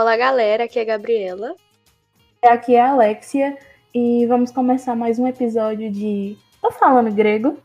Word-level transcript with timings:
Olá, 0.00 0.16
galera. 0.16 0.62
Aqui 0.62 0.78
é 0.78 0.82
a 0.82 0.84
Gabriela. 0.84 1.56
Aqui 2.40 2.76
é 2.76 2.80
a 2.80 2.92
Alexia 2.92 3.58
e 3.92 4.24
vamos 4.26 4.52
começar 4.52 4.94
mais 4.94 5.18
um 5.18 5.26
episódio 5.26 5.90
de 5.90 6.38
Tô 6.62 6.70
falando 6.70 7.12
grego? 7.12 7.58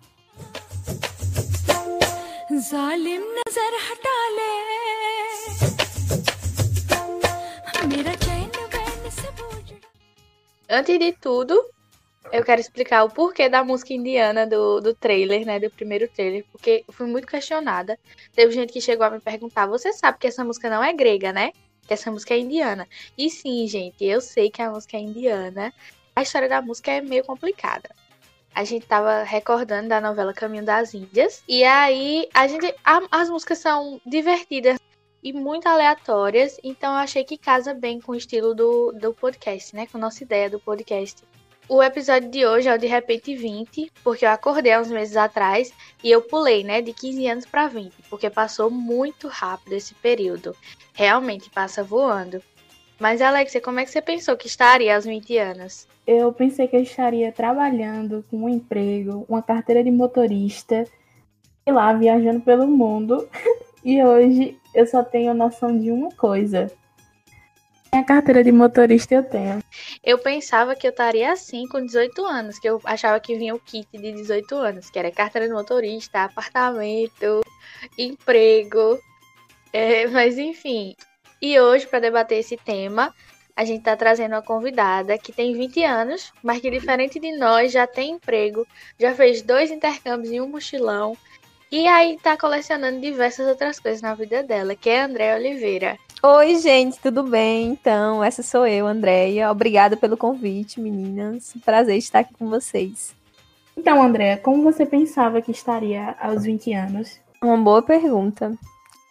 Antes 10.67 10.97
de 10.97 11.11
tudo, 11.11 11.53
eu 12.31 12.43
quero 12.43 12.59
explicar 12.59 13.03
o 13.03 13.11
porquê 13.11 13.47
da 13.47 13.63
música 13.63 13.93
indiana 13.93 14.47
do, 14.47 14.81
do 14.81 14.95
trailer, 14.95 15.45
né? 15.45 15.59
Do 15.59 15.69
primeiro 15.69 16.07
trailer, 16.07 16.43
porque 16.51 16.83
eu 16.87 16.93
fui 16.95 17.05
muito 17.05 17.27
questionada. 17.27 17.95
Teve 18.33 18.51
gente 18.53 18.73
que 18.73 18.81
chegou 18.81 19.05
a 19.05 19.11
me 19.11 19.19
perguntar: 19.19 19.67
você 19.67 19.93
sabe 19.93 20.17
que 20.17 20.25
essa 20.25 20.43
música 20.43 20.67
não 20.67 20.83
é 20.83 20.91
grega, 20.91 21.31
né? 21.31 21.51
Que 21.87 21.93
essa 21.93 22.11
música 22.11 22.33
é 22.33 22.39
indiana. 22.39 22.87
E 23.17 23.29
sim, 23.29 23.67
gente, 23.67 24.03
eu 24.03 24.21
sei 24.21 24.49
que 24.49 24.61
a 24.61 24.71
música 24.71 24.97
é 24.97 25.01
indiana. 25.01 25.73
A 26.15 26.21
história 26.21 26.47
da 26.47 26.61
música 26.61 26.91
é 26.91 27.01
meio 27.01 27.23
complicada. 27.23 27.89
A 28.55 28.63
gente 28.63 28.85
tava 28.85 29.23
recordando 29.23 29.89
da 29.89 29.99
novela 29.99 30.33
Caminho 30.33 30.63
das 30.63 30.93
Índias. 30.93 31.43
E 31.47 31.63
aí, 31.63 32.29
a 32.33 32.47
gente. 32.47 32.73
A, 32.83 33.01
as 33.11 33.29
músicas 33.29 33.57
são 33.57 33.99
divertidas 34.05 34.77
e 35.23 35.33
muito 35.33 35.67
aleatórias. 35.67 36.59
Então 36.63 36.93
eu 36.93 36.99
achei 36.99 37.23
que 37.23 37.37
casa 37.37 37.73
bem 37.73 37.99
com 37.99 38.11
o 38.11 38.15
estilo 38.15 38.53
do, 38.53 38.91
do 38.91 39.13
podcast, 39.13 39.75
né? 39.75 39.87
Com 39.87 39.97
a 39.97 40.01
nossa 40.01 40.23
ideia 40.23 40.49
do 40.49 40.59
podcast. 40.59 41.23
O 41.69 41.81
episódio 41.81 42.29
de 42.29 42.45
hoje 42.45 42.67
é 42.67 42.75
o 42.75 42.77
de 42.77 42.87
repente 42.87 43.33
20, 43.35 43.91
porque 44.03 44.25
eu 44.25 44.29
acordei 44.29 44.77
uns 44.77 44.91
meses 44.91 45.15
atrás 45.15 45.73
e 46.03 46.11
eu 46.11 46.21
pulei, 46.21 46.63
né, 46.63 46.81
de 46.81 46.91
15 46.91 47.27
anos 47.27 47.45
para 47.45 47.67
20, 47.67 47.93
porque 48.09 48.29
passou 48.29 48.69
muito 48.69 49.29
rápido 49.29 49.73
esse 49.73 49.93
período. 49.95 50.55
Realmente 50.93 51.49
passa 51.49 51.81
voando. 51.81 52.41
Mas 52.99 53.21
Alexia, 53.21 53.61
como 53.61 53.79
é 53.79 53.85
que 53.85 53.91
você 53.91 54.01
pensou 54.01 54.35
que 54.35 54.47
estaria 54.47 54.93
aos 54.95 55.05
20 55.05 55.37
anos? 55.37 55.87
Eu 56.05 56.33
pensei 56.33 56.67
que 56.67 56.75
eu 56.75 56.81
estaria 56.81 57.31
trabalhando 57.31 58.25
com 58.29 58.43
um 58.43 58.49
emprego, 58.49 59.25
uma 59.29 59.41
carteira 59.41 59.81
de 59.83 59.89
motorista, 59.89 60.85
e 61.65 61.71
lá 61.71 61.93
viajando 61.93 62.41
pelo 62.41 62.67
mundo. 62.67 63.27
E 63.85 64.01
hoje 64.01 64.57
eu 64.73 64.87
só 64.87 65.03
tenho 65.03 65.33
noção 65.33 65.77
de 65.77 65.91
uma 65.91 66.09
coisa, 66.11 66.71
a 67.97 68.03
carteira 68.03 68.43
de 68.43 68.51
motorista 68.51 69.15
eu 69.15 69.23
tenho. 69.23 69.63
Eu 70.03 70.17
pensava 70.17 70.75
que 70.75 70.87
eu 70.87 70.91
estaria 70.91 71.31
assim 71.31 71.67
com 71.67 71.85
18 71.85 72.25
anos, 72.25 72.59
que 72.59 72.67
eu 72.67 72.81
achava 72.83 73.19
que 73.19 73.35
vinha 73.35 73.53
o 73.53 73.59
kit 73.59 73.87
de 73.91 74.11
18 74.11 74.55
anos, 74.55 74.89
que 74.89 74.97
era 74.97 75.11
carteira 75.11 75.47
de 75.47 75.53
motorista, 75.53 76.23
apartamento, 76.23 77.41
emprego. 77.97 78.99
É, 79.71 80.07
mas 80.07 80.37
enfim. 80.37 80.95
E 81.41 81.59
hoje, 81.59 81.85
para 81.87 81.99
debater 81.99 82.39
esse 82.39 82.57
tema, 82.57 83.13
a 83.55 83.65
gente 83.65 83.79
está 83.79 83.95
trazendo 83.95 84.33
uma 84.33 84.41
convidada 84.41 85.17
que 85.17 85.31
tem 85.31 85.53
20 85.53 85.83
anos, 85.83 86.31
mas 86.41 86.61
que 86.61 86.71
diferente 86.71 87.19
de 87.19 87.37
nós 87.37 87.71
já 87.71 87.85
tem 87.85 88.11
emprego, 88.11 88.65
já 88.99 89.13
fez 89.13 89.41
dois 89.41 89.69
intercâmbios 89.69 90.31
em 90.31 90.41
um 90.41 90.47
mochilão. 90.47 91.15
E 91.71 91.87
aí 91.87 92.17
tá 92.21 92.37
colecionando 92.37 93.01
diversas 93.01 93.47
outras 93.47 93.79
coisas 93.79 94.01
na 94.01 94.13
vida 94.13 94.43
dela, 94.43 94.75
que 94.75 94.89
é 94.89 95.01
a 95.01 95.05
André 95.05 95.35
Oliveira. 95.35 95.97
Oi, 96.25 96.55
gente, 96.55 96.97
tudo 97.01 97.21
bem? 97.21 97.67
Então, 97.67 98.23
essa 98.23 98.41
sou 98.41 98.65
eu, 98.65 98.87
Andréia. 98.87 99.51
Obrigada 99.51 99.97
pelo 99.97 100.15
convite, 100.15 100.79
meninas. 100.79 101.53
Prazer 101.65 101.97
estar 101.97 102.19
aqui 102.19 102.33
com 102.39 102.49
vocês. 102.49 103.13
Então, 103.75 104.01
Andréia, 104.01 104.37
como 104.37 104.63
você 104.63 104.85
pensava 104.85 105.41
que 105.41 105.51
estaria 105.51 106.15
aos 106.21 106.45
20 106.45 106.73
anos? 106.73 107.19
Uma 107.43 107.57
boa 107.57 107.81
pergunta. 107.81 108.57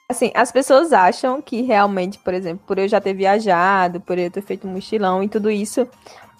Assim, 0.08 0.32
as 0.34 0.50
pessoas 0.50 0.90
acham 0.90 1.42
que 1.42 1.60
realmente, 1.60 2.18
por 2.18 2.32
exemplo, 2.32 2.64
por 2.66 2.78
eu 2.78 2.88
já 2.88 2.98
ter 2.98 3.12
viajado, 3.12 4.00
por 4.00 4.16
eu 4.16 4.30
ter 4.30 4.40
feito 4.40 4.66
um 4.66 4.72
mochilão 4.72 5.22
e 5.22 5.28
tudo 5.28 5.50
isso, 5.50 5.86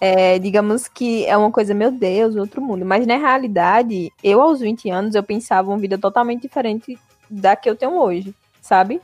é, 0.01 0.39
digamos 0.39 0.87
que 0.87 1.23
é 1.27 1.37
uma 1.37 1.51
coisa, 1.51 1.75
meu 1.75 1.91
Deus, 1.91 2.35
outro 2.35 2.59
mundo. 2.59 2.83
Mas 2.83 3.05
na 3.05 3.17
realidade, 3.17 4.11
eu 4.23 4.41
aos 4.41 4.59
20 4.59 4.89
anos, 4.89 5.13
eu 5.13 5.21
pensava 5.21 5.69
uma 5.69 5.77
vida 5.77 5.99
totalmente 5.99 6.41
diferente 6.41 6.97
da 7.29 7.55
que 7.55 7.69
eu 7.69 7.75
tenho 7.75 7.93
hoje, 7.93 8.33
sabe? 8.59 8.99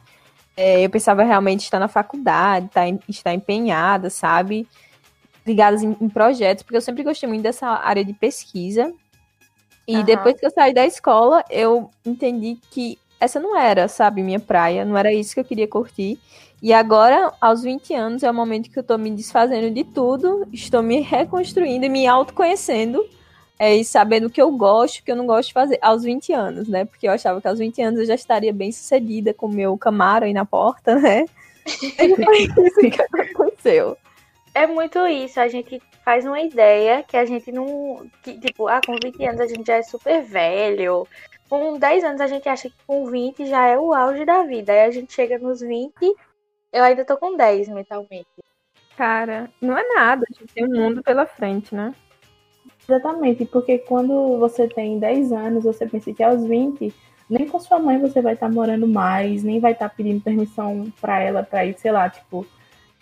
É, 0.62 0.84
eu 0.84 0.90
pensava 0.90 1.24
realmente 1.24 1.64
estar 1.64 1.80
na 1.80 1.88
faculdade, 1.88 2.66
estar, 2.66 2.86
tá 2.86 3.00
estar 3.08 3.34
empenhada, 3.34 4.10
sabe? 4.10 4.68
Ligadas 5.48 5.82
em, 5.82 5.96
em, 6.02 6.10
projetos, 6.10 6.64
porque 6.64 6.76
eu 6.76 6.82
sempre 6.82 7.02
gostei 7.02 7.30
muito 7.30 7.44
dessa 7.44 7.66
área 7.66 8.04
de 8.04 8.12
pesquisa. 8.12 8.94
E 9.88 9.96
uhum. 9.96 10.04
depois 10.04 10.38
que 10.38 10.46
eu 10.46 10.52
saí 10.52 10.74
da 10.74 10.86
escola, 10.86 11.46
eu 11.50 11.90
entendi 12.06 12.60
que 12.72 13.00
essa 13.22 13.40
não 13.40 13.58
era, 13.58 13.88
sabe, 13.88 14.22
minha 14.22 14.40
praia, 14.40 14.84
não 14.84 14.98
era 14.98 15.14
isso 15.14 15.34
que 15.34 15.40
eu 15.40 15.46
queria 15.46 15.66
curtir. 15.66 16.20
E 16.62 16.74
agora, 16.74 17.32
aos 17.40 17.64
20 17.64 17.94
anos, 17.94 18.22
é 18.22 18.30
o 18.30 18.34
momento 18.34 18.70
que 18.70 18.78
eu 18.78 18.84
tô 18.84 18.98
me 18.98 19.12
desfazendo 19.12 19.74
de 19.74 19.86
tudo, 19.86 20.46
estou 20.52 20.84
me 20.84 21.00
reconstruindo 21.00 21.86
e 21.86 21.90
me 21.90 22.06
autoconhecendo 22.06 23.02
é, 23.60 23.76
e 23.76 23.84
sabendo 23.84 24.28
o 24.28 24.30
que 24.30 24.42
eu 24.42 24.50
gosto, 24.52 25.00
o 25.00 25.04
que 25.04 25.12
eu 25.12 25.18
não 25.18 25.28
gosto 25.28 25.50
de 25.50 25.54
fazer 25.54 25.78
aos 25.82 26.02
20 26.02 26.32
anos, 26.32 26.70
né? 26.70 26.86
Porque 26.86 27.06
eu 27.06 27.12
achava 27.12 27.42
que 27.42 27.48
aos 27.48 27.60
20 27.60 27.82
anos 27.82 28.00
eu 28.00 28.06
já 28.06 28.16
estaria 28.16 28.54
bem 28.54 28.72
sucedida 28.72 29.34
com 29.34 29.48
o 29.48 29.54
meu 29.54 29.78
Camaro 29.78 30.24
aí 30.24 30.32
na 30.32 30.46
porta, 30.46 30.96
né? 30.96 31.26
E 31.70 32.16
foi 32.16 32.44
isso 32.44 32.80
que 32.80 33.02
aconteceu. 33.22 33.98
É 34.56 34.66
muito 34.66 35.06
isso, 35.06 35.40
a 35.40 35.48
gente 35.48 35.80
faz 36.04 36.26
uma 36.26 36.42
ideia 36.42 37.04
que 37.04 37.16
a 37.16 37.26
gente 37.26 37.52
não. 37.52 38.10
Que, 38.24 38.40
tipo, 38.40 38.68
ah, 38.68 38.82
com 38.84 38.96
20 38.96 39.24
anos 39.26 39.42
a 39.42 39.48
gente 39.48 39.68
já 39.68 39.76
é 39.76 39.84
super 39.84 40.24
velho. 40.24 41.06
Com 41.48 41.78
10 41.78 42.04
anos 42.04 42.22
a 42.22 42.28
gente 42.28 42.48
acha 42.50 42.70
que 42.70 42.76
com 42.88 43.06
20 43.06 43.46
já 43.46 43.68
é 43.68 43.78
o 43.78 43.94
auge 43.94 44.26
da 44.26 44.42
vida. 44.44 44.72
Aí 44.72 44.82
a 44.82 44.92
gente 44.92 45.14
chega 45.14 45.38
nos 45.38 45.60
20, 45.60 45.94
eu 46.72 46.84
ainda 46.84 47.06
tô 47.06 47.18
com 47.18 47.36
10 47.36 47.68
mentalmente. 47.68 48.26
Cara, 48.98 49.52
não 49.62 49.78
é 49.78 49.88
nada, 49.94 50.26
a 50.30 50.34
gente 50.34 50.54
tem 50.54 50.66
um 50.66 50.76
mundo 50.76 51.04
pela 51.04 51.26
frente, 51.28 51.76
né? 51.76 51.94
Exatamente, 52.90 53.46
porque 53.46 53.78
quando 53.78 54.40
você 54.40 54.68
tem 54.68 54.98
10 54.98 55.32
anos, 55.32 55.64
você 55.64 55.86
pensa 55.86 56.12
que 56.12 56.24
aos 56.24 56.44
20, 56.44 56.92
nem 57.30 57.48
com 57.48 57.60
sua 57.60 57.78
mãe 57.78 58.00
você 58.00 58.20
vai 58.20 58.34
estar 58.34 58.50
morando 58.50 58.88
mais, 58.88 59.44
nem 59.44 59.60
vai 59.60 59.74
estar 59.74 59.90
pedindo 59.90 60.24
permissão 60.24 60.92
para 61.00 61.22
ela 61.22 61.44
para 61.44 61.68
ir, 61.68 61.78
sei 61.78 61.92
lá, 61.92 62.10
tipo, 62.10 62.48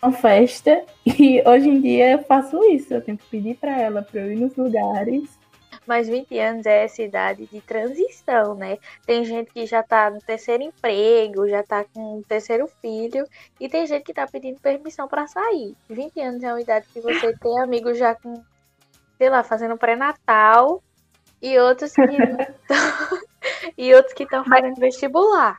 uma 0.02 0.12
festa. 0.12 0.84
E 1.18 1.42
hoje 1.48 1.70
em 1.70 1.80
dia 1.80 2.12
eu 2.12 2.18
faço 2.22 2.62
isso, 2.64 2.92
eu 2.92 3.00
tenho 3.00 3.16
que 3.16 3.24
pedir 3.30 3.56
para 3.56 3.80
ela 3.80 4.02
para 4.02 4.20
eu 4.20 4.30
ir 4.30 4.36
nos 4.36 4.54
lugares. 4.56 5.38
Mas 5.86 6.06
20 6.06 6.38
anos 6.38 6.66
é 6.66 6.84
essa 6.84 7.02
idade 7.02 7.46
de 7.46 7.62
transição, 7.62 8.54
né? 8.54 8.76
Tem 9.06 9.24
gente 9.24 9.50
que 9.50 9.64
já 9.64 9.82
tá 9.82 10.10
no 10.10 10.18
terceiro 10.18 10.62
emprego, 10.62 11.48
já 11.48 11.62
tá 11.62 11.82
com 11.94 12.18
o 12.18 12.22
terceiro 12.22 12.68
filho, 12.82 13.26
e 13.58 13.70
tem 13.70 13.86
gente 13.86 14.04
que 14.04 14.12
tá 14.12 14.26
pedindo 14.26 14.60
permissão 14.60 15.08
para 15.08 15.26
sair. 15.26 15.74
20 15.88 16.20
anos 16.20 16.42
é 16.42 16.52
uma 16.52 16.60
idade 16.60 16.86
que 16.92 17.00
você 17.00 17.34
tem 17.38 17.58
amigos 17.58 17.96
já 17.96 18.14
com 18.14 18.34
sei 19.18 19.28
lá, 19.28 19.42
fazendo 19.42 19.76
pré-natal 19.76 20.82
e 21.42 21.58
outros 21.58 21.92
que 21.92 22.02
e 23.76 23.94
outros 23.94 24.14
que 24.14 24.22
estão 24.22 24.44
fazendo 24.44 24.76
vestibular. 24.76 25.58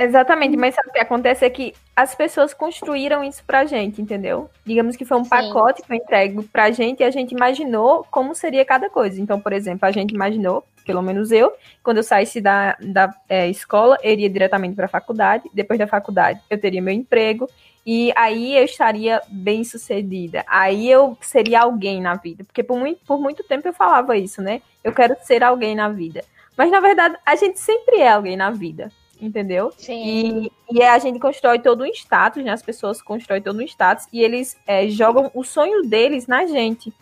Exatamente, 0.00 0.56
mas 0.56 0.76
sabe 0.76 0.90
o 0.90 0.92
que 0.92 1.00
acontece 1.00 1.44
é 1.44 1.50
que 1.50 1.74
as 1.96 2.14
pessoas 2.14 2.54
construíram 2.54 3.24
isso 3.24 3.42
pra 3.44 3.64
gente, 3.64 4.00
entendeu? 4.00 4.48
Digamos 4.64 4.94
que 4.94 5.04
foi 5.04 5.18
um 5.18 5.24
Sim. 5.24 5.30
pacote 5.30 5.82
que 5.82 5.88
foi 5.88 5.96
entregue 5.96 6.40
pra 6.44 6.70
gente 6.70 7.00
e 7.00 7.04
a 7.04 7.10
gente 7.10 7.32
imaginou 7.32 8.06
como 8.08 8.32
seria 8.32 8.64
cada 8.64 8.88
coisa. 8.88 9.20
Então, 9.20 9.40
por 9.40 9.52
exemplo, 9.52 9.88
a 9.88 9.90
gente 9.90 10.14
imaginou, 10.14 10.62
pelo 10.86 11.02
menos 11.02 11.32
eu, 11.32 11.52
quando 11.82 11.96
eu 11.96 12.04
saísse 12.04 12.40
da, 12.40 12.76
da 12.80 13.12
é, 13.28 13.48
escola, 13.48 13.98
eu 14.00 14.12
iria 14.12 14.30
diretamente 14.30 14.76
pra 14.76 14.86
faculdade. 14.86 15.50
Depois 15.52 15.80
da 15.80 15.88
faculdade, 15.88 16.40
eu 16.48 16.60
teria 16.60 16.80
meu 16.80 16.94
emprego. 16.94 17.50
E 17.90 18.12
aí 18.14 18.54
eu 18.54 18.64
estaria 18.64 19.22
bem 19.30 19.64
sucedida. 19.64 20.44
Aí 20.46 20.90
eu 20.90 21.16
seria 21.22 21.62
alguém 21.62 22.02
na 22.02 22.16
vida. 22.16 22.44
Porque 22.44 22.62
por 22.62 22.78
muito, 22.78 23.00
por 23.06 23.18
muito 23.18 23.42
tempo 23.42 23.66
eu 23.66 23.72
falava 23.72 24.14
isso, 24.14 24.42
né? 24.42 24.60
Eu 24.84 24.92
quero 24.92 25.16
ser 25.22 25.42
alguém 25.42 25.74
na 25.74 25.88
vida. 25.88 26.22
Mas 26.54 26.70
na 26.70 26.80
verdade, 26.80 27.16
a 27.24 27.34
gente 27.34 27.58
sempre 27.58 27.96
é 27.96 28.12
alguém 28.12 28.36
na 28.36 28.50
vida. 28.50 28.92
Entendeu? 29.18 29.72
Sim. 29.74 30.50
E, 30.70 30.76
e 30.78 30.82
a 30.82 30.98
gente 30.98 31.18
constrói 31.18 31.60
todo 31.60 31.82
um 31.82 31.86
status, 31.86 32.44
né? 32.44 32.50
As 32.50 32.60
pessoas 32.60 33.00
constroem 33.00 33.40
todo 33.40 33.58
um 33.58 33.62
status 33.62 34.06
e 34.12 34.20
eles 34.20 34.54
é, 34.66 34.86
jogam 34.88 35.30
o 35.32 35.42
sonho 35.42 35.80
deles 35.80 36.26
na 36.26 36.44
gente. 36.44 36.92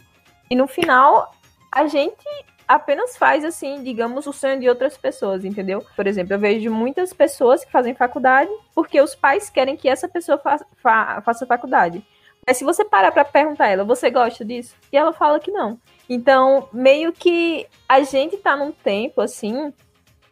E 0.49 0.55
no 0.55 0.69
final, 0.69 1.33
a 1.73 1.89
gente 1.89 2.25
apenas 2.67 3.17
faz, 3.17 3.45
assim, 3.45 3.83
digamos, 3.83 4.27
o 4.27 4.33
sonho 4.33 4.59
de 4.61 4.69
outras 4.69 4.97
pessoas, 4.97 5.45
entendeu? 5.45 5.85
Por 5.95 6.07
exemplo, 6.07 6.35
eu 6.35 6.39
vejo 6.39 6.71
muitas 6.71 7.13
pessoas 7.13 7.65
que 7.65 7.71
fazem 7.71 7.95
faculdade 7.95 8.51
porque 8.75 9.01
os 9.01 9.15
pais 9.15 9.49
querem 9.51 9.77
que 9.77 9.89
essa 9.89 10.09
pessoa 10.09 10.39
fa 10.39 10.59
fa 10.77 11.23
faça 11.23 11.47
faculdade. 11.47 12.05
Mas 12.47 12.59
se 12.59 12.65
você 12.65 12.85
parar 12.85 13.11
para 13.11 13.25
perguntar 13.25 13.65
a 13.65 13.69
ela, 13.69 13.85
você 13.85 14.09
gosta 14.09 14.45
disso? 14.45 14.77
E 14.93 14.97
ela 14.97 15.13
fala 15.13 15.41
que 15.41 15.51
não. 15.51 15.79
Então, 16.09 16.69
meio 16.73 17.13
que 17.13 17.67
a 17.89 18.03
gente 18.03 18.37
tá 18.37 18.57
num 18.57 18.71
tempo, 18.71 19.21
assim, 19.21 19.73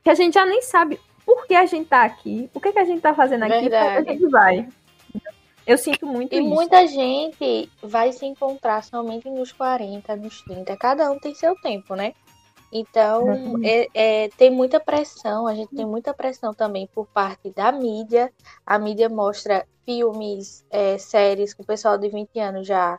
que 0.02 0.10
a 0.10 0.14
gente 0.14 0.34
já 0.34 0.46
nem 0.46 0.62
sabe 0.62 1.00
por 1.26 1.46
que 1.46 1.54
a 1.54 1.66
gente 1.66 1.88
tá 1.88 2.04
aqui, 2.04 2.48
o 2.54 2.60
que, 2.60 2.72
que 2.72 2.78
a 2.78 2.84
gente 2.84 3.00
tá 3.00 3.14
fazendo 3.14 3.42
aqui, 3.42 3.68
Verdade. 3.68 4.04
pra 4.04 4.12
a 4.12 4.14
gente 4.14 4.30
vai. 4.30 4.68
Eu 5.66 5.78
sinto 5.78 6.06
muito 6.06 6.32
e 6.34 6.38
isso. 6.38 6.46
E 6.46 6.48
muita 6.48 6.86
gente 6.86 7.70
vai 7.82 8.12
se 8.12 8.26
encontrar 8.26 8.84
somente 8.84 9.28
nos 9.30 9.50
40, 9.50 10.14
nos 10.16 10.42
30. 10.42 10.76
Cada 10.76 11.10
um 11.10 11.18
tem 11.18 11.34
seu 11.34 11.56
tempo, 11.56 11.94
né? 11.96 12.12
Então, 12.76 13.24
é, 13.62 13.88
é, 13.94 14.28
tem 14.30 14.50
muita 14.50 14.80
pressão, 14.80 15.46
a 15.46 15.54
gente 15.54 15.72
tem 15.76 15.86
muita 15.86 16.12
pressão 16.12 16.52
também 16.52 16.88
por 16.92 17.06
parte 17.06 17.48
da 17.50 17.70
mídia. 17.70 18.32
A 18.66 18.80
mídia 18.80 19.08
mostra 19.08 19.64
filmes, 19.86 20.66
é, 20.70 20.98
séries 20.98 21.54
com 21.54 21.62
o 21.62 21.66
pessoal 21.66 21.96
de 21.96 22.08
20 22.08 22.36
anos 22.40 22.66
já 22.66 22.98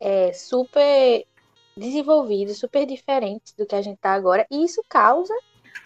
é, 0.00 0.32
super 0.32 1.26
desenvolvidos, 1.76 2.58
super 2.58 2.86
diferentes 2.86 3.52
do 3.52 3.66
que 3.66 3.74
a 3.74 3.82
gente 3.82 3.96
está 3.96 4.12
agora, 4.12 4.46
e 4.50 4.64
isso 4.64 4.82
causa 4.88 5.34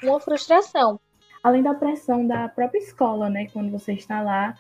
uma 0.05 0.21
frustração. 0.21 1.01
Além 1.43 1.65
da 1.65 1.75
pressão 1.75 2.25
da 2.25 2.49
própria 2.49 2.79
escola, 2.79 3.29
né? 3.29 3.49
Quando 3.53 3.73
você 3.73 3.93
está 3.93 4.23
lá, 4.23 4.55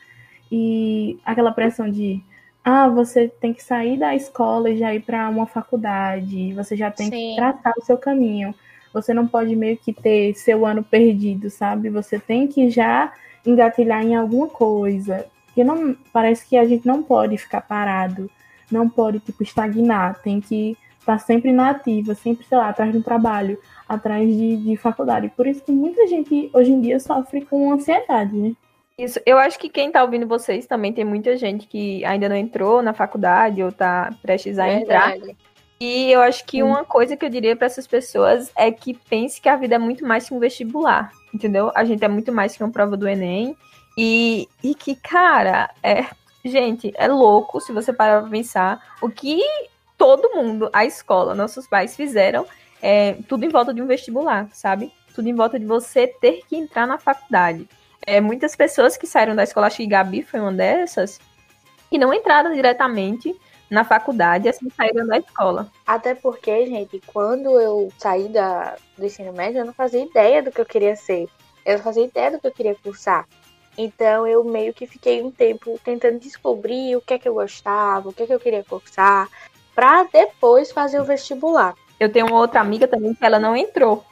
e 0.51 1.21
aquela 1.25 1.53
pressão 1.53 1.89
de 1.89 2.21
ah, 2.69 2.89
você 2.89 3.29
tem 3.29 3.55
que 3.55 3.63
sair 3.63 3.97
da 3.97 4.13
escola 4.17 4.69
e 4.69 4.77
já 4.77 4.93
ir 4.93 5.01
para 5.01 5.29
uma 5.29 5.47
faculdade, 5.47 6.53
você 6.53 6.77
já 6.77 6.91
tem 6.91 7.07
Sim. 7.07 7.11
que 7.31 7.37
traçar 7.37 7.73
o 7.79 7.85
seu 7.85 7.97
caminho. 7.97 8.53
Você 8.93 9.15
não 9.15 9.25
pode 9.25 9.55
meio 9.55 9.77
que 9.77 9.93
ter 9.93 10.35
seu 10.35 10.67
ano 10.67 10.83
perdido, 10.83 11.49
sabe? 11.49 11.89
Você 11.91 12.19
tem 12.19 12.49
que 12.49 12.69
já 12.69 13.13
engatilhar 13.47 14.03
em 14.03 14.17
alguma 14.17 14.49
coisa. 14.49 15.27
Porque 15.45 15.63
não 15.63 15.97
parece 16.13 16.45
que 16.45 16.57
a 16.57 16.67
gente 16.67 16.85
não 16.85 17.05
pode 17.05 17.39
ficar 17.39 17.61
parado, 17.61 18.29
não 18.69 18.89
pode 18.89 19.21
tipo 19.21 19.45
estagnar, 19.45 20.21
tem 20.21 20.41
que 20.41 20.77
estar 20.99 21.13
tá 21.13 21.19
sempre 21.21 21.53
na 21.53 21.71
ativa, 21.71 22.17
sempre, 22.17 22.45
sei 22.47 22.59
lá, 22.59 22.71
atrás 22.71 22.91
de 22.91 22.99
um 22.99 23.03
trabalho, 23.03 23.61
atrás 23.89 24.29
de, 24.29 24.57
de 24.57 24.77
faculdade. 24.77 25.33
Por 25.37 25.47
isso 25.47 25.63
que 25.63 25.71
muita 25.71 26.05
gente 26.09 26.51
hoje 26.53 26.73
em 26.73 26.81
dia 26.81 26.99
sofre 26.99 27.43
com 27.43 27.73
ansiedade, 27.73 28.37
né? 28.37 28.57
Isso, 28.99 29.21
eu 29.27 29.37
acho 29.37 29.59
que 29.59 29.69
quem 29.69 29.93
tá 29.93 30.03
ouvindo 30.03 30.27
vocês 30.27 30.67
também 30.67 30.91
tem 30.91 31.05
muita 31.05 31.37
gente 31.37 31.67
que 31.67 32.03
ainda 32.03 32.31
não 32.31 32.37
entrou 32.37 32.81
na 32.81 32.95
faculdade 32.95 33.63
ou 33.63 33.71
tá 33.71 34.11
prestes 34.23 34.59
a 34.59 34.65
Verdade. 34.65 35.17
entrar. 35.17 35.37
E 35.79 36.11
eu 36.11 36.23
acho 36.23 36.47
que 36.47 36.63
uma 36.63 36.83
coisa 36.83 37.15
que 37.15 37.23
eu 37.23 37.29
diria 37.29 37.55
para 37.55 37.67
essas 37.67 37.87
pessoas 37.87 38.51
é 38.57 38.73
que 38.73 38.95
pense 38.95 39.39
que 39.39 39.51
a 39.51 39.57
vida 39.57 39.75
é 39.75 39.79
muito 39.79 40.07
mais 40.07 40.27
que 40.27 40.33
um 40.33 40.39
vestibular, 40.39 41.13
entendeu? 41.35 41.71
A 41.75 41.85
gente 41.85 42.03
é 42.03 42.09
muito 42.09 42.33
mais 42.33 42.57
que 42.57 42.65
uma 42.65 42.73
prova 42.73 42.97
do 42.97 43.07
Enem. 43.07 43.55
E, 43.99 44.49
e 44.65 44.75
que, 44.75 44.95
cara, 44.95 45.71
é, 45.83 46.07
gente, 46.43 46.91
é 46.97 47.07
louco 47.07 47.61
se 47.61 47.73
você 47.73 47.93
parar 47.93 48.23
pra 48.23 48.31
pensar 48.31 48.97
o 49.03 49.11
que 49.11 49.43
todo 49.99 50.35
mundo, 50.35 50.71
a 50.73 50.87
escola, 50.87 51.35
nossos 51.35 51.67
pais 51.67 51.95
fizeram, 51.95 52.47
é, 52.81 53.19
tudo 53.29 53.45
em 53.45 53.51
volta 53.51 53.75
de 53.75 53.83
um 53.83 53.87
vestibular, 53.87 54.49
sabe? 54.55 54.91
Tudo 55.15 55.29
em 55.29 55.35
volta 55.35 55.59
de 55.59 55.67
você 55.67 56.07
ter 56.07 56.41
que 56.49 56.57
entrar 56.57 56.87
na 56.87 56.97
faculdade 56.97 57.69
é, 58.07 58.21
muitas 58.21 58.55
pessoas 58.55 58.97
que 58.97 59.07
saíram 59.07 59.35
da 59.35 59.43
escola, 59.43 59.67
acho 59.67 59.79
que 59.79 59.87
Gabi 59.87 60.23
foi 60.23 60.41
uma 60.41 60.53
dessas, 60.53 61.19
e 61.91 61.99
não 61.99 62.15
entraram 62.15 62.55
diretamente 62.55 63.35
na 63.69 63.85
faculdade, 63.85 64.49
assim 64.49 64.71
saíram 64.71 65.07
da 65.07 65.19
escola. 65.19 65.71
Até 65.87 66.15
porque, 66.15 66.67
gente, 66.67 67.03
quando 67.07 67.61
eu 67.61 67.93
saí 67.99 68.29
da, 68.29 68.77
do 68.97 69.05
ensino 69.05 69.33
médio, 69.33 69.59
eu 69.59 69.67
não 69.67 69.73
fazia 69.73 70.05
ideia 70.05 70.43
do 70.43 70.53
que 70.53 70.61
eu 70.61 70.67
queria 70.67 70.95
ser. 70.95 71.29
Eu 71.65 71.79
não 71.79 71.85
fazia 71.85 72.05
ideia 72.05 72.31
do 72.31 72.39
que 72.39 72.47
eu 72.47 72.53
queria 72.53 72.77
cursar. 72.77 73.27
Então 73.77 74.27
eu 74.27 74.43
meio 74.45 74.73
que 74.73 74.87
fiquei 74.87 75.23
um 75.23 75.31
tempo 75.31 75.79
tentando 75.85 76.19
descobrir 76.19 76.97
o 76.97 77.01
que 77.01 77.15
é 77.15 77.19
que 77.19 77.29
eu 77.29 77.35
gostava, 77.35 78.09
o 78.09 78.13
que 78.13 78.23
é 78.23 78.27
que 78.27 78.33
eu 78.33 78.41
queria 78.41 78.65
cursar, 78.65 79.29
para 79.75 80.05
depois 80.05 80.73
fazer 80.73 81.01
o 81.01 81.05
vestibular. 81.05 81.75
Eu 81.99 82.11
tenho 82.11 82.27
uma 82.27 82.39
outra 82.39 82.61
amiga 82.61 82.87
também 82.89 83.15
que 83.15 83.25
ela 83.25 83.39
não 83.39 83.57
entrou. 83.57 84.05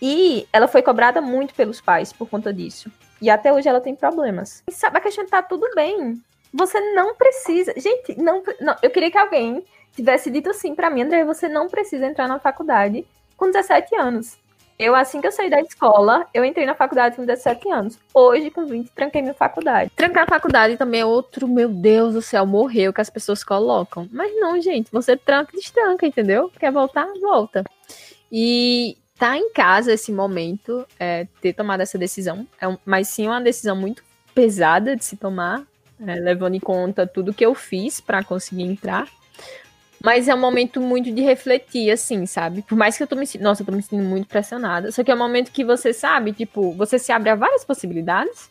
E 0.00 0.48
ela 0.52 0.66
foi 0.66 0.82
cobrada 0.82 1.20
muito 1.20 1.54
pelos 1.54 1.80
pais 1.80 2.12
por 2.12 2.28
conta 2.28 2.52
disso. 2.52 2.90
E 3.20 3.30
até 3.30 3.52
hoje 3.52 3.68
ela 3.68 3.80
tem 3.80 3.94
problemas. 3.94 4.62
E 4.68 4.72
sabe, 4.72 5.00
tá 5.28 5.42
tudo 5.42 5.68
bem. 5.74 6.20
Você 6.52 6.80
não 6.94 7.14
precisa. 7.14 7.72
Gente, 7.76 8.18
não, 8.20 8.42
não 8.60 8.76
eu 8.82 8.90
queria 8.90 9.10
que 9.10 9.18
alguém 9.18 9.64
tivesse 9.94 10.30
dito 10.30 10.50
assim 10.50 10.74
para 10.74 10.90
mim, 10.90 11.02
André, 11.02 11.24
você 11.24 11.48
não 11.48 11.68
precisa 11.68 12.06
entrar 12.06 12.28
na 12.28 12.38
faculdade 12.38 13.06
com 13.36 13.50
17 13.50 13.96
anos. 13.96 14.38
Eu, 14.78 14.94
assim 14.94 15.22
que 15.22 15.26
eu 15.26 15.32
saí 15.32 15.48
da 15.48 15.58
escola, 15.60 16.26
eu 16.34 16.44
entrei 16.44 16.66
na 16.66 16.74
faculdade 16.74 17.16
com 17.16 17.24
17 17.24 17.70
anos. 17.70 17.98
Hoje, 18.12 18.50
com 18.50 18.66
20, 18.66 18.90
tranquei 18.90 19.22
minha 19.22 19.32
faculdade. 19.32 19.90
Trancar 19.96 20.24
a 20.24 20.28
faculdade 20.28 20.76
também 20.76 21.00
é 21.00 21.06
outro, 21.06 21.48
meu 21.48 21.70
Deus 21.70 22.12
do 22.12 22.20
céu, 22.20 22.44
morreu 22.44 22.92
que 22.92 23.00
as 23.00 23.08
pessoas 23.08 23.42
colocam. 23.42 24.06
Mas 24.12 24.38
não, 24.38 24.60
gente, 24.60 24.92
você 24.92 25.16
tranca 25.16 25.52
e 25.54 25.56
destranca, 25.58 26.06
entendeu? 26.06 26.52
Quer 26.58 26.70
voltar? 26.70 27.08
Volta. 27.22 27.64
E 28.30 28.98
tá 29.18 29.36
em 29.36 29.50
casa 29.50 29.92
esse 29.92 30.12
momento, 30.12 30.86
é, 30.98 31.26
ter 31.40 31.52
tomado 31.52 31.80
essa 31.80 31.98
decisão, 31.98 32.46
é 32.60 32.68
um, 32.68 32.76
mas 32.84 33.08
sim 33.08 33.26
uma 33.26 33.40
decisão 33.40 33.74
muito 33.74 34.02
pesada 34.34 34.94
de 34.94 35.04
se 35.04 35.16
tomar, 35.16 35.62
é, 36.06 36.14
levando 36.16 36.54
em 36.54 36.60
conta 36.60 37.06
tudo 37.06 37.32
que 37.32 37.44
eu 37.44 37.54
fiz 37.54 38.00
para 38.00 38.22
conseguir 38.22 38.64
entrar. 38.64 39.08
Mas 40.02 40.28
é 40.28 40.34
um 40.34 40.40
momento 40.40 40.80
muito 40.80 41.10
de 41.10 41.22
refletir, 41.22 41.90
assim, 41.90 42.26
sabe? 42.26 42.62
Por 42.62 42.76
mais 42.76 42.96
que 42.96 43.02
eu 43.02 43.06
tô 43.06 43.16
me 43.16 43.26
Nossa, 43.40 43.62
eu 43.62 43.66
tô 43.66 43.72
me 43.72 43.82
sentindo 43.82 44.04
muito 44.04 44.28
pressionada. 44.28 44.92
Só 44.92 45.02
que 45.02 45.10
é 45.10 45.14
um 45.14 45.18
momento 45.18 45.50
que 45.50 45.64
você 45.64 45.92
sabe, 45.92 46.32
tipo, 46.32 46.72
você 46.72 46.98
se 46.98 47.10
abre 47.10 47.30
a 47.30 47.34
várias 47.34 47.64
possibilidades. 47.64 48.50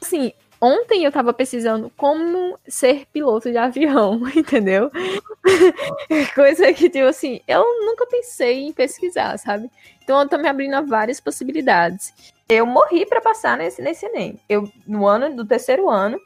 Assim, 0.00 0.32
Ontem 0.64 1.04
eu 1.04 1.12
tava 1.12 1.34
pesquisando 1.34 1.92
como 1.94 2.58
ser 2.66 3.04
piloto 3.12 3.50
de 3.50 3.58
avião, 3.58 4.18
entendeu? 4.34 4.90
Coisa 6.34 6.72
que, 6.72 6.88
tipo 6.88 7.04
assim, 7.04 7.42
eu 7.46 7.62
nunca 7.84 8.06
pensei 8.06 8.62
em 8.62 8.72
pesquisar, 8.72 9.36
sabe? 9.36 9.70
Então 10.02 10.18
eu 10.18 10.26
tô 10.26 10.38
me 10.38 10.48
abrindo 10.48 10.72
a 10.72 10.80
várias 10.80 11.20
possibilidades. 11.20 12.14
Eu 12.48 12.64
morri 12.64 13.04
para 13.04 13.20
passar 13.20 13.58
nesse, 13.58 13.82
nesse 13.82 14.06
Enem. 14.06 14.40
Eu, 14.48 14.66
no 14.86 15.06
ano 15.06 15.36
do 15.36 15.44
terceiro 15.44 15.90
ano, 15.90 16.18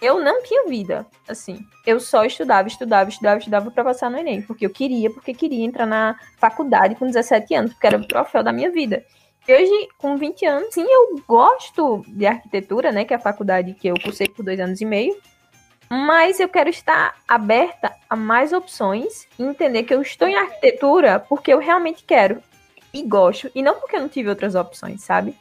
eu 0.00 0.20
não 0.20 0.40
tinha 0.44 0.68
vida, 0.68 1.04
assim. 1.28 1.58
Eu 1.84 1.98
só 1.98 2.24
estudava, 2.24 2.68
estudava, 2.68 3.10
estudava, 3.10 3.38
estudava 3.38 3.70
para 3.72 3.82
passar 3.82 4.08
no 4.08 4.18
Enem, 4.18 4.40
porque 4.40 4.66
eu 4.66 4.70
queria, 4.70 5.10
porque 5.10 5.34
queria 5.34 5.64
entrar 5.64 5.86
na 5.86 6.14
faculdade 6.38 6.94
com 6.94 7.06
17 7.06 7.54
anos, 7.56 7.72
porque 7.72 7.88
era 7.88 7.98
o 7.98 8.06
troféu 8.06 8.44
da 8.44 8.52
minha 8.52 8.70
vida. 8.70 9.04
Hoje, 9.48 9.88
com 9.98 10.16
20 10.16 10.46
anos, 10.46 10.74
sim, 10.74 10.86
eu 10.86 11.20
gosto 11.26 12.04
de 12.08 12.26
arquitetura, 12.26 12.92
né? 12.92 13.04
Que 13.04 13.12
é 13.12 13.16
a 13.16 13.20
faculdade 13.20 13.74
que 13.74 13.88
eu 13.88 13.94
cursei 14.00 14.28
por 14.28 14.44
dois 14.44 14.60
anos 14.60 14.80
e 14.80 14.84
meio. 14.84 15.16
Mas 15.90 16.38
eu 16.38 16.48
quero 16.48 16.70
estar 16.70 17.16
aberta 17.26 17.92
a 18.08 18.14
mais 18.14 18.52
opções 18.52 19.26
e 19.36 19.42
entender 19.42 19.82
que 19.82 19.92
eu 19.92 20.00
estou 20.00 20.28
em 20.28 20.36
arquitetura 20.36 21.18
porque 21.18 21.52
eu 21.52 21.58
realmente 21.58 22.04
quero 22.04 22.40
e 22.94 23.02
gosto. 23.02 23.50
E 23.54 23.62
não 23.62 23.74
porque 23.80 23.96
eu 23.96 24.00
não 24.00 24.08
tive 24.08 24.28
outras 24.28 24.54
opções, 24.54 25.02
sabe? 25.02 25.34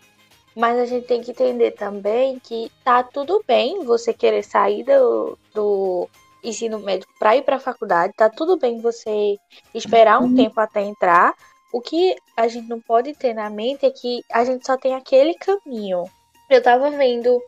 Mas 0.55 0.79
a 0.79 0.85
gente 0.85 1.05
tem 1.05 1.21
que 1.21 1.31
entender 1.31 1.71
também 1.71 2.39
que 2.39 2.71
tá 2.83 3.03
tudo 3.03 3.43
bem 3.47 3.85
você 3.85 4.11
querer 4.11 4.43
sair 4.43 4.83
do, 4.83 5.37
do 5.53 6.09
ensino 6.43 6.79
médio 6.79 7.07
para 7.19 7.37
ir 7.37 7.43
para 7.43 7.57
a 7.57 7.59
faculdade, 7.59 8.13
tá 8.15 8.29
tudo 8.29 8.57
bem 8.57 8.81
você 8.81 9.37
esperar 9.73 10.19
um 10.19 10.25
uhum. 10.25 10.35
tempo 10.35 10.59
até 10.59 10.81
entrar, 10.81 11.33
o 11.71 11.81
que 11.81 12.15
a 12.35 12.47
gente 12.47 12.67
não 12.67 12.79
pode 12.79 13.13
ter 13.13 13.33
na 13.33 13.49
mente 13.49 13.85
é 13.85 13.91
que 13.91 14.23
a 14.31 14.43
gente 14.43 14.65
só 14.65 14.77
tem 14.77 14.95
aquele 14.95 15.33
caminho. 15.35 16.05
Eu 16.49 16.61
tava 16.63 16.89
vendo, 16.89 17.41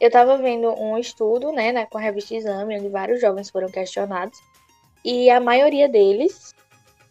eu 0.00 0.10
tava 0.10 0.36
vendo 0.36 0.68
um 0.80 0.98
estudo, 0.98 1.52
né, 1.52 1.70
né, 1.72 1.86
com 1.86 1.98
a 1.98 2.00
revista 2.00 2.34
Exame, 2.34 2.78
onde 2.78 2.88
vários 2.88 3.20
jovens 3.20 3.50
foram 3.50 3.68
questionados, 3.68 4.38
e 5.04 5.30
a 5.30 5.40
maioria 5.40 5.88
deles 5.88 6.54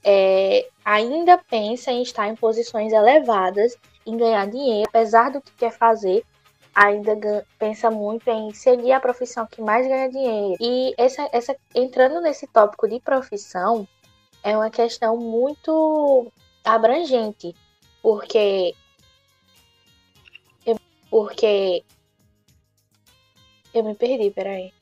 é, 0.04 0.68
ainda 0.84 1.38
pensa 1.38 1.92
em 1.92 2.02
estar 2.02 2.28
em 2.28 2.36
posições 2.36 2.92
elevadas, 2.92 3.78
em 4.06 4.18
ganhar 4.18 4.48
dinheiro, 4.48 4.90
apesar 4.90 5.32
do 5.32 5.42
que 5.42 5.52
quer 5.54 5.72
fazer, 5.72 6.24
ainda 6.76 7.16
pensa 7.58 7.90
muito 7.90 8.30
em 8.30 8.54
seguir 8.54 8.92
a 8.92 9.00
profissão 9.00 9.48
que 9.48 9.62
mais 9.62 9.88
ganha 9.88 10.10
dinheiro. 10.10 10.56
E 10.60 10.94
essa, 10.98 11.28
essa 11.32 11.56
entrando 11.74 12.22
nesse 12.22 12.46
tópico 12.46 12.88
de 12.88 13.00
profissão, 13.00 13.88
é 14.44 14.56
uma 14.56 14.70
questão 14.70 15.18
muito 15.18 16.32
abrangente, 16.68 17.56
porque 18.02 18.76
eu, 20.66 20.78
porque 21.10 21.84
eu 23.74 23.84
me 23.84 23.96
perdi, 23.96 24.30
peraí. 24.32 24.74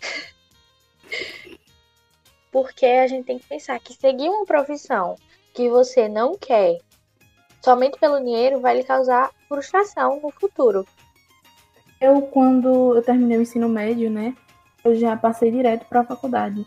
porque 2.50 2.86
a 2.86 3.06
gente 3.06 3.26
tem 3.26 3.38
que 3.38 3.46
pensar 3.46 3.78
que 3.80 3.92
seguir 3.92 4.28
uma 4.28 4.46
profissão 4.46 5.16
que 5.52 5.68
você 5.68 6.08
não 6.08 6.36
quer 6.36 6.78
somente 7.62 7.98
pelo 7.98 8.18
dinheiro 8.18 8.60
vai 8.60 8.76
lhe 8.76 8.84
causar 8.84 9.30
frustração 9.46 10.20
no 10.22 10.30
futuro. 10.30 10.86
Eu, 12.00 12.22
quando 12.22 12.96
eu 12.96 13.02
terminei 13.02 13.36
o 13.36 13.42
ensino 13.42 13.68
médio, 13.68 14.10
né, 14.10 14.34
eu 14.82 14.94
já 14.94 15.14
passei 15.16 15.50
direto 15.50 15.84
para 15.86 16.00
a 16.00 16.04
faculdade. 16.06 16.66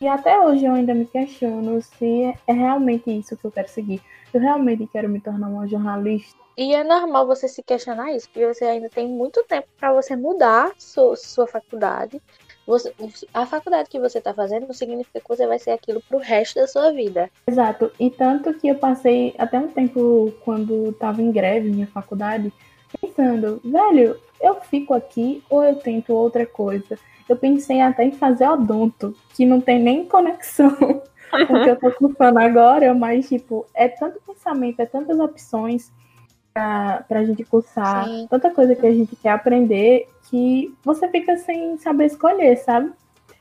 E 0.00 0.06
até 0.06 0.38
hoje 0.38 0.64
eu 0.64 0.72
ainda 0.72 0.94
me 0.94 1.04
questiono 1.06 1.82
se 1.82 2.34
é 2.46 2.52
realmente 2.52 3.10
isso 3.10 3.36
que 3.36 3.44
eu 3.44 3.50
quero 3.50 3.68
seguir. 3.68 4.00
Eu 4.32 4.40
realmente 4.40 4.86
quero 4.86 5.08
me 5.08 5.20
tornar 5.20 5.48
uma 5.48 5.66
jornalista. 5.66 6.38
E 6.56 6.72
é 6.72 6.84
normal 6.84 7.26
você 7.26 7.48
se 7.48 7.62
questionar 7.62 8.12
isso, 8.12 8.28
porque 8.28 8.46
você 8.46 8.64
ainda 8.64 8.88
tem 8.88 9.08
muito 9.08 9.42
tempo 9.44 9.66
para 9.78 9.92
você 9.92 10.14
mudar 10.14 10.72
sua, 10.78 11.16
sua 11.16 11.46
faculdade. 11.46 12.20
Você, 12.66 12.92
a 13.32 13.46
faculdade 13.46 13.88
que 13.88 13.98
você 13.98 14.18
está 14.18 14.34
fazendo 14.34 14.66
não 14.66 14.74
significa 14.74 15.20
que 15.20 15.28
você 15.28 15.46
vai 15.46 15.58
ser 15.58 15.70
aquilo 15.70 16.02
pro 16.08 16.18
resto 16.18 16.60
da 16.60 16.66
sua 16.66 16.92
vida. 16.92 17.30
Exato. 17.46 17.90
E 17.98 18.10
tanto 18.10 18.54
que 18.54 18.68
eu 18.68 18.74
passei 18.76 19.34
até 19.38 19.58
um 19.58 19.68
tempo 19.68 20.32
quando 20.44 20.90
estava 20.90 21.22
em 21.22 21.32
greve 21.32 21.70
minha 21.70 21.86
faculdade, 21.86 22.52
pensando, 23.00 23.60
velho, 23.64 24.20
eu 24.40 24.60
fico 24.60 24.94
aqui 24.94 25.42
ou 25.48 25.64
eu 25.64 25.76
tento 25.76 26.12
outra 26.12 26.44
coisa? 26.46 26.98
Eu 27.28 27.36
pensei 27.36 27.80
até 27.80 28.04
em 28.04 28.12
fazer 28.12 28.48
odonto, 28.48 29.14
que 29.34 29.44
não 29.44 29.60
tem 29.60 29.78
nem 29.78 30.04
conexão 30.06 30.74
com 31.46 31.54
o 31.54 31.62
que 31.62 31.70
eu 31.70 31.76
tô 31.76 31.92
cursando 31.92 32.38
agora, 32.38 32.94
mas, 32.94 33.28
tipo, 33.28 33.66
é 33.74 33.88
tanto 33.88 34.20
pensamento, 34.26 34.80
é 34.80 34.86
tantas 34.86 35.18
opções 35.18 35.92
pra, 36.54 37.04
pra 37.06 37.24
gente 37.24 37.44
cursar, 37.44 38.06
Sim. 38.06 38.26
tanta 38.30 38.50
coisa 38.50 38.74
que 38.74 38.86
a 38.86 38.92
gente 38.92 39.14
quer 39.16 39.30
aprender, 39.30 40.08
que 40.30 40.74
você 40.84 41.08
fica 41.08 41.36
sem 41.36 41.76
saber 41.78 42.06
escolher, 42.06 42.56
sabe? 42.56 42.92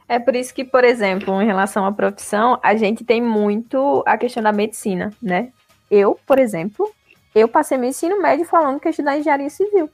É 0.10 0.20
por 0.20 0.36
isso 0.36 0.54
que, 0.54 0.64
por 0.64 0.84
exemplo, 0.84 1.42
em 1.42 1.46
relação 1.46 1.86
à 1.86 1.92
profissão, 1.92 2.60
a 2.64 2.76
gente 2.76 3.04
tem 3.04 3.22
muito 3.22 4.04
a 4.06 4.18
questão 4.18 4.42
da 4.42 4.54
medicina, 4.54 5.12
né? 5.22 5.52
Eu, 5.92 6.18
por 6.26 6.40
exemplo, 6.40 6.90
eu 7.36 7.48
passei 7.48 7.78
meu 7.78 7.90
ensino 7.90 8.22
médio 8.22 8.46
falando 8.46 8.80
que 8.80 8.88
ia 8.88 8.92
estudar 8.92 9.18
engenharia 9.18 9.50
civil. 9.50 9.90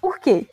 Por 0.00 0.18
quê? 0.18 0.46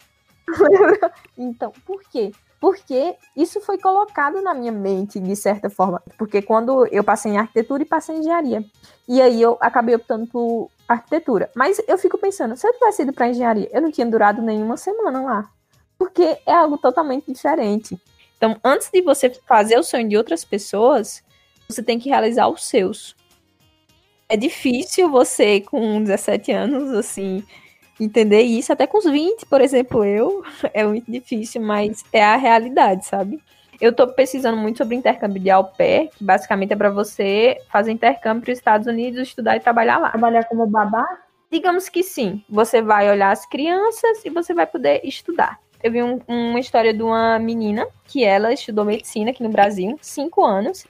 então, 1.38 1.72
por 1.86 2.02
quê? 2.04 2.32
Porque 2.60 3.16
isso 3.36 3.62
foi 3.62 3.78
colocado 3.78 4.42
na 4.42 4.54
minha 4.54 4.72
mente, 4.72 5.20
de 5.20 5.36
certa 5.36 5.70
forma. 5.70 6.02
Porque 6.18 6.42
quando 6.42 6.88
eu 6.88 7.04
passei 7.04 7.32
em 7.32 7.38
arquitetura 7.38 7.84
e 7.84 7.86
passei 7.86 8.16
em 8.16 8.20
engenharia. 8.20 8.64
E 9.08 9.22
aí 9.22 9.42
eu 9.42 9.58
acabei 9.60 9.96
optando 9.96 10.26
por 10.28 10.72
arquitetura. 10.88 11.50
Mas 11.56 11.82
eu 11.88 11.98
fico 11.98 12.18
pensando, 12.18 12.56
se 12.56 12.68
eu 12.68 12.74
tivesse 12.74 13.04
ido 13.04 13.14
para 13.14 13.28
engenharia, 13.28 13.70
eu 13.72 13.82
não 13.82 13.92
tinha 13.92 14.08
durado 14.08 14.42
nenhuma 14.42 14.78
semana 14.78 15.22
lá. 15.22 15.50
Porque 15.98 16.40
é 16.46 16.54
algo 16.54 16.78
totalmente 16.78 17.32
diferente. 17.32 18.00
Então, 18.38 18.58
antes 18.64 18.90
de 18.92 19.02
você 19.02 19.30
fazer 19.48 19.78
o 19.78 19.84
sonho 19.84 20.10
de 20.10 20.18
outras 20.18 20.44
pessoas, 20.44 21.24
você 21.68 21.82
tem 21.84 22.00
que 22.00 22.10
realizar 22.10 22.48
os 22.48 22.66
seus. 22.66 23.16
É 24.28 24.36
difícil 24.36 25.10
você, 25.10 25.62
com 25.62 26.02
17 26.02 26.52
anos, 26.52 26.94
assim, 26.94 27.44
entender 28.00 28.42
isso. 28.42 28.72
Até 28.74 28.86
com 28.88 28.98
os 28.98 29.06
20, 29.06 29.46
por 29.46 29.62
exemplo, 29.62 30.04
eu, 30.04 30.44
é 30.74 30.84
muito 30.84 31.10
difícil, 31.12 31.62
mas 31.62 32.04
é 32.12 32.24
a 32.24 32.36
realidade, 32.36 33.06
sabe? 33.06 33.40
Eu 33.80 33.92
tô 33.94 34.08
pesquisando 34.08 34.58
muito 34.58 34.78
sobre 34.78 34.96
intercâmbio 34.96 35.42
de 35.42 35.50
au 35.50 35.66
pair, 35.66 36.10
que 36.18 36.24
basicamente 36.24 36.72
é 36.72 36.76
para 36.76 36.90
você 36.90 37.58
fazer 37.70 37.92
intercâmbio 37.92 38.44
para 38.44 38.52
os 38.54 38.58
Estados 38.58 38.88
Unidos, 38.88 39.20
estudar 39.20 39.58
e 39.58 39.60
trabalhar 39.60 39.98
lá. 39.98 40.10
Trabalhar 40.12 40.46
como 40.46 40.66
babá? 40.66 41.06
Digamos 41.52 41.90
que 41.90 42.02
sim. 42.02 42.42
Você 42.50 42.82
vai 42.82 43.10
olhar 43.10 43.32
as 43.32 43.46
crianças 43.46 44.24
e 44.24 44.30
você 44.30 44.54
vai 44.54 44.66
poder 44.66 45.02
estudar. 45.04 45.60
Eu 45.84 45.92
vi 45.92 46.02
um- 46.02 46.20
uma 46.28 46.60
história 46.60 46.94
de 46.94 47.04
uma 47.04 47.38
menina 47.38 47.86
que 48.06 48.24
ela 48.24 48.52
estudou 48.54 48.86
medicina 48.86 49.32
aqui 49.32 49.44
no 49.44 49.50
Brasil, 49.50 49.98
cinco 50.02 50.44
anos, 50.44 50.86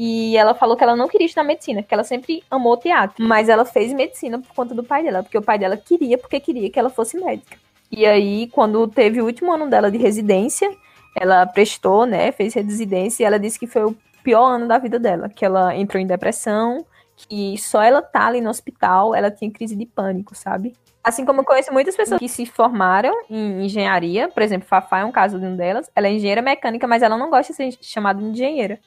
e 0.00 0.36
ela 0.36 0.54
falou 0.54 0.76
que 0.76 0.84
ela 0.84 0.94
não 0.94 1.08
queria 1.08 1.26
estudar 1.26 1.42
medicina, 1.42 1.82
que 1.82 1.92
ela 1.92 2.04
sempre 2.04 2.44
amou 2.48 2.76
teatro, 2.76 3.16
mas 3.26 3.48
ela 3.48 3.64
fez 3.64 3.92
medicina 3.92 4.38
por 4.38 4.54
conta 4.54 4.72
do 4.72 4.84
pai 4.84 5.02
dela, 5.02 5.24
porque 5.24 5.36
o 5.36 5.42
pai 5.42 5.58
dela 5.58 5.76
queria, 5.76 6.16
porque 6.16 6.38
queria 6.38 6.70
que 6.70 6.78
ela 6.78 6.88
fosse 6.88 7.18
médica. 7.18 7.58
E 7.90 8.06
aí, 8.06 8.46
quando 8.52 8.86
teve 8.86 9.20
o 9.20 9.24
último 9.24 9.52
ano 9.52 9.68
dela 9.68 9.90
de 9.90 9.98
residência, 9.98 10.70
ela 11.16 11.44
prestou, 11.46 12.06
né, 12.06 12.30
fez 12.30 12.54
residência, 12.54 13.24
e 13.24 13.26
ela 13.26 13.40
disse 13.40 13.58
que 13.58 13.66
foi 13.66 13.86
o 13.86 13.96
pior 14.22 14.46
ano 14.46 14.68
da 14.68 14.78
vida 14.78 15.00
dela, 15.00 15.28
que 15.28 15.44
ela 15.44 15.74
entrou 15.74 16.00
em 16.00 16.06
depressão, 16.06 16.86
que 17.16 17.58
só 17.58 17.82
ela 17.82 18.00
tá 18.00 18.28
ali 18.28 18.40
no 18.40 18.50
hospital, 18.50 19.16
ela 19.16 19.32
tinha 19.32 19.50
crise 19.50 19.74
de 19.74 19.84
pânico, 19.84 20.32
sabe? 20.32 20.76
Assim 21.02 21.24
como 21.24 21.40
eu 21.40 21.44
conheço 21.44 21.72
muitas 21.72 21.96
pessoas 21.96 22.20
que 22.20 22.28
se 22.28 22.46
formaram 22.46 23.12
em 23.28 23.64
engenharia, 23.64 24.28
por 24.28 24.44
exemplo, 24.44 24.68
Fafá 24.68 25.00
é 25.00 25.04
um 25.04 25.10
caso 25.10 25.40
de 25.40 25.46
um 25.46 25.56
delas, 25.56 25.90
ela 25.96 26.06
é 26.06 26.12
engenheira 26.12 26.40
mecânica, 26.40 26.86
mas 26.86 27.02
ela 27.02 27.16
não 27.16 27.30
gosta 27.30 27.52
de 27.52 27.56
ser 27.56 27.78
chamada 27.80 28.20
de 28.20 28.28
engenheira, 28.28 28.78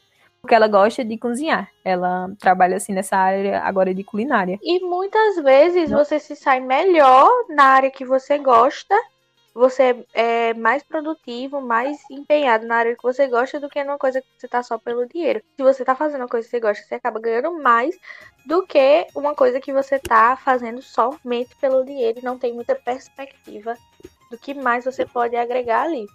porque 0.42 0.56
ela 0.56 0.68
gosta 0.68 1.06
de 1.06 1.18
cozinhar. 1.18 1.70
Ela 1.86 2.30
trabalha 2.40 2.78
assim 2.78 2.94
nessa 2.94 3.16
área 3.16 3.62
agora 3.62 3.94
de 3.94 4.04
culinária. 4.04 4.60
E 4.62 4.80
muitas 4.80 5.36
vezes 5.38 5.92
você 5.92 6.20
se 6.20 6.36
sai 6.36 6.60
melhor 6.60 7.30
na 7.50 7.64
área 7.64 7.92
que 7.92 8.04
você 8.04 8.38
gosta, 8.40 8.96
você 9.54 10.06
é 10.14 10.54
mais 10.54 10.82
produtivo, 10.82 11.62
mais 11.62 12.00
empenhado 12.10 12.66
na 12.66 12.78
área 12.78 12.96
que 12.96 13.04
você 13.04 13.28
gosta 13.28 13.60
do 13.60 13.70
que 13.70 13.84
numa 13.84 13.98
coisa 13.98 14.22
que 14.22 14.28
você 14.38 14.48
tá 14.48 14.64
só 14.64 14.78
pelo 14.78 15.08
dinheiro. 15.08 15.42
Se 15.56 15.62
você 15.62 15.86
tá 15.86 15.94
fazendo 15.94 16.22
uma 16.22 16.28
coisa 16.28 16.46
que 16.48 16.52
você 16.52 16.60
gosta, 16.60 16.84
você 16.84 16.96
acaba 16.96 17.20
ganhando 17.20 17.62
mais 17.62 17.96
do 18.46 18.66
que 18.66 19.08
uma 19.16 19.36
coisa 19.36 19.60
que 19.60 19.72
você 19.72 20.00
tá 20.00 20.36
fazendo 20.38 20.82
somente 20.82 21.56
pelo 21.58 21.86
dinheiro 21.86 22.20
e 22.20 22.26
não 22.26 22.40
tem 22.40 22.54
muita 22.54 22.76
perspectiva 22.76 23.76
do 24.32 24.38
que 24.38 24.54
mais 24.54 24.86
você 24.86 25.06
pode 25.06 25.36
agregar 25.36 25.84
ali. 25.84 26.08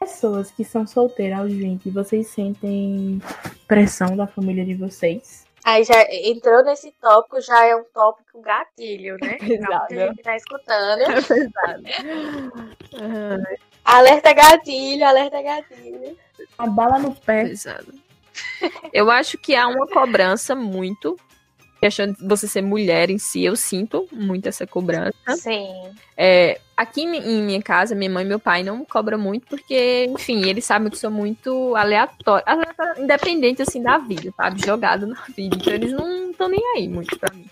Pessoas 0.00 0.50
que 0.50 0.64
são 0.64 0.86
solteiras 0.86 1.40
aos 1.40 1.52
20, 1.52 1.90
vocês 1.90 2.26
sentem 2.28 3.20
pressão 3.68 4.16
da 4.16 4.26
família 4.26 4.64
de 4.64 4.74
vocês? 4.74 5.46
Aí 5.62 5.84
já 5.84 6.02
entrou 6.10 6.64
nesse 6.64 6.90
tópico, 6.92 7.38
já 7.42 7.66
é 7.66 7.76
um 7.76 7.84
tópico 7.92 8.40
gatilho, 8.40 9.18
né? 9.20 9.36
Pesado. 9.46 9.86
Muita 9.90 10.06
gente 10.06 10.22
tá 10.22 10.36
escutando. 10.36 11.00
pesado. 11.28 11.82
Alerta 13.84 14.32
gatilho, 14.32 15.04
alerta 15.04 15.42
gatilho. 15.42 16.16
A 16.56 16.66
bala 16.66 16.98
no 16.98 17.14
pé. 17.14 17.44
Pesado. 17.44 17.92
Eu 18.94 19.10
acho 19.10 19.36
que 19.36 19.54
há 19.54 19.68
uma 19.68 19.86
cobrança 19.86 20.54
muito. 20.54 21.18
Questão 21.80 22.12
de 22.12 22.16
você 22.20 22.46
ser 22.46 22.60
mulher 22.62 23.08
em 23.08 23.18
si, 23.18 23.42
eu 23.42 23.56
sinto 23.56 24.06
muito 24.12 24.46
essa 24.46 24.66
cobrança. 24.66 25.14
Sim. 25.36 25.72
É, 26.16 26.60
aqui 26.76 27.02
em 27.02 27.42
minha 27.42 27.62
casa, 27.62 27.94
minha 27.94 28.10
mãe 28.10 28.24
e 28.24 28.28
meu 28.28 28.38
pai 28.38 28.62
não 28.62 28.84
cobram 28.84 29.18
muito, 29.18 29.46
porque, 29.46 30.06
enfim, 30.10 30.46
eles 30.46 30.64
sabem 30.64 30.90
que 30.90 30.98
sou 30.98 31.10
muito 31.10 31.74
aleatória, 31.74 32.44
aleatória, 32.46 33.02
independente, 33.02 33.62
assim, 33.62 33.82
da 33.82 33.96
vida, 33.96 34.30
sabe? 34.36 34.60
Jogado 34.64 35.06
na 35.06 35.22
vida. 35.34 35.56
Então, 35.56 35.72
eles 35.72 35.92
não 35.92 36.30
estão 36.30 36.48
nem 36.48 36.60
aí 36.76 36.86
muito 36.86 37.18
pra 37.18 37.32
mim. 37.34 37.46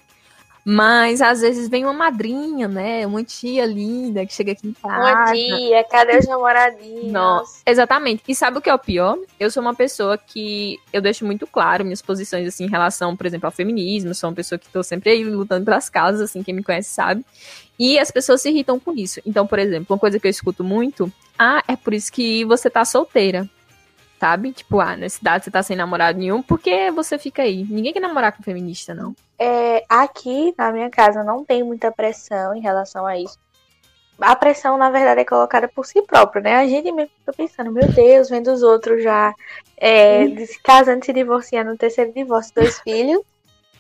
Mas, 0.71 1.23
às 1.23 1.41
vezes, 1.41 1.67
vem 1.67 1.83
uma 1.85 1.95
madrinha, 1.95 2.69
né? 2.69 3.07
Uma 3.07 3.25
tia 3.25 3.65
linda 3.65 4.27
que 4.27 4.35
chega 4.35 4.53
aqui 4.53 4.69
em 4.69 4.75
casa. 4.75 5.33
dia, 5.33 5.83
cadê 5.85 6.19
os 6.19 6.29
namoradinhos? 6.29 7.11
Nossa, 7.11 7.63
exatamente. 7.65 8.23
E 8.29 8.35
sabe 8.35 8.59
o 8.59 8.61
que 8.61 8.69
é 8.69 8.75
o 8.75 8.79
pior? 8.79 9.17
Eu 9.41 9.51
sou 9.51 9.63
uma 9.63 9.75
pessoa 9.75 10.19
que 10.19 10.79
eu 10.93 11.01
deixo 11.01 11.25
muito 11.25 11.47
claro 11.47 11.87
minhas 11.87 12.03
posições 12.03 12.47
assim 12.47 12.67
em 12.67 12.69
relação, 12.69 13.17
por 13.17 13.25
exemplo, 13.25 13.47
ao 13.47 13.51
feminismo. 13.51 14.15
Sou 14.15 14.29
uma 14.29 14.37
pessoa 14.37 14.59
que 14.59 14.69
tô 14.69 14.83
sempre 14.83 15.09
aí 15.09 15.25
lutando 15.25 15.65
pelas 15.65 15.89
causas, 15.89 16.21
assim, 16.21 16.43
quem 16.43 16.53
me 16.53 16.63
conhece 16.63 16.91
sabe. 16.91 17.25
E 17.79 17.99
as 17.99 18.11
pessoas 18.11 18.43
se 18.43 18.51
irritam 18.51 18.79
com 18.79 18.93
isso. 18.93 19.23
Então, 19.25 19.47
por 19.47 19.59
exemplo, 19.59 19.95
uma 19.95 19.99
coisa 19.99 20.21
que 20.21 20.27
eu 20.27 20.31
escuto 20.31 20.63
muito, 20.63 21.11
ah, 21.39 21.63
é 21.67 21.77
por 21.77 21.95
isso 21.95 22.13
que 22.13 22.45
você 22.45 22.69
tá 22.69 22.85
solteira. 22.85 23.49
Sabe? 24.19 24.53
Tipo, 24.53 24.81
ah, 24.81 24.97
nessa 24.97 25.19
idade 25.21 25.45
você 25.45 25.51
tá 25.51 25.63
sem 25.63 25.77
namorado 25.77 26.19
nenhum, 26.19 26.43
por 26.43 26.59
que 26.59 26.91
você 26.91 27.17
fica 27.19 27.43
aí? 27.43 27.65
Ninguém 27.65 27.93
quer 27.93 28.01
namorar 28.01 28.33
com 28.37 28.43
feminista, 28.43 28.93
não. 28.95 29.15
É, 29.39 29.85
aqui 29.89 30.53
na 30.59 30.73
minha 30.73 30.91
casa 30.91 31.23
não 31.23 31.45
tem 31.45 31.63
muita 31.63 31.93
pressão 31.93 32.55
em 32.55 32.61
relação 32.61 33.07
a 33.07 33.17
isso. 33.17 33.39
A 34.21 34.35
pressão, 34.35 34.77
na 34.77 34.91
verdade, 34.91 35.21
é 35.21 35.25
colocada 35.25 35.69
por 35.69 35.87
si 35.87 36.03
próprio, 36.03 36.43
né? 36.43 36.57
A 36.57 36.67
gente 36.67 36.91
mesmo 36.91 37.13
fica 37.21 37.33
pensando, 37.33 37.71
meu 37.71 37.87
Deus, 37.87 38.29
vendo 38.29 38.53
os 38.53 38.65
outros 38.65 39.01
já 39.01 39.33
é, 39.77 40.27
se 40.45 40.61
casando, 40.61 41.05
se 41.05 41.13
divorciando, 41.13 41.71
no 41.71 41.77
terceiro 41.79 42.13
divórcio, 42.13 42.53
dois 42.57 42.79
filhos. 42.83 43.23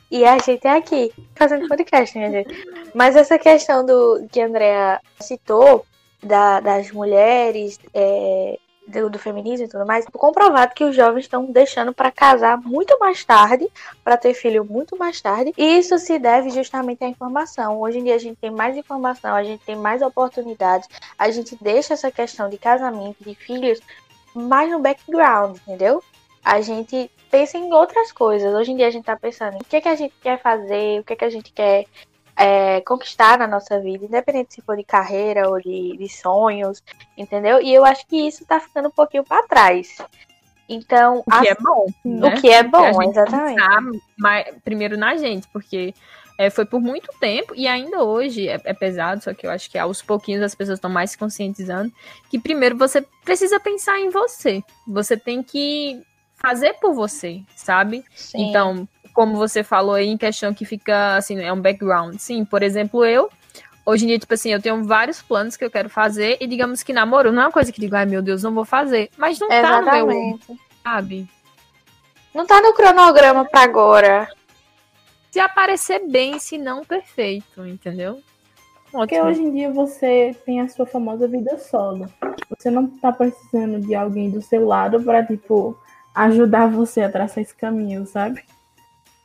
E 0.09 0.25
a 0.25 0.38
gente 0.38 0.64
é 0.64 0.76
aqui, 0.76 1.12
fazendo 1.35 1.66
podcast, 1.66 2.16
minha 2.16 2.30
gente. 2.30 2.54
Mas 2.95 3.16
essa 3.16 3.37
questão 3.37 3.85
do 3.85 4.26
que 4.30 4.40
a 4.40 4.47
Andrea 4.47 5.00
citou, 5.21 5.85
da- 6.23 6.61
das 6.61 6.92
mulheres, 6.92 7.78
é, 7.92 8.57
do, 8.88 9.11
do 9.11 9.18
feminismo 9.18 9.66
e 9.66 9.68
tudo 9.68 9.87
mais, 9.87 10.04
comprovado 10.07 10.75
que 10.75 10.85
os 10.85 10.97
jovens 10.97 11.23
estão 11.23 11.45
deixando 11.45 11.92
para 11.92 12.11
casar 12.11 12.59
muito 12.61 12.99
mais 12.99 13.25
tarde, 13.25 13.68
para 14.02 14.16
ter 14.16 14.35
filho 14.35 14.64
muito 14.64 14.97
mais 14.97 15.21
tarde. 15.21 15.52
E 15.57 15.78
isso 15.78 15.99
se 15.99 16.18
deve 16.18 16.50
justamente 16.50 17.04
à 17.04 17.09
informação. 17.09 17.80
Hoje 17.80 17.99
em 17.99 18.04
dia 18.04 18.14
a 18.14 18.18
gente 18.18 18.37
tem 18.37 18.50
mais 18.50 18.76
informação, 18.76 19.35
a 19.35 19.45
gente 19.45 19.64
tem 19.64 19.76
mais 19.76 20.02
oportunidades, 20.02 20.88
a 21.18 21.30
gente 21.30 21.57
deixa 21.61 21.95
essa 21.95 22.11
questão 22.11 22.49
de 22.49 22.59
casamento, 22.59 23.23
de 23.23 23.35
filhos, 23.35 23.80
mais 24.35 24.71
no 24.71 24.78
background, 24.78 25.57
entendeu? 25.59 26.02
A 26.45 26.61
gente 26.61 27.11
pensa 27.30 27.59
em 27.59 27.73
outras 27.73 28.11
coisas. 28.11 28.54
Hoje 28.54 28.73
em 28.73 28.76
dia 28.76 28.87
a 28.87 28.90
gente 28.90 29.04
tá 29.04 29.16
pensando 29.16 29.54
em 29.54 29.61
o 29.61 29.64
que, 29.64 29.76
é 29.76 29.80
que 29.80 29.88
a 29.88 29.95
gente 29.95 30.14
quer 30.23 30.40
fazer, 30.40 31.00
o 31.00 31.04
que, 31.04 31.12
é 31.12 31.16
que 31.16 31.25
a 31.25 31.30
gente 31.30 31.52
quer 31.52 31.85
é, 32.38 32.80
conquistar 32.83 33.37
na 33.38 33.47
nossa 33.47 33.80
vida, 33.80 34.04
independente 34.04 34.54
se 34.54 34.62
for 34.62 34.76
de 34.76 34.85
carreira 34.85 35.49
ou 35.49 35.61
de, 35.61 35.97
de 35.97 36.09
sonhos, 36.09 36.83
entendeu? 37.16 37.61
E 37.61 37.75
eu 37.75 37.85
acho 37.85 38.07
que 38.07 38.16
isso 38.28 38.47
tá 38.47 38.61
ficando 38.61 38.88
um 38.88 38.92
pouquinho 38.92 39.25
para 39.25 39.47
trás. 39.49 39.99
Então, 40.68 41.21
O 41.21 41.25
que 41.25 41.49
a- 41.49 41.52
é 41.52 41.54
bom. 41.54 41.87
né? 42.04 42.26
o 42.26 42.40
que 42.40 42.49
é 42.50 42.62
Porque 42.62 42.76
bom, 42.92 43.00
a 43.00 43.04
exatamente. 43.04 43.54
pensar 43.57 43.80
mais- 44.16 44.54
primeiro 44.64 44.97
na 44.97 45.16
gente, 45.16 45.49
porque 45.49 45.95
é, 46.38 46.50
foi 46.50 46.64
por 46.64 46.80
muito 46.80 47.09
tempo 47.18 47.54
e 47.57 47.66
ainda 47.66 48.04
hoje 48.04 48.49
é, 48.49 48.61
é 48.64 48.73
pesado, 48.75 49.23
só 49.25 49.35
que 49.35 49.45
eu 49.47 49.50
acho 49.50 49.68
que 49.71 49.76
aos 49.78 50.00
pouquinhos 50.02 50.42
as 50.42 50.54
pessoas 50.54 50.78
estão 50.78 50.90
mais 50.90 51.11
se 51.11 51.18
conscientizando 51.18 51.90
que 52.30 52.38
primeiro 52.38 52.76
você 52.78 53.04
precisa 53.25 53.59
pensar 53.59 53.99
em 53.99 54.11
você. 54.11 54.62
Você 54.87 55.16
tem 55.16 55.42
que 55.42 56.00
fazer 56.37 56.75
por 56.75 56.95
você, 56.95 57.40
sabe? 57.57 58.04
Sim. 58.14 58.50
Então, 58.50 58.87
como 59.18 59.37
você 59.37 59.64
falou 59.64 59.96
aí 59.96 60.06
em 60.06 60.16
questão 60.16 60.54
que 60.54 60.64
fica 60.64 61.16
assim, 61.16 61.40
é 61.40 61.52
um 61.52 61.60
background. 61.60 62.16
Sim, 62.18 62.44
por 62.44 62.62
exemplo, 62.62 63.04
eu 63.04 63.28
Hoje 63.84 64.04
em 64.04 64.08
dia, 64.08 64.18
tipo 64.18 64.32
assim, 64.32 64.52
eu 64.52 64.62
tenho 64.62 64.84
vários 64.84 65.20
planos 65.20 65.56
que 65.56 65.64
eu 65.64 65.70
quero 65.70 65.88
fazer 65.88 66.37
e 66.40 66.46
digamos 66.46 66.84
que 66.84 66.92
namoro 66.92 67.32
não 67.32 67.42
é 67.42 67.46
uma 67.46 67.52
coisa 67.52 67.72
que 67.72 67.80
digo, 67.80 67.96
ai 67.96 68.06
meu 68.06 68.22
Deus, 68.22 68.44
não 68.44 68.54
vou 68.54 68.64
fazer. 68.64 69.10
Mas 69.16 69.40
não 69.40 69.48
tá 69.48 69.80
no 69.80 69.87
meu, 69.87 70.10
Exatamente. 70.10 70.60
sabe? 70.84 71.30
Não 72.32 72.46
tá 72.46 72.60
no 72.60 72.75
cronograma 72.75 73.44
pra 73.46 73.62
agora. 73.62 74.28
Se 75.32 75.40
aparecer 75.40 76.06
bem, 76.06 76.38
se 76.38 76.56
não, 76.56 76.84
perfeito, 76.84 77.66
entendeu? 77.66 78.22
Porque 78.92 79.18
Ótimo. 79.18 79.30
hoje 79.30 79.42
em 79.42 79.52
dia 79.52 79.72
você 79.72 80.37
tem 80.46 80.60
a 80.60 80.68
sua 80.68 80.87
famosa 80.87 81.26
vida 81.26 81.58
solo. 81.58 82.06
Você 82.50 82.70
não 82.70 82.87
tá 82.87 83.10
precisando 83.10 83.80
de 83.80 83.96
alguém 83.96 84.30
do 84.30 84.40
seu 84.40 84.64
lado 84.64 85.02
pra, 85.02 85.25
tipo, 85.26 85.76
ajudar 86.14 86.68
você 86.68 87.00
a 87.00 87.10
traçar 87.10 87.42
esse 87.42 87.56
caminho, 87.56 88.06
sabe? 88.06 88.44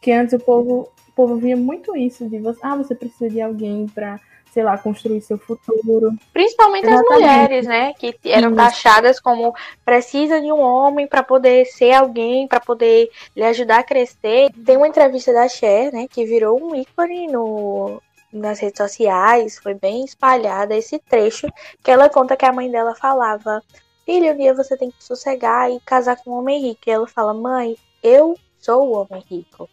Porque 0.04 0.12
antes 0.12 0.34
o 0.34 0.40
povo, 0.40 0.92
o 1.08 1.12
povo 1.14 1.38
via 1.38 1.56
muito 1.56 1.96
isso 1.96 2.28
de 2.28 2.38
você, 2.38 2.60
ah, 2.62 2.76
você 2.76 2.94
precisa 2.94 3.30
de 3.30 3.40
alguém 3.40 3.88
para 3.88 4.20
sei 4.52 4.62
lá, 4.62 4.78
construir 4.78 5.22
seu 5.22 5.38
futuro. 5.38 6.14
Principalmente 6.32 6.86
Exatamente. 6.86 7.14
as 7.14 7.20
mulheres, 7.32 7.66
né? 7.66 7.94
Que 7.94 8.14
eram 8.26 8.50
Isso. 8.50 8.58
taxadas 8.58 9.20
como 9.20 9.56
precisa 9.84 10.40
de 10.42 10.52
um 10.52 10.60
homem 10.60 11.08
para 11.08 11.24
poder 11.24 11.66
ser 11.66 11.94
alguém, 11.94 12.48
para 12.48 12.60
poder 12.60 13.10
lhe 13.36 13.44
ajudar 13.46 13.80
a 13.80 13.84
crescer. 13.84 14.52
Tem 14.64 14.78
uma 14.78 14.88
entrevista 14.88 15.34
da 15.34 15.48
Cher, 15.48 15.92
né? 15.92 16.06
Que 16.08 16.24
virou 16.26 16.62
um 16.62 16.76
ícone 16.76 17.28
no, 17.30 18.00
nas 18.32 18.60
redes 18.60 18.78
sociais, 18.78 19.58
foi 19.58 19.74
bem 19.74 20.04
espalhada 20.04 20.76
esse 20.76 21.00
trecho 21.00 21.48
que 21.82 21.90
ela 21.90 22.10
conta 22.10 22.38
que 22.38 22.46
a 22.46 22.54
mãe 22.54 22.70
dela 22.70 22.94
falava: 22.94 23.64
Filha, 24.06 24.34
um 24.34 24.38
dia 24.38 24.54
você 24.54 24.78
tem 24.78 24.92
que 24.92 25.04
sossegar 25.04 25.72
e 25.72 25.80
casar 25.80 26.18
com 26.18 26.30
um 26.30 26.40
homem 26.40 26.62
rico. 26.62 26.82
E 26.86 26.92
ela 26.92 27.08
fala: 27.08 27.34
Mãe, 27.34 27.76
eu 28.04 28.36
sou 28.60 28.88
o 28.88 28.92
homem 28.92 29.24
rico. 29.28 29.68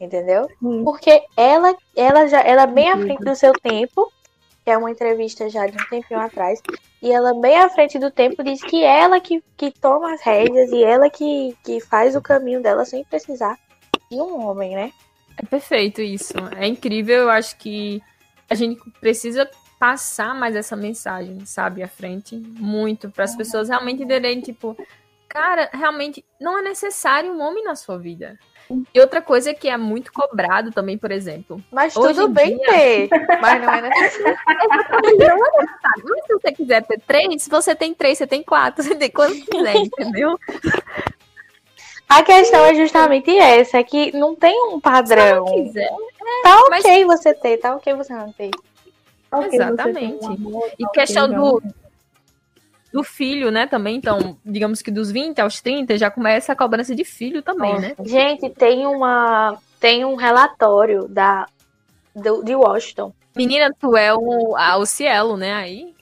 Entendeu? 0.00 0.48
Hum. 0.62 0.84
Porque 0.84 1.22
ela, 1.36 1.76
ela 1.96 2.26
já 2.28 2.40
ela 2.40 2.66
bem 2.66 2.90
à 2.90 2.96
frente 2.96 3.24
do 3.24 3.34
seu 3.34 3.52
tempo 3.52 4.12
que 4.68 4.72
é 4.72 4.76
uma 4.76 4.90
entrevista 4.90 5.48
já 5.48 5.66
de 5.66 5.82
um 5.82 5.88
tempinho 5.88 6.20
atrás, 6.20 6.60
e 7.00 7.10
ela, 7.10 7.32
bem 7.40 7.56
à 7.56 7.70
frente 7.70 7.98
do 7.98 8.10
tempo, 8.10 8.44
diz 8.44 8.62
que 8.62 8.84
ela 8.84 9.18
que, 9.18 9.42
que 9.56 9.70
toma 9.70 10.12
as 10.12 10.20
rédeas 10.20 10.70
e 10.70 10.84
ela 10.84 11.08
que, 11.08 11.56
que 11.64 11.80
faz 11.80 12.14
o 12.14 12.20
caminho 12.20 12.62
dela 12.62 12.84
sem 12.84 13.02
precisar 13.02 13.58
de 14.10 14.16
um 14.20 14.46
homem, 14.46 14.74
né? 14.74 14.92
É 15.38 15.46
perfeito 15.46 16.02
isso. 16.02 16.34
É 16.54 16.66
incrível. 16.66 17.16
Eu 17.16 17.30
acho 17.30 17.56
que 17.56 18.02
a 18.50 18.54
gente 18.54 18.78
precisa 19.00 19.48
passar 19.80 20.34
mais 20.34 20.54
essa 20.54 20.76
mensagem, 20.76 21.46
sabe, 21.46 21.82
à 21.82 21.88
frente, 21.88 22.36
muito, 22.36 23.08
para 23.10 23.24
as 23.24 23.34
pessoas 23.34 23.70
realmente 23.70 24.02
entenderem, 24.02 24.42
tipo, 24.42 24.76
cara, 25.26 25.70
realmente 25.72 26.22
não 26.38 26.58
é 26.58 26.62
necessário 26.62 27.32
um 27.32 27.40
homem 27.40 27.64
na 27.64 27.74
sua 27.74 27.96
vida. 27.96 28.38
E 28.92 29.00
outra 29.00 29.22
coisa 29.22 29.54
que 29.54 29.68
é 29.68 29.76
muito 29.76 30.12
cobrado 30.12 30.70
também, 30.70 30.98
por 30.98 31.10
exemplo. 31.10 31.62
Mas 31.72 31.94
tudo 31.94 32.28
bem 32.28 32.56
dia... 32.56 32.66
ter. 32.66 33.08
Mas 33.40 33.62
não 33.62 33.72
é 33.72 33.82
necessário. 33.82 34.38
não 34.92 35.46
é 35.46 35.58
necessário. 35.58 36.04
Mas 36.04 36.26
se 36.26 36.32
você 36.34 36.52
quiser 36.52 36.82
ter 36.84 37.00
três, 37.00 37.48
você 37.48 37.74
tem 37.74 37.94
três, 37.94 38.18
você 38.18 38.26
tem 38.26 38.42
quatro, 38.42 38.82
você 38.84 38.94
tem 38.94 39.10
quanto 39.10 39.40
quiser, 39.46 39.76
entendeu? 39.76 40.38
A 42.08 42.22
questão 42.22 42.64
é 42.64 42.74
justamente 42.74 43.36
essa, 43.36 43.78
é 43.78 43.82
que 43.82 44.16
não 44.16 44.34
tem 44.34 44.54
um 44.68 44.80
padrão. 44.80 45.46
Se 45.46 45.54
quiser, 45.54 45.90
é, 45.90 46.42
tá 46.42 46.60
ok 46.60 47.04
mas... 47.04 47.20
você 47.20 47.34
ter, 47.34 47.56
tá 47.58 47.74
ok 47.74 47.94
você 47.94 48.12
não 48.14 48.32
ter. 48.32 48.50
Okay, 49.30 49.58
Exatamente. 49.58 50.24
Amor, 50.24 50.70
e 50.78 50.86
questão 50.88 51.28
do, 51.28 51.62
do 52.92 53.02
filho, 53.04 53.50
né, 53.50 53.66
também. 53.66 53.96
Então, 53.96 54.36
digamos 54.44 54.82
que 54.82 54.90
dos 54.90 55.10
20 55.10 55.40
aos 55.40 55.60
30 55.60 55.98
já 55.98 56.10
começa 56.10 56.52
a 56.52 56.56
cobrança 56.56 56.94
de 56.94 57.04
filho 57.04 57.42
também, 57.42 57.72
Nossa. 57.72 57.88
né? 57.88 57.94
Gente, 58.04 58.50
tem 58.50 58.86
uma 58.86 59.58
tem 59.78 60.04
um 60.04 60.16
relatório 60.16 61.06
da 61.08 61.46
do, 62.14 62.42
de 62.42 62.54
Washington. 62.54 63.12
Menina, 63.36 63.72
tu 63.78 63.96
é 63.96 64.12
o, 64.12 64.56
a, 64.56 64.76
o 64.78 64.86
Cielo, 64.86 65.36
né, 65.36 65.52
aí? 65.52 65.94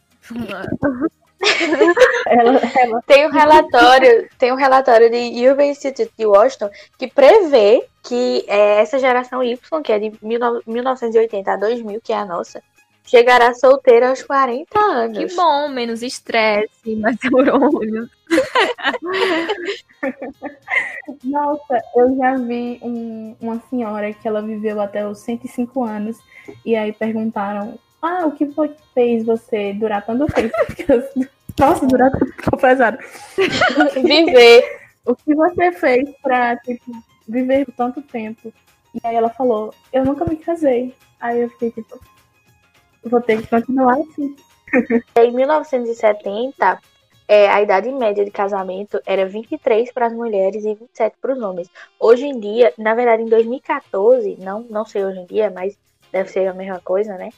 ela, 2.26 2.61
ela... 2.76 3.02
Tem 3.07 3.26
um 3.26 3.31
relatório, 3.31 4.28
tem 4.38 4.52
um 4.52 4.57
relatório 4.57 5.11
de 5.11 5.49
Urban 5.49 5.66
Institute 5.66 6.11
de 6.16 6.25
Washington 6.25 6.71
que 6.99 7.07
prevê 7.09 7.87
que 8.02 8.45
é, 8.47 8.81
essa 8.81 8.99
geração 8.99 9.43
Y, 9.43 9.83
que 9.83 9.93
é 9.93 9.99
de 9.99 10.12
1980 10.23 11.52
a 11.52 11.57
2000, 11.57 12.00
que 12.00 12.12
é 12.12 12.16
a 12.16 12.25
nossa, 12.25 12.62
chegará 13.06 13.54
solteira 13.54 14.10
aos 14.10 14.22
40 14.22 14.78
anos. 14.78 15.18
Que 15.18 15.34
bom, 15.34 15.68
menos 15.68 16.02
estresse, 16.02 16.94
mais 16.96 17.16
neurônios. 17.22 18.10
Nossa, 21.25 21.80
eu 21.94 22.16
já 22.16 22.36
vi 22.36 22.78
um, 22.82 23.36
uma 23.40 23.62
senhora 23.70 24.12
que 24.12 24.26
ela 24.26 24.42
viveu 24.42 24.80
até 24.80 25.06
os 25.06 25.20
105 25.20 25.84
anos 25.84 26.18
e 26.64 26.75
aí 26.76 26.92
perguntaram: 26.92 27.78
Ah, 28.02 28.26
o 28.26 28.32
que 28.32 28.46
foi 28.46 28.68
que 28.68 28.82
fez 28.92 29.25
você 29.25 29.72
durar 29.72 30.04
tanto 30.04 30.26
tempo? 30.26 30.54
Nossa, 31.58 31.86
durar 31.86 32.10
tanto 32.10 32.26
tempo 32.26 32.56
pesado. 32.58 32.98
Viver. 34.04 34.86
O 35.04 35.14
que 35.14 35.34
você 35.34 35.72
fez 35.72 36.10
pra 36.20 36.56
tipo, 36.56 36.90
viver 37.28 37.64
por 37.64 37.75
tanto 37.75 38.02
tempo? 38.02 38.52
E 38.92 38.99
aí 39.04 39.14
ela 39.14 39.30
falou: 39.30 39.73
Eu 39.92 40.04
nunca 40.04 40.25
me 40.25 40.36
casei. 40.36 40.92
Aí 41.21 41.40
eu 41.40 41.49
fiquei 41.50 41.71
tipo, 41.71 41.99
vou 43.08 43.21
ter 43.21 43.40
que 43.40 43.49
continuar 43.49 43.99
assim. 43.99 44.36
em 45.16 45.32
1970, 45.32 46.80
é, 47.28 47.49
a 47.49 47.60
idade 47.60 47.90
média 47.90 48.25
de 48.25 48.30
casamento 48.30 49.00
era 49.04 49.26
23 49.26 49.90
para 49.92 50.06
as 50.06 50.12
mulheres 50.12 50.64
e 50.64 50.75
27 50.75 51.16
para 51.21 51.32
os 51.32 51.42
homens. 51.42 51.69
Hoje 51.99 52.25
em 52.25 52.38
dia, 52.38 52.73
na 52.78 52.95
verdade, 52.95 53.23
em 53.23 53.26
2014, 53.26 54.36
não, 54.40 54.62
não 54.62 54.84
sei 54.84 55.04
hoje 55.04 55.21
em 55.21 55.26
dia, 55.26 55.50
mas 55.50 55.76
deve 56.12 56.30
ser 56.30 56.47
a 56.47 56.54
mesma 56.54 56.80
coisa, 56.80 57.16
né? 57.16 57.30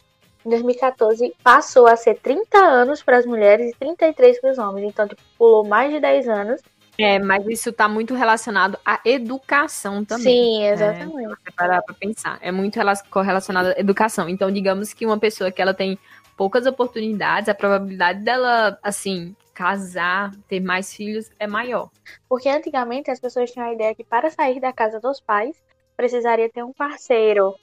Em 0.45 0.51
2014 0.51 1.35
passou 1.43 1.87
a 1.87 1.97
ser 1.97 2.19
30 2.21 2.59
anos 2.59 3.03
para 3.03 3.19
as 3.19 3.27
mulheres 3.27 3.71
e 3.71 3.79
33 3.79 4.41
para 4.41 4.53
os 4.53 4.59
homens. 4.59 4.89
Então, 4.89 5.09
tipo, 5.09 5.21
pulou 5.37 5.65
mais 5.65 5.93
de 5.93 6.01
10 6.01 6.29
anos. 6.29 6.63
É, 7.01 7.17
mas 7.21 7.47
isso 7.47 7.71
está 7.71 7.89
muito 7.89 8.13
relacionado 8.13 8.77
à 8.85 9.01
educação 9.05 10.05
também. 10.05 10.25
Sim, 10.25 10.59
né? 10.61 10.73
exatamente. 10.73 11.25
É, 11.25 11.29
você 11.29 11.51
parar 11.57 11.81
para 11.83 11.95
pensar. 11.95 12.39
É 12.43 12.51
muito 12.51 12.77
correlacionado 13.09 13.69
à 13.69 13.79
educação. 13.79 14.29
Então, 14.29 14.51
digamos 14.51 14.93
que 14.93 15.07
uma 15.07 15.17
pessoa 15.17 15.53
que 15.53 15.63
ela 15.63 15.73
tem 15.73 15.97
poucas 16.37 16.67
oportunidades, 16.67 17.49
a 17.49 17.55
probabilidade 17.55 18.25
dela, 18.25 18.77
assim, 18.83 19.37
casar, 19.55 20.33
ter 20.49 20.59
mais 20.59 20.93
filhos 20.93 21.31
é 21.39 21.47
maior. 21.47 21.89
Porque 22.29 22.49
antigamente 22.49 23.13
as 23.13 23.21
pessoas 23.21 23.53
tinham 23.53 23.69
a 23.69 23.73
ideia 23.73 23.95
que 23.95 24.03
para 24.03 24.29
sair 24.29 24.59
da 24.59 24.73
casa 24.73 24.99
dos 24.99 25.21
pais 25.21 25.57
precisaria 25.97 26.51
ter 26.51 26.65
um 26.65 26.73
parceiro. 26.73 27.55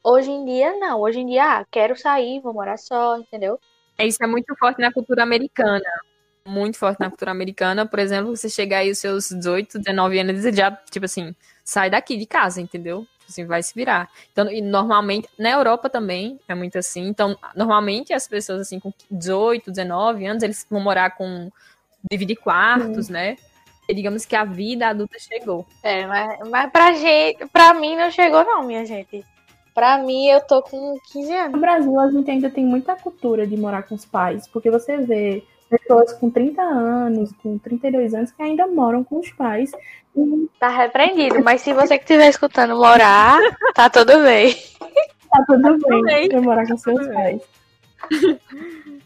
Hoje 0.00 0.30
em 0.30 0.44
dia, 0.44 0.78
não. 0.78 1.00
Hoje 1.00 1.18
em 1.18 1.26
dia, 1.26 1.58
ah, 1.58 1.66
quero 1.68 1.96
sair, 1.96 2.40
vou 2.40 2.54
morar 2.54 2.76
só, 2.76 3.18
entendeu? 3.18 3.58
É, 3.98 4.06
isso 4.06 4.22
é 4.22 4.26
muito 4.28 4.54
forte 4.56 4.80
na 4.80 4.92
cultura 4.92 5.24
americana 5.24 5.82
muito 6.46 6.78
forte 6.78 7.00
na 7.00 7.08
cultura 7.08 7.30
americana. 7.30 7.86
Por 7.86 7.98
exemplo, 7.98 8.36
você 8.36 8.48
chegar 8.48 8.78
aí 8.78 8.90
os 8.90 8.98
seus 8.98 9.28
18, 9.28 9.78
19 9.78 10.18
anos 10.18 10.44
e 10.44 10.52
já, 10.52 10.70
tipo 10.90 11.04
assim, 11.04 11.34
sai 11.64 11.90
daqui 11.90 12.16
de 12.16 12.26
casa, 12.26 12.60
entendeu? 12.60 13.06
Tipo 13.20 13.30
assim, 13.30 13.46
vai 13.46 13.62
se 13.62 13.74
virar. 13.74 14.08
Então, 14.32 14.50
e 14.50 14.60
normalmente, 14.60 15.28
na 15.38 15.50
Europa 15.50 15.90
também 15.90 16.38
é 16.48 16.54
muito 16.54 16.78
assim. 16.78 17.06
Então, 17.08 17.36
normalmente 17.54 18.12
as 18.12 18.28
pessoas 18.28 18.60
assim 18.60 18.78
com 18.78 18.92
18, 19.10 19.70
19 19.70 20.26
anos, 20.26 20.42
eles 20.42 20.66
vão 20.70 20.80
morar 20.80 21.10
com 21.10 21.50
dividir 22.10 22.36
quartos, 22.36 23.08
né? 23.08 23.36
E 23.88 23.94
digamos 23.94 24.24
que 24.24 24.34
a 24.34 24.44
vida 24.44 24.88
adulta 24.88 25.18
chegou. 25.18 25.66
É, 25.82 26.06
mas, 26.06 26.48
mas 26.48 26.70
pra 26.72 26.92
gente, 26.92 27.46
pra 27.46 27.74
mim 27.74 27.96
não 27.96 28.10
chegou 28.10 28.44
não, 28.44 28.62
minha 28.64 28.84
gente. 28.84 29.24
Pra 29.74 29.98
mim, 29.98 30.28
eu 30.28 30.40
tô 30.40 30.62
com 30.62 30.96
15 31.12 31.34
anos. 31.34 31.52
No 31.52 31.60
Brasil, 31.60 32.00
a 32.00 32.10
gente 32.10 32.30
ainda 32.30 32.48
tem 32.48 32.64
muita 32.64 32.96
cultura 32.96 33.46
de 33.46 33.56
morar 33.56 33.82
com 33.82 33.94
os 33.94 34.06
pais, 34.06 34.48
porque 34.48 34.70
você 34.70 34.96
vê 34.96 35.44
pessoas 35.68 36.12
com 36.14 36.30
30 36.30 36.62
anos, 36.62 37.30
com 37.42 37.58
32 37.58 38.14
anos, 38.14 38.30
que 38.30 38.42
ainda 38.42 38.66
moram 38.66 39.04
com 39.04 39.18
os 39.18 39.30
pais. 39.32 39.70
E... 40.16 40.48
Tá 40.58 40.68
repreendido, 40.68 41.42
mas 41.42 41.60
se 41.60 41.72
você 41.72 41.98
que 41.98 42.04
estiver 42.04 42.28
escutando 42.28 42.76
morar, 42.76 43.38
tá 43.74 43.90
tudo 43.90 44.22
bem. 44.22 44.54
Tá 45.30 45.44
tudo 45.46 45.78
tá 45.78 45.88
bem, 45.88 46.28
bem. 46.28 46.40
morar 46.40 46.66
com 46.66 46.76
seus 46.76 47.06
pais. 47.08 47.42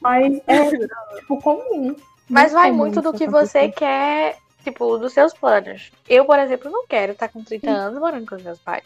Mas 0.00 0.40
é, 0.46 0.70
tipo, 1.16 1.40
comum. 1.42 1.94
Mas 2.28 2.52
vai 2.52 2.70
muito 2.70 3.02
do 3.02 3.12
que 3.12 3.26
você 3.26 3.68
quer, 3.68 4.38
tipo, 4.62 4.96
dos 4.98 5.12
seus 5.12 5.34
planos. 5.34 5.90
Eu, 6.08 6.24
por 6.24 6.38
exemplo, 6.38 6.70
não 6.70 6.86
quero 6.86 7.12
estar 7.12 7.28
tá 7.28 7.32
com 7.32 7.42
30 7.42 7.68
anos 7.68 8.00
morando 8.00 8.26
com 8.26 8.36
os 8.36 8.42
meus 8.42 8.58
pais. 8.60 8.84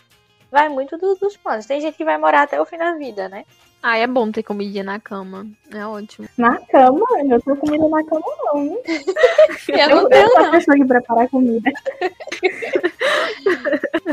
Vai 0.50 0.68
muito 0.68 0.96
do, 0.96 1.14
dos 1.16 1.36
planos. 1.36 1.66
Tem 1.66 1.80
gente 1.80 1.96
que 1.96 2.04
vai 2.04 2.16
morar 2.16 2.42
até 2.42 2.60
o 2.60 2.64
fim 2.64 2.78
da 2.78 2.94
vida, 2.94 3.28
né? 3.28 3.44
Ah, 3.86 3.98
é 3.98 4.06
bom 4.06 4.32
ter 4.32 4.42
comida 4.42 4.82
na 4.82 4.98
cama. 4.98 5.46
É 5.70 5.84
ótimo. 5.84 6.26
Na 6.38 6.58
cama? 6.58 7.04
Eu 7.18 7.26
não 7.26 7.38
tenho 7.38 7.56
comida 7.58 7.86
na 7.86 8.02
cama, 8.02 8.24
não. 8.44 8.78
eu 9.68 9.88
não 9.90 10.08
tenho, 10.08 10.28
não. 10.34 10.50
pessoa 10.52 10.74
que 10.74 10.86
prepara 10.86 11.28
comida. 11.28 11.70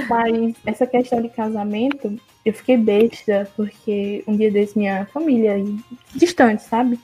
Mas 0.10 0.56
essa 0.66 0.86
questão 0.86 1.22
de 1.22 1.30
casamento, 1.30 2.20
eu 2.44 2.54
fiquei 2.54 2.76
besta, 2.76 3.50
porque 3.56 4.22
um 4.28 4.36
dia 4.36 4.52
desse 4.52 4.78
minha 4.78 5.06
família, 5.06 5.56
distante, 6.14 6.64
sabe? 6.64 7.00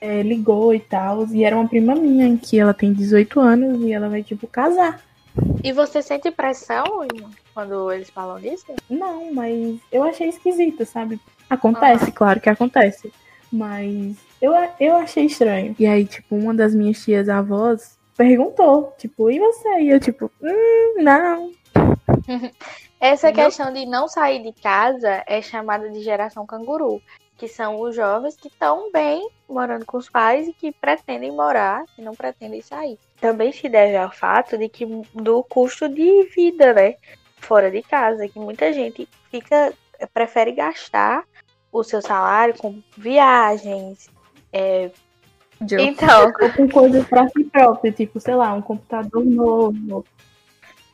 É, 0.00 0.22
ligou 0.22 0.74
e 0.74 0.80
tal. 0.80 1.26
E 1.26 1.44
era 1.44 1.54
uma 1.54 1.68
prima 1.68 1.94
minha, 1.94 2.38
que 2.38 2.58
ela 2.58 2.72
tem 2.72 2.90
18 2.94 3.38
anos 3.38 3.82
e 3.82 3.92
ela 3.92 4.08
vai, 4.08 4.22
tipo, 4.22 4.46
casar. 4.46 4.98
E 5.62 5.72
você 5.72 6.00
sente 6.00 6.30
pressão 6.30 7.06
quando 7.52 7.92
eles 7.92 8.08
falam 8.08 8.40
disso? 8.40 8.66
Não, 8.88 9.32
mas 9.34 9.78
eu 9.90 10.02
achei 10.02 10.30
esquisito, 10.30 10.86
sabe? 10.86 11.20
Acontece, 11.52 12.06
ah. 12.08 12.12
claro 12.14 12.40
que 12.40 12.48
acontece. 12.48 13.12
Mas 13.52 14.16
eu, 14.40 14.54
eu 14.80 14.96
achei 14.96 15.26
estranho. 15.26 15.76
E 15.78 15.86
aí, 15.86 16.06
tipo, 16.06 16.34
uma 16.34 16.54
das 16.54 16.74
minhas 16.74 17.04
tias 17.04 17.28
avós 17.28 17.98
perguntou, 18.16 18.94
tipo, 18.96 19.30
e 19.30 19.38
você? 19.38 19.82
E 19.82 19.90
eu, 19.90 20.00
tipo, 20.00 20.30
hum, 20.40 21.02
não. 21.02 21.52
Essa 22.98 23.30
questão 23.32 23.70
de 23.70 23.84
não 23.84 24.08
sair 24.08 24.42
de 24.42 24.52
casa 24.62 25.22
é 25.26 25.42
chamada 25.42 25.90
de 25.90 26.00
geração 26.00 26.46
canguru. 26.46 27.02
que 27.36 27.48
são 27.48 27.80
os 27.80 27.94
jovens 27.94 28.36
que 28.36 28.48
estão 28.48 28.90
bem 28.90 29.28
morando 29.48 29.84
com 29.84 29.98
os 29.98 30.08
pais 30.08 30.48
e 30.48 30.52
que 30.52 30.72
pretendem 30.72 31.32
morar 31.32 31.84
e 31.98 32.02
não 32.02 32.14
pretendem 32.14 32.62
sair. 32.62 32.98
Também 33.20 33.52
se 33.52 33.68
deve 33.68 33.96
ao 33.96 34.12
fato 34.12 34.56
de 34.56 34.68
que 34.68 34.86
do 35.12 35.42
custo 35.42 35.88
de 35.88 36.22
vida, 36.34 36.72
né, 36.72 36.94
fora 37.36 37.70
de 37.70 37.82
casa, 37.82 38.28
que 38.28 38.38
muita 38.38 38.72
gente 38.72 39.08
fica 39.28 39.74
prefere 40.14 40.52
gastar 40.52 41.24
o 41.72 41.82
seu 41.82 42.02
salário 42.02 42.54
com 42.56 42.82
viagens, 42.96 44.08
é, 44.52 44.90
então, 45.78 46.32
com 46.56 46.68
coisas 46.68 47.06
para 47.06 47.28
si 47.28 47.44
próprio, 47.44 47.92
tipo, 47.92 48.18
sei 48.20 48.34
lá, 48.34 48.52
um 48.52 48.62
computador 48.62 49.24
novo. 49.24 50.04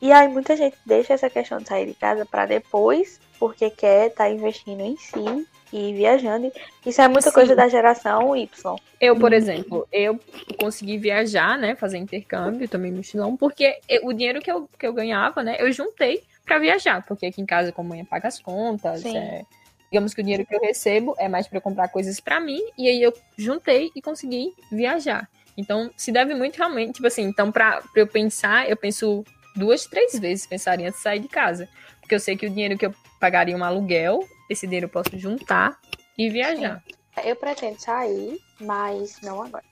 E 0.01 0.11
aí 0.11 0.27
muita 0.29 0.55
gente 0.55 0.77
deixa 0.85 1.13
essa 1.13 1.29
questão 1.29 1.57
de 1.57 1.67
sair 1.67 1.87
de 1.87 1.93
casa 1.93 2.25
para 2.25 2.45
depois, 2.45 3.19
porque 3.37 3.69
quer 3.69 4.07
estar 4.07 4.25
tá 4.25 4.29
investindo 4.29 4.81
em 4.81 4.95
si 4.95 5.47
e 5.73 5.93
viajando. 5.93 6.51
Isso 6.85 7.01
é 7.01 7.07
muita 7.07 7.29
Sim. 7.29 7.33
coisa 7.33 7.55
da 7.55 7.67
geração 7.67 8.35
Y. 8.35 8.75
Eu, 9.01 9.17
por 9.17 9.33
exemplo, 9.33 9.87
eu 9.91 10.17
consegui 10.57 10.97
viajar, 10.97 11.57
né, 11.57 11.75
fazer 11.75 11.97
intercâmbio 11.97 12.67
também 12.67 12.91
no 12.91 13.03
Chilão, 13.03 13.35
porque 13.35 13.79
eu, 13.89 14.07
o 14.07 14.13
dinheiro 14.13 14.41
que 14.41 14.51
eu, 14.51 14.69
que 14.77 14.87
eu 14.87 14.93
ganhava, 14.93 15.43
né, 15.43 15.57
eu 15.59 15.71
juntei 15.71 16.23
para 16.45 16.59
viajar, 16.59 17.05
porque 17.05 17.25
aqui 17.25 17.41
em 17.41 17.45
casa 17.45 17.71
como 17.71 17.89
mãe 17.89 18.03
paga 18.05 18.27
as 18.27 18.39
contas, 18.39 19.05
é, 19.05 19.43
digamos 19.91 20.13
que 20.13 20.21
o 20.21 20.23
dinheiro 20.23 20.45
que 20.45 20.55
eu 20.55 20.61
recebo 20.61 21.15
é 21.17 21.27
mais 21.27 21.47
para 21.47 21.59
comprar 21.59 21.89
coisas 21.89 22.19
para 22.19 22.39
mim, 22.39 22.61
e 22.77 22.87
aí 22.87 23.01
eu 23.01 23.13
juntei 23.37 23.89
e 23.95 24.01
consegui 24.01 24.53
viajar. 24.71 25.27
Então, 25.57 25.91
se 25.97 26.11
deve 26.11 26.33
muito 26.33 26.55
realmente, 26.57 26.93
tipo 26.93 27.07
assim, 27.07 27.23
então 27.23 27.51
para 27.51 27.81
eu 27.95 28.07
pensar, 28.07 28.69
eu 28.69 28.77
penso 28.77 29.25
duas, 29.55 29.85
três 29.85 30.17
vezes 30.17 30.47
pensaria 30.47 30.87
antes 30.87 30.99
de 30.99 31.03
sair 31.03 31.19
de 31.19 31.27
casa. 31.27 31.67
Porque 31.99 32.15
eu 32.15 32.19
sei 32.19 32.37
que 32.37 32.45
o 32.45 32.49
dinheiro 32.49 32.77
que 32.77 32.85
eu 32.85 32.93
pagaria 33.19 33.55
um 33.55 33.63
aluguel, 33.63 34.19
esse 34.49 34.65
dinheiro 34.65 34.85
eu 34.85 34.89
posso 34.89 35.17
juntar 35.17 35.77
e 36.17 36.29
viajar. 36.29 36.81
Sim. 36.87 37.27
Eu 37.29 37.35
pretendo 37.35 37.79
sair, 37.79 38.37
mas 38.61 39.19
não 39.21 39.43
agora. 39.43 39.63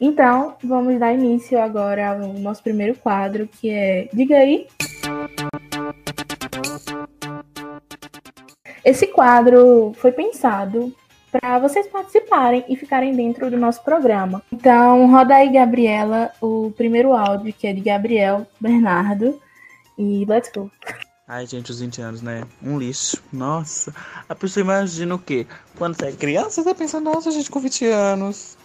Então, 0.00 0.56
vamos 0.62 0.98
dar 0.98 1.12
início 1.12 1.58
agora 1.60 2.10
ao 2.10 2.32
nosso 2.34 2.62
primeiro 2.62 2.94
quadro, 2.96 3.48
que 3.48 3.70
é 3.70 4.08
Diga 4.12 4.36
aí. 4.36 4.66
Esse 8.84 9.06
quadro 9.06 9.92
foi 9.96 10.12
pensado 10.12 10.94
para 11.30 11.58
vocês 11.58 11.86
participarem 11.86 12.64
e 12.68 12.76
ficarem 12.76 13.14
dentro 13.14 13.50
do 13.50 13.56
nosso 13.56 13.82
programa. 13.84 14.42
Então, 14.52 15.10
roda 15.10 15.34
aí, 15.34 15.52
Gabriela, 15.52 16.30
o 16.40 16.72
primeiro 16.76 17.12
áudio, 17.12 17.52
que 17.52 17.66
é 17.66 17.72
de 17.72 17.80
Gabriel 17.80 18.46
Bernardo. 18.60 19.40
E 19.96 20.24
let's 20.26 20.50
go. 20.54 20.70
Ai, 21.28 21.46
gente, 21.46 21.70
os 21.70 21.80
20 21.80 22.02
anos, 22.02 22.22
né? 22.22 22.42
Um 22.60 22.76
lixo. 22.78 23.22
Nossa. 23.32 23.94
A 24.28 24.34
pessoa 24.34 24.64
imagina 24.64 25.14
o 25.14 25.18
quê? 25.18 25.46
Quando 25.78 25.94
você 25.94 26.06
é 26.06 26.12
criança, 26.12 26.62
você 26.62 26.74
pensa, 26.74 27.00
nossa, 27.00 27.30
gente, 27.30 27.50
com 27.50 27.60
20 27.60 27.86
anos 27.86 28.58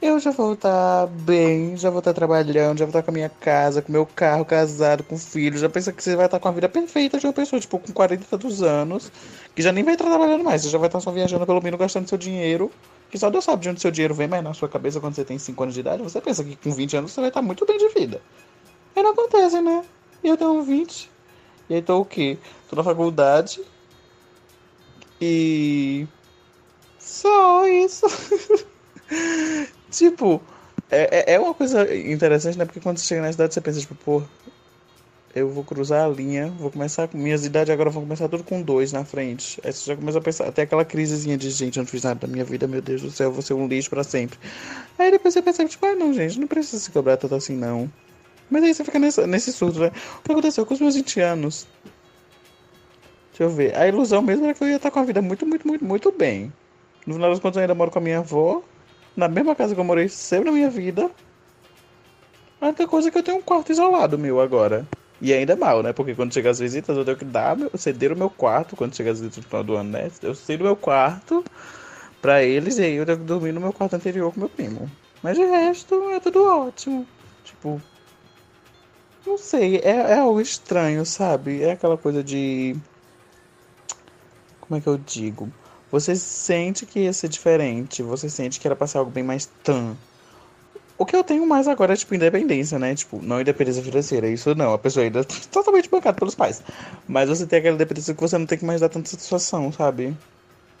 eu 0.00 0.20
já 0.20 0.30
vou 0.30 0.52
estar 0.52 1.06
bem, 1.06 1.76
já 1.76 1.90
vou 1.90 2.00
estar 2.00 2.12
trabalhando, 2.12 2.78
já 2.78 2.84
vou 2.84 2.90
estar 2.90 3.02
com 3.02 3.10
a 3.10 3.14
minha 3.14 3.28
casa, 3.28 3.80
com 3.80 3.90
meu 3.90 4.06
carro, 4.06 4.44
casado, 4.44 5.02
com 5.02 5.18
filho. 5.18 5.58
Já 5.58 5.68
pensa 5.68 5.92
que 5.92 6.02
você 6.02 6.14
vai 6.14 6.26
estar 6.26 6.38
com 6.38 6.48
a 6.48 6.52
vida 6.52 6.68
perfeita 6.68 7.18
de 7.18 7.26
uma 7.26 7.32
pessoa, 7.32 7.60
tipo, 7.60 7.78
com 7.78 7.92
40 7.92 8.22
e 8.22 8.26
tantos 8.26 8.62
anos, 8.62 9.10
que 9.54 9.62
já 9.62 9.72
nem 9.72 9.82
vai 9.82 9.94
estar 9.94 10.04
trabalhando 10.04 10.44
mais, 10.44 10.62
você 10.62 10.68
já 10.68 10.78
vai 10.78 10.88
estar 10.88 11.00
só 11.00 11.10
viajando 11.10 11.46
pelo 11.46 11.62
menos 11.62 11.78
gastando 11.78 12.08
seu 12.08 12.18
dinheiro. 12.18 12.70
Que 13.10 13.18
só 13.18 13.30
Deus 13.30 13.44
sabe 13.44 13.62
de 13.62 13.68
onde 13.70 13.80
seu 13.80 13.90
dinheiro 13.90 14.14
vem, 14.14 14.26
mas 14.26 14.42
na 14.42 14.52
sua 14.52 14.68
cabeça, 14.68 15.00
quando 15.00 15.14
você 15.14 15.24
tem 15.24 15.38
5 15.38 15.62
anos 15.62 15.74
de 15.74 15.80
idade, 15.80 16.02
você 16.02 16.20
pensa 16.20 16.42
que 16.42 16.56
com 16.56 16.72
20 16.72 16.96
anos 16.96 17.12
você 17.12 17.20
vai 17.20 17.30
estar 17.30 17.40
muito 17.40 17.64
bem 17.64 17.78
de 17.78 17.88
vida. 17.90 18.20
Aí 18.94 19.02
não 19.02 19.12
acontece, 19.12 19.60
né? 19.60 19.84
E 20.24 20.28
eu 20.28 20.36
tenho 20.36 20.60
20. 20.62 21.08
E 21.70 21.74
aí 21.74 21.82
tô 21.82 22.00
o 22.00 22.04
quê? 22.04 22.36
Tô 22.68 22.76
na 22.76 22.82
faculdade. 22.82 23.60
E. 25.20 26.06
Só 26.98 27.66
isso. 27.66 28.06
Tipo, 29.90 30.40
é, 30.90 31.32
é, 31.32 31.34
é 31.34 31.40
uma 31.40 31.54
coisa 31.54 31.94
interessante, 31.96 32.58
né? 32.58 32.64
Porque 32.64 32.80
quando 32.80 32.98
você 32.98 33.06
chega 33.06 33.22
na 33.22 33.32
cidade, 33.32 33.54
você 33.54 33.60
pensa, 33.60 33.80
tipo, 33.80 33.94
pô, 33.94 34.22
eu 35.34 35.50
vou 35.50 35.62
cruzar 35.62 36.06
a 36.06 36.08
linha, 36.08 36.48
vou 36.58 36.70
começar 36.70 37.06
com 37.08 37.18
minhas 37.18 37.44
idades 37.44 37.70
agora 37.70 37.90
vão 37.90 38.02
começar 38.02 38.26
tudo 38.26 38.42
com 38.42 38.62
dois 38.62 38.90
na 38.90 39.04
frente. 39.04 39.60
Aí 39.62 39.70
você 39.70 39.90
já 39.90 39.96
começa 39.96 40.18
a 40.18 40.20
pensar, 40.22 40.48
até 40.48 40.62
aquela 40.62 40.84
crisezinha 40.84 41.36
de 41.36 41.50
gente, 41.50 41.76
eu 41.76 41.82
não 41.82 41.86
fiz 41.86 42.02
nada 42.02 42.20
da 42.20 42.26
minha 42.26 42.42
vida, 42.44 42.66
meu 42.66 42.80
Deus 42.80 43.02
do 43.02 43.10
céu, 43.10 43.26
eu 43.26 43.32
vou 43.32 43.42
ser 43.42 43.52
um 43.52 43.68
lixo 43.68 43.90
para 43.90 44.02
sempre. 44.02 44.38
Aí 44.98 45.10
depois 45.10 45.34
você 45.34 45.42
percebe, 45.42 45.68
tipo, 45.68 45.84
ah 45.84 45.94
não, 45.94 46.14
gente, 46.14 46.40
não 46.40 46.46
precisa 46.46 46.82
se 46.82 46.90
cobrar 46.90 47.18
tanto 47.18 47.34
assim, 47.34 47.54
não. 47.54 47.90
Mas 48.48 48.62
aí 48.62 48.72
você 48.72 48.82
fica 48.82 48.98
nesse, 48.98 49.26
nesse 49.26 49.52
surto, 49.52 49.78
né? 49.80 49.88
O 50.20 50.22
que 50.22 50.32
aconteceu 50.32 50.64
com 50.64 50.72
os 50.72 50.80
meus 50.80 50.94
20 50.94 51.20
anos? 51.20 51.66
Deixa 53.30 53.42
eu 53.42 53.50
ver. 53.50 53.76
A 53.76 53.86
ilusão 53.86 54.22
mesmo 54.22 54.46
era 54.46 54.54
que 54.54 54.64
eu 54.64 54.68
ia 54.68 54.76
estar 54.76 54.90
com 54.90 55.00
a 55.00 55.04
vida 55.04 55.20
muito, 55.20 55.44
muito, 55.44 55.68
muito, 55.68 55.84
muito 55.84 56.12
bem. 56.12 56.50
No 57.06 57.12
final 57.12 57.28
das 57.28 57.40
contas, 57.40 57.56
eu 57.56 57.62
ainda 57.62 57.74
moro 57.74 57.90
com 57.90 57.98
a 57.98 58.02
minha 58.02 58.18
avó 58.20 58.62
na 59.16 59.28
mesma 59.28 59.54
casa 59.54 59.74
que 59.74 59.80
eu 59.80 59.84
morei 59.84 60.08
sempre 60.08 60.46
na 60.46 60.52
minha 60.52 60.70
vida. 60.70 61.10
A 62.60 62.66
única 62.66 62.86
coisa 62.86 63.08
é 63.08 63.10
que 63.10 63.18
eu 63.18 63.22
tenho 63.22 63.38
um 63.38 63.42
quarto 63.42 63.72
isolado 63.72 64.18
meu 64.18 64.40
agora. 64.40 64.86
E 65.20 65.32
ainda 65.32 65.54
é 65.54 65.56
mal, 65.56 65.82
né? 65.82 65.92
Porque 65.92 66.14
quando 66.14 66.34
chega 66.34 66.50
as 66.50 66.58
visitas, 66.58 66.96
eu 66.96 67.04
tenho 67.04 67.16
que 67.16 67.24
dar, 67.24 67.56
ceder 67.74 68.12
o 68.12 68.16
meu 68.16 68.28
quarto 68.28 68.76
quando 68.76 68.94
chega 68.94 69.10
as 69.10 69.20
visitas 69.20 69.42
no 69.42 69.48
final 69.48 69.64
do 69.64 69.76
ano, 69.76 69.90
né? 69.90 70.10
Eu 70.22 70.34
cedo 70.34 70.60
o 70.60 70.64
meu 70.64 70.76
quarto 70.76 71.42
pra 72.20 72.42
eles 72.42 72.76
e 72.78 72.82
aí 72.82 72.94
eu 72.94 73.06
tenho 73.06 73.18
que 73.18 73.24
dormir 73.24 73.52
no 73.52 73.60
meu 73.60 73.72
quarto 73.72 73.96
anterior 73.96 74.32
com 74.32 74.40
meu 74.40 74.48
primo. 74.48 74.90
Mas 75.22 75.36
de 75.36 75.44
resto, 75.44 76.10
é 76.10 76.20
tudo 76.20 76.44
ótimo. 76.44 77.06
Tipo. 77.44 77.80
Não 79.26 79.38
sei, 79.38 79.78
é, 79.78 79.90
é 79.90 80.18
algo 80.18 80.40
estranho, 80.40 81.04
sabe? 81.04 81.62
É 81.62 81.72
aquela 81.72 81.96
coisa 81.96 82.22
de. 82.22 82.76
Como 84.60 84.78
é 84.78 84.80
que 84.80 84.86
eu 84.86 84.98
digo? 84.98 85.50
Você 85.90 86.16
sente 86.16 86.84
que 86.84 87.00
ia 87.00 87.12
ser 87.12 87.28
diferente, 87.28 88.02
você 88.02 88.28
sente 88.28 88.58
que 88.58 88.66
era 88.66 88.74
pra 88.74 88.86
ser 88.86 88.98
algo 88.98 89.10
bem 89.10 89.22
mais 89.22 89.48
tan. 89.62 89.96
O 90.98 91.04
que 91.04 91.14
eu 91.14 91.22
tenho 91.22 91.46
mais 91.46 91.68
agora 91.68 91.92
é, 91.92 91.96
tipo, 91.96 92.14
independência, 92.14 92.78
né? 92.78 92.94
Tipo, 92.94 93.20
não 93.22 93.40
independência 93.40 93.82
financeira, 93.82 94.28
isso 94.28 94.54
não. 94.54 94.72
A 94.72 94.78
pessoa 94.78 95.04
ainda 95.04 95.20
é 95.20 95.24
totalmente 95.52 95.90
bancada 95.90 96.18
pelos 96.18 96.34
pais. 96.34 96.62
Mas 97.06 97.28
você 97.28 97.46
tem 97.46 97.58
aquela 97.58 97.74
independência 97.74 98.14
que 98.14 98.20
você 98.20 98.38
não 98.38 98.46
tem 98.46 98.58
que 98.58 98.64
mais 98.64 98.80
dar 98.80 98.88
tanta 98.88 99.08
satisfação, 99.08 99.70
sabe? 99.70 100.16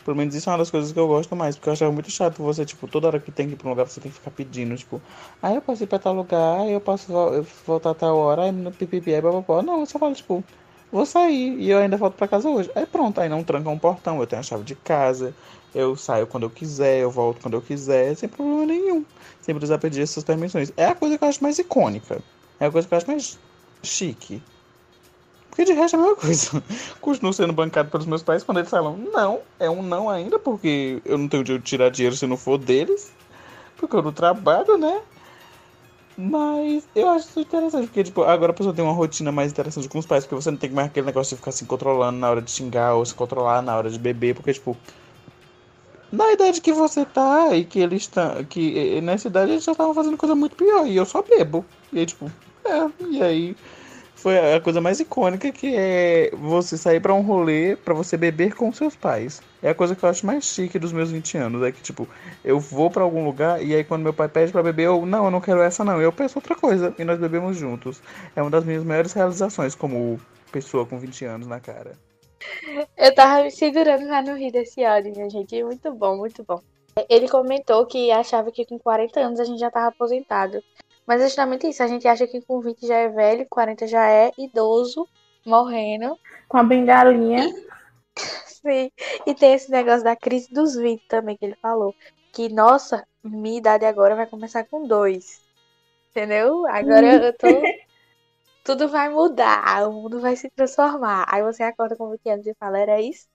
Pelo 0.06 0.16
menos 0.16 0.34
isso 0.34 0.48
é 0.48 0.52
uma 0.52 0.58
das 0.58 0.70
coisas 0.70 0.92
que 0.92 0.98
eu 0.98 1.06
gosto 1.08 1.34
mais, 1.34 1.56
porque 1.56 1.68
eu 1.68 1.72
achava 1.72 1.92
muito 1.92 2.10
chato 2.10 2.40
você, 2.40 2.64
tipo, 2.64 2.86
toda 2.86 3.08
hora 3.08 3.18
que 3.20 3.32
tem 3.32 3.48
que 3.48 3.54
ir 3.54 3.56
pra 3.56 3.66
um 3.66 3.70
lugar, 3.70 3.86
você 3.88 4.00
tem 4.00 4.10
que 4.10 4.16
ficar 4.16 4.30
pedindo, 4.30 4.76
tipo, 4.76 5.02
ah, 5.42 5.52
eu 5.52 5.60
posso 5.60 5.82
ir 5.82 5.88
pra 5.88 5.98
tal 5.98 6.14
lugar, 6.14 6.66
eu 6.68 6.80
posso 6.80 7.12
voltar 7.66 7.90
a 7.90 7.94
tal 7.94 8.16
hora, 8.16 8.42
pipipi, 8.78 9.12
aí 9.12 9.20
bababó. 9.20 9.62
Não, 9.62 9.80
eu 9.80 9.86
só 9.86 9.98
falo, 9.98 10.14
tipo, 10.14 10.44
vou 10.90 11.06
sair 11.06 11.58
e 11.58 11.70
eu 11.70 11.78
ainda 11.78 11.96
volto 11.96 12.14
para 12.14 12.28
casa 12.28 12.48
hoje. 12.48 12.70
Aí 12.74 12.86
pronto, 12.86 13.20
aí 13.20 13.28
não 13.28 13.42
tranca 13.42 13.68
um 13.68 13.78
portão, 13.78 14.20
eu 14.20 14.26
tenho 14.26 14.40
a 14.40 14.42
chave 14.42 14.64
de 14.64 14.74
casa, 14.74 15.34
eu 15.74 15.94
saio 15.96 16.26
quando 16.26 16.44
eu 16.44 16.50
quiser, 16.50 17.00
eu 17.00 17.10
volto 17.10 17.40
quando 17.42 17.54
eu 17.54 17.62
quiser, 17.62 18.14
sem 18.16 18.28
problema 18.28 18.66
nenhum. 18.66 19.04
Sem 19.40 19.54
precisar 19.54 19.78
pedir 19.78 20.02
essas 20.02 20.24
permissões. 20.24 20.72
É 20.76 20.86
a 20.86 20.94
coisa 20.94 21.18
que 21.18 21.24
eu 21.24 21.28
acho 21.28 21.42
mais 21.42 21.58
icônica. 21.58 22.20
É 22.58 22.66
a 22.66 22.70
coisa 22.70 22.88
que 22.88 22.94
eu 22.94 22.98
acho 22.98 23.06
mais 23.06 23.38
chique. 23.82 24.42
Porque 25.50 25.64
de 25.64 25.72
resto 25.72 25.96
é 25.96 25.98
a 25.98 26.02
mesma 26.02 26.16
coisa. 26.16 26.62
Continuo 27.00 27.32
sendo 27.32 27.52
bancado 27.52 27.90
pelos 27.90 28.06
meus 28.06 28.22
pais 28.22 28.42
quando 28.42 28.58
eles 28.58 28.70
falam 28.70 28.96
não, 28.96 29.40
é 29.58 29.70
um 29.70 29.82
não 29.82 30.10
ainda, 30.10 30.38
porque 30.38 31.00
eu 31.04 31.16
não 31.16 31.28
tenho 31.28 31.44
de 31.44 31.58
tirar 31.60 31.90
dinheiro 31.90 32.16
se 32.16 32.26
não 32.26 32.36
for 32.36 32.58
deles. 32.58 33.12
Porque 33.76 33.96
eu 33.96 34.02
não 34.02 34.12
trabalho, 34.12 34.76
né? 34.78 35.02
Mas 36.16 36.88
eu 36.94 37.10
acho 37.10 37.28
isso 37.28 37.40
interessante, 37.40 37.88
porque 37.88 38.04
tipo, 38.04 38.22
agora 38.22 38.50
a 38.50 38.54
pessoa 38.54 38.74
tem 38.74 38.82
uma 38.82 38.94
rotina 38.94 39.30
mais 39.30 39.52
interessante 39.52 39.88
com 39.88 39.98
os 39.98 40.06
pais, 40.06 40.24
porque 40.24 40.34
você 40.34 40.50
não 40.50 40.56
tem 40.56 40.70
mais 40.70 40.86
aquele 40.86 41.06
negócio 41.06 41.36
de 41.36 41.40
ficar 41.40 41.52
se 41.52 41.66
controlando 41.66 42.18
na 42.18 42.30
hora 42.30 42.40
de 42.40 42.50
xingar 42.50 42.94
ou 42.94 43.04
se 43.04 43.14
controlar 43.14 43.60
na 43.60 43.76
hora 43.76 43.90
de 43.90 43.98
beber, 43.98 44.34
porque 44.34 44.54
tipo. 44.54 44.76
Na 46.10 46.32
idade 46.32 46.60
que 46.60 46.72
você 46.72 47.04
tá 47.04 47.54
e 47.54 47.64
que 47.64 47.80
eles 47.80 48.02
estão. 48.02 48.42
Que 48.44 49.00
nessa 49.02 49.28
idade 49.28 49.52
eles 49.52 49.64
já 49.64 49.72
estavam 49.72 49.92
fazendo 49.92 50.16
coisa 50.16 50.34
muito 50.34 50.56
pior. 50.56 50.86
E 50.86 50.96
eu 50.96 51.04
só 51.04 51.20
bebo. 51.20 51.66
E 51.92 51.98
aí, 51.98 52.06
tipo, 52.06 52.30
é, 52.64 52.90
e 53.10 53.22
aí 53.22 53.56
foi 54.16 54.54
a 54.54 54.60
coisa 54.60 54.80
mais 54.80 54.98
icônica 54.98 55.52
que 55.52 55.76
é 55.76 56.30
você 56.32 56.76
sair 56.76 57.00
para 57.00 57.14
um 57.14 57.20
rolê 57.20 57.76
para 57.76 57.94
você 57.94 58.16
beber 58.16 58.54
com 58.54 58.72
seus 58.72 58.96
pais. 58.96 59.42
É 59.62 59.70
a 59.70 59.74
coisa 59.74 59.94
que 59.94 60.02
eu 60.02 60.08
acho 60.08 60.26
mais 60.26 60.44
chique 60.44 60.78
dos 60.78 60.92
meus 60.92 61.10
20 61.10 61.36
anos, 61.36 61.62
é 61.62 61.70
que 61.70 61.82
tipo, 61.82 62.08
eu 62.42 62.58
vou 62.58 62.90
para 62.90 63.02
algum 63.02 63.24
lugar 63.24 63.62
e 63.62 63.74
aí 63.74 63.84
quando 63.84 64.02
meu 64.02 64.14
pai 64.14 64.28
pede 64.28 64.50
para 64.50 64.62
beber, 64.62 64.84
eu 64.84 65.04
não, 65.04 65.26
eu 65.26 65.30
não 65.30 65.40
quero 65.40 65.60
essa 65.60 65.84
não, 65.84 66.00
eu 66.00 66.10
peço 66.10 66.38
outra 66.38 66.56
coisa 66.56 66.94
e 66.98 67.04
nós 67.04 67.20
bebemos 67.20 67.56
juntos. 67.56 68.00
É 68.34 68.40
uma 68.40 68.50
das 68.50 68.64
minhas 68.64 68.82
maiores 68.82 69.12
realizações 69.12 69.74
como 69.74 70.18
pessoa 70.50 70.86
com 70.86 70.98
20 70.98 71.24
anos 71.26 71.46
na 71.46 71.60
cara. 71.60 71.92
Eu 72.96 73.14
tava 73.14 73.44
me 73.44 73.50
segurando 73.50 74.06
lá 74.06 74.22
no 74.22 74.34
rir 74.34 74.50
desse 74.50 74.84
áudio, 74.84 75.12
minha 75.12 75.28
gente. 75.28 75.62
Muito 75.62 75.92
bom, 75.92 76.16
muito 76.16 76.42
bom. 76.42 76.60
Ele 77.10 77.28
comentou 77.28 77.84
que 77.84 78.10
achava 78.10 78.50
que 78.50 78.64
com 78.64 78.78
40 78.78 79.20
anos 79.20 79.40
a 79.40 79.44
gente 79.44 79.58
já 79.58 79.70
tava 79.70 79.88
aposentado. 79.88 80.62
Mas 81.06 81.20
é 81.20 81.24
justamente 81.24 81.68
isso. 81.68 81.82
A 81.82 81.86
gente 81.86 82.06
acha 82.08 82.26
que 82.26 82.40
com 82.40 82.60
20 82.60 82.86
já 82.86 82.96
é 82.96 83.08
velho, 83.08 83.46
40 83.48 83.86
já 83.86 84.10
é 84.10 84.32
idoso, 84.36 85.08
morrendo. 85.44 86.18
Com 86.48 86.58
a 86.58 86.64
bengalinha. 86.64 87.46
Sim. 88.46 88.90
E 89.24 89.34
tem 89.34 89.54
esse 89.54 89.70
negócio 89.70 90.02
da 90.02 90.16
crise 90.16 90.52
dos 90.52 90.74
20 90.74 91.06
também 91.06 91.36
que 91.36 91.44
ele 91.44 91.56
falou. 91.62 91.94
Que, 92.32 92.48
nossa, 92.48 93.06
minha 93.22 93.58
idade 93.58 93.84
agora 93.84 94.16
vai 94.16 94.26
começar 94.26 94.64
com 94.64 94.86
dois. 94.86 95.40
Entendeu? 96.10 96.66
Agora 96.66 97.26
eu 97.26 97.32
tô. 97.36 97.46
Tudo 98.64 98.88
vai 98.88 99.08
mudar, 99.08 99.88
o 99.88 99.92
mundo 99.92 100.20
vai 100.20 100.34
se 100.34 100.50
transformar. 100.50 101.24
Aí 101.28 101.40
você 101.40 101.62
acorda 101.62 101.94
com 101.94 102.10
20 102.10 102.28
anos 102.28 102.46
e 102.48 102.54
fala, 102.54 102.80
era 102.80 103.00
isso? 103.00 103.28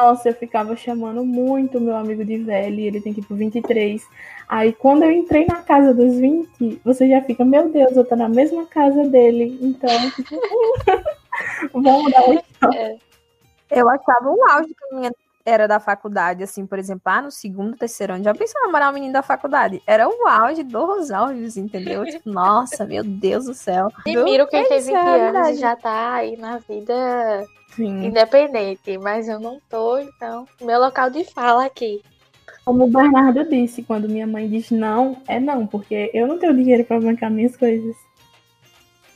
Nossa, 0.00 0.30
eu 0.30 0.34
ficava 0.34 0.74
chamando 0.74 1.22
muito 1.22 1.78
meu 1.78 1.94
amigo 1.94 2.24
de 2.24 2.38
velho, 2.38 2.80
ele 2.80 3.02
tem 3.02 3.12
tipo 3.12 3.34
23. 3.34 4.02
Aí 4.48 4.72
quando 4.72 5.02
eu 5.02 5.12
entrei 5.12 5.44
na 5.44 5.56
casa 5.56 5.92
dos 5.92 6.16
20, 6.16 6.80
você 6.82 7.06
já 7.06 7.20
fica, 7.20 7.44
meu 7.44 7.68
Deus, 7.68 7.94
eu 7.94 8.04
tô 8.04 8.16
na 8.16 8.28
mesma 8.28 8.64
casa 8.64 9.04
dele. 9.04 9.58
Então, 9.60 9.90
tipo, 10.16 10.40
vamos 11.74 12.10
dar 12.10 12.30
um 12.30 12.98
Eu 13.70 13.90
achava 13.90 14.30
um 14.30 14.50
auge 14.50 14.68
que 14.68 14.94
a 14.94 14.96
minha 14.96 15.12
era 15.44 15.68
da 15.68 15.78
faculdade, 15.78 16.42
assim, 16.42 16.64
por 16.64 16.78
exemplo, 16.78 17.02
ah, 17.04 17.22
no 17.22 17.30
segundo, 17.30 17.76
terceiro 17.76 18.14
ano, 18.14 18.24
já 18.24 18.34
pensou 18.34 18.60
namorar 18.62 18.90
um 18.90 18.94
menino 18.94 19.12
da 19.12 19.22
faculdade? 19.22 19.82
Era 19.86 20.08
o 20.08 20.26
auge 20.26 20.62
dos 20.62 21.10
auges, 21.10 21.58
entendeu? 21.58 22.06
Tipo, 22.06 22.28
nossa, 22.30 22.86
meu 22.86 23.04
Deus 23.04 23.44
do 23.44 23.54
céu. 23.54 23.88
Admiro 24.06 24.46
quem 24.46 24.60
É 24.60 24.78
isso, 24.78 24.86
20 24.86 24.96
é 24.96 25.28
anos 25.28 25.48
e 25.48 25.60
já 25.60 25.76
tá 25.76 26.14
aí 26.14 26.38
na 26.38 26.56
vida 26.58 27.46
Sim. 27.80 28.06
independente, 28.06 28.98
mas 28.98 29.28
eu 29.28 29.40
não 29.40 29.58
tô, 29.70 29.98
então, 29.98 30.46
meu 30.60 30.78
local 30.78 31.08
de 31.10 31.24
fala 31.24 31.64
aqui. 31.64 32.02
Como 32.64 32.84
o 32.84 32.88
Bernardo 32.88 33.48
disse, 33.48 33.82
quando 33.82 34.08
minha 34.08 34.26
mãe 34.26 34.48
diz 34.48 34.70
não, 34.70 35.22
é 35.26 35.40
não, 35.40 35.66
porque 35.66 36.10
eu 36.12 36.26
não 36.26 36.38
tenho 36.38 36.54
dinheiro 36.54 36.84
pra 36.84 37.00
bancar 37.00 37.30
minhas 37.30 37.56
coisas. 37.56 37.96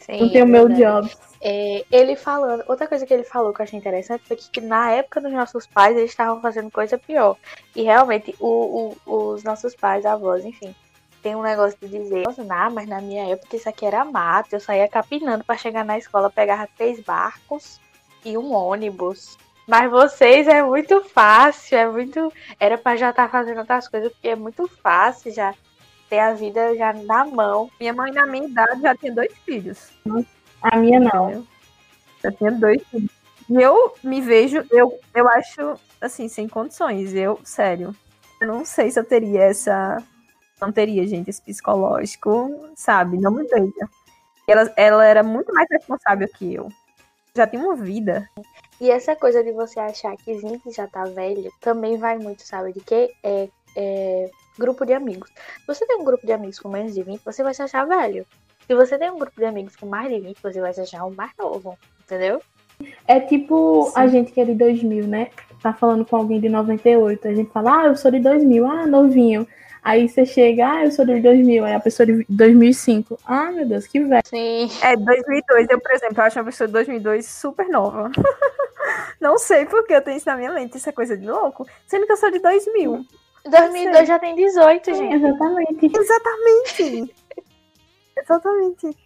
Sim, 0.00 0.20
não 0.20 0.30
tenho 0.30 0.44
é 0.44 0.48
meu 0.48 0.68
job. 0.68 1.10
É, 1.42 1.84
ele 1.92 2.16
falando, 2.16 2.64
outra 2.66 2.86
coisa 2.86 3.04
que 3.04 3.12
ele 3.12 3.24
falou 3.24 3.52
que 3.52 3.60
eu 3.60 3.64
achei 3.64 3.78
interessante 3.78 4.22
foi 4.26 4.36
que, 4.36 4.60
na 4.62 4.90
época 4.92 5.20
dos 5.20 5.32
nossos 5.32 5.66
pais 5.66 5.94
eles 5.94 6.10
estavam 6.10 6.40
fazendo 6.40 6.70
coisa 6.70 6.96
pior. 6.96 7.36
E 7.76 7.82
realmente 7.82 8.34
o, 8.40 8.94
o- 9.06 9.32
os 9.34 9.44
nossos 9.44 9.74
pais, 9.76 10.06
avós, 10.06 10.42
enfim, 10.42 10.74
tem 11.22 11.36
um 11.36 11.42
negócio 11.42 11.76
de 11.82 11.88
dizer, 11.88 12.24
não, 12.38 12.70
mas 12.70 12.88
na 12.88 13.00
minha 13.02 13.28
época 13.30 13.56
isso 13.56 13.68
aqui 13.68 13.84
era 13.84 14.04
mato, 14.06 14.54
eu 14.54 14.60
saía 14.60 14.88
capinando 14.88 15.44
pra 15.44 15.58
chegar 15.58 15.84
na 15.84 15.98
escola, 15.98 16.30
pegava 16.30 16.66
três 16.78 16.98
barcos 17.00 17.78
e 18.24 18.36
um 18.38 18.52
ônibus. 18.52 19.36
Mas 19.66 19.90
vocês 19.90 20.46
é 20.46 20.62
muito 20.62 21.02
fácil, 21.04 21.78
é 21.78 21.88
muito. 21.90 22.32
Era 22.60 22.76
pra 22.76 22.96
já 22.96 23.10
estar 23.10 23.30
fazendo 23.30 23.58
outras 23.58 23.88
coisas, 23.88 24.12
porque 24.12 24.28
é 24.28 24.36
muito 24.36 24.68
fácil 24.82 25.32
já 25.32 25.54
ter 26.08 26.18
a 26.18 26.34
vida 26.34 26.76
já 26.76 26.92
na 26.92 27.24
mão. 27.24 27.70
Minha 27.80 27.92
mãe, 27.92 28.12
na 28.12 28.26
minha 28.26 28.46
idade, 28.46 28.82
já 28.82 28.94
tinha 28.94 29.12
dois 29.12 29.32
filhos. 29.44 29.90
A 30.62 30.76
minha 30.76 31.00
não. 31.00 31.46
Já 32.22 32.30
tinha 32.32 32.52
dois 32.52 32.82
filhos. 32.88 33.10
E 33.48 33.60
eu 33.60 33.94
me 34.02 34.20
vejo, 34.20 34.64
eu, 34.70 34.98
eu 35.14 35.28
acho, 35.28 35.78
assim, 36.00 36.28
sem 36.28 36.48
condições. 36.48 37.14
Eu, 37.14 37.40
sério, 37.44 37.94
eu 38.40 38.46
não 38.46 38.64
sei 38.64 38.90
se 38.90 38.98
eu 38.98 39.04
teria 39.04 39.44
essa. 39.44 40.02
Não 40.60 40.70
teria, 40.72 41.06
gente, 41.06 41.30
esse 41.30 41.42
psicológico, 41.42 42.70
sabe? 42.76 43.18
Não 43.18 43.30
me 43.30 43.44
vejo. 43.44 43.72
Ela, 44.46 44.72
ela 44.76 45.04
era 45.04 45.22
muito 45.22 45.52
mais 45.52 45.66
responsável 45.70 46.28
que 46.28 46.54
eu. 46.54 46.70
Já 47.36 47.48
tinha 47.48 47.62
uma 47.62 47.74
vida. 47.74 48.30
E 48.80 48.90
essa 48.90 49.16
coisa 49.16 49.42
de 49.42 49.50
você 49.50 49.80
achar 49.80 50.16
que 50.16 50.34
20 50.34 50.70
já 50.70 50.86
tá 50.86 51.04
velho 51.04 51.50
também 51.60 51.96
vai 51.96 52.16
muito, 52.16 52.42
sabe? 52.42 52.72
De 52.72 52.80
que 52.80 53.12
é, 53.24 53.48
é 53.76 54.30
grupo 54.56 54.86
de 54.86 54.92
amigos. 54.92 55.30
Se 55.30 55.66
você 55.66 55.84
tem 55.84 55.96
um 55.96 56.04
grupo 56.04 56.24
de 56.24 56.32
amigos 56.32 56.60
com 56.60 56.68
menos 56.68 56.94
de 56.94 57.02
20, 57.02 57.22
você 57.24 57.42
vai 57.42 57.52
se 57.52 57.62
achar 57.62 57.86
velho. 57.86 58.24
Se 58.66 58.74
você 58.74 58.96
tem 58.96 59.10
um 59.10 59.18
grupo 59.18 59.36
de 59.36 59.44
amigos 59.44 59.74
com 59.74 59.86
mais 59.86 60.08
de 60.08 60.20
20, 60.20 60.38
você 60.40 60.60
vai 60.60 60.72
se 60.72 60.80
achar 60.80 61.04
um 61.04 61.14
mais 61.14 61.32
novo. 61.36 61.76
Entendeu? 62.04 62.40
É 63.06 63.18
tipo 63.18 63.86
Sim. 63.86 63.92
a 63.96 64.06
gente 64.06 64.30
que 64.30 64.40
é 64.40 64.44
de 64.44 64.54
2000, 64.54 65.06
né? 65.08 65.30
Tá 65.60 65.72
falando 65.72 66.04
com 66.04 66.16
alguém 66.16 66.40
de 66.40 66.48
98. 66.48 67.26
A 67.26 67.34
gente 67.34 67.50
fala, 67.50 67.80
ah, 67.80 67.86
eu 67.86 67.96
sou 67.96 68.12
de 68.12 68.20
2000, 68.20 68.64
ah, 68.64 68.86
novinho. 68.86 69.44
Aí 69.84 70.08
você 70.08 70.24
chega, 70.24 70.66
ah, 70.66 70.84
eu 70.86 70.90
sou 70.90 71.04
de 71.04 71.20
2000. 71.20 71.62
Aí 71.62 71.74
a 71.74 71.80
pessoa 71.80 72.06
de 72.06 72.24
2005, 72.26 73.18
ah, 73.26 73.50
meu 73.52 73.66
Deus, 73.68 73.86
que 73.86 74.00
velho. 74.00 74.22
Sim. 74.24 74.70
É, 74.82 74.96
2002, 74.96 75.68
eu, 75.68 75.78
por 75.78 75.92
exemplo, 75.92 76.14
eu 76.18 76.24
acho 76.24 76.38
uma 76.38 76.46
pessoa 76.46 76.66
de 76.66 76.72
2002 76.72 77.26
super 77.26 77.68
nova. 77.68 78.10
não 79.20 79.36
sei 79.36 79.66
porque 79.66 79.92
eu 79.92 80.00
tenho 80.00 80.16
isso 80.16 80.26
na 80.26 80.36
minha 80.36 80.52
mente, 80.52 80.78
essa 80.78 80.90
coisa 80.90 81.14
de 81.18 81.26
louco. 81.30 81.66
Sendo 81.86 82.06
que 82.06 82.12
eu 82.12 82.16
sou 82.16 82.30
de 82.30 82.38
2000. 82.38 83.04
2002 83.44 84.08
já 84.08 84.18
tem 84.18 84.34
18, 84.34 84.94
gente. 84.94 85.14
Exatamente. 85.16 85.92
Exatamente. 85.94 87.14
Exatamente. 88.16 88.96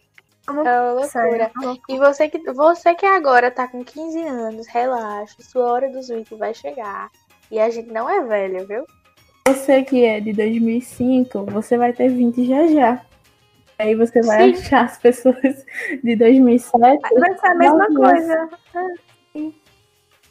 É 0.47 0.51
uma 0.53 0.69
É 0.69 0.93
uma 0.93 1.05
sério, 1.07 1.29
loucura. 1.31 1.45
é 1.45 1.59
uma 1.59 1.67
loucura. 1.73 1.97
E 1.97 1.99
você 1.99 2.29
que, 2.29 2.53
você 2.53 2.95
que 2.95 3.05
agora 3.05 3.51
tá 3.51 3.67
com 3.67 3.85
15 3.85 4.23
anos, 4.23 4.67
relaxa. 4.69 5.35
Sua 5.41 5.73
hora 5.73 5.91
dos 5.91 6.07
20 6.09 6.37
vai 6.37 6.55
chegar. 6.55 7.11
E 7.51 7.59
a 7.59 7.69
gente 7.69 7.91
não 7.91 8.09
é 8.09 8.21
velho, 8.23 8.67
viu? 8.67 8.85
Você 9.49 9.83
que 9.83 10.05
é 10.05 10.21
de 10.21 10.33
2005, 10.35 11.47
você 11.47 11.79
vai 11.79 11.93
ter 11.93 12.11
20 12.11 12.45
já 12.45 12.67
já. 12.67 13.03
Aí 13.79 13.95
você 13.95 14.21
vai 14.21 14.53
Sim. 14.53 14.61
achar 14.61 14.85
as 14.85 14.99
pessoas 14.99 15.65
de 16.05 16.17
2007. 16.17 17.01
Vai 17.19 17.39
ser 17.39 17.47
a 17.47 17.55
mesma 17.55 17.87
coisa. 17.87 18.49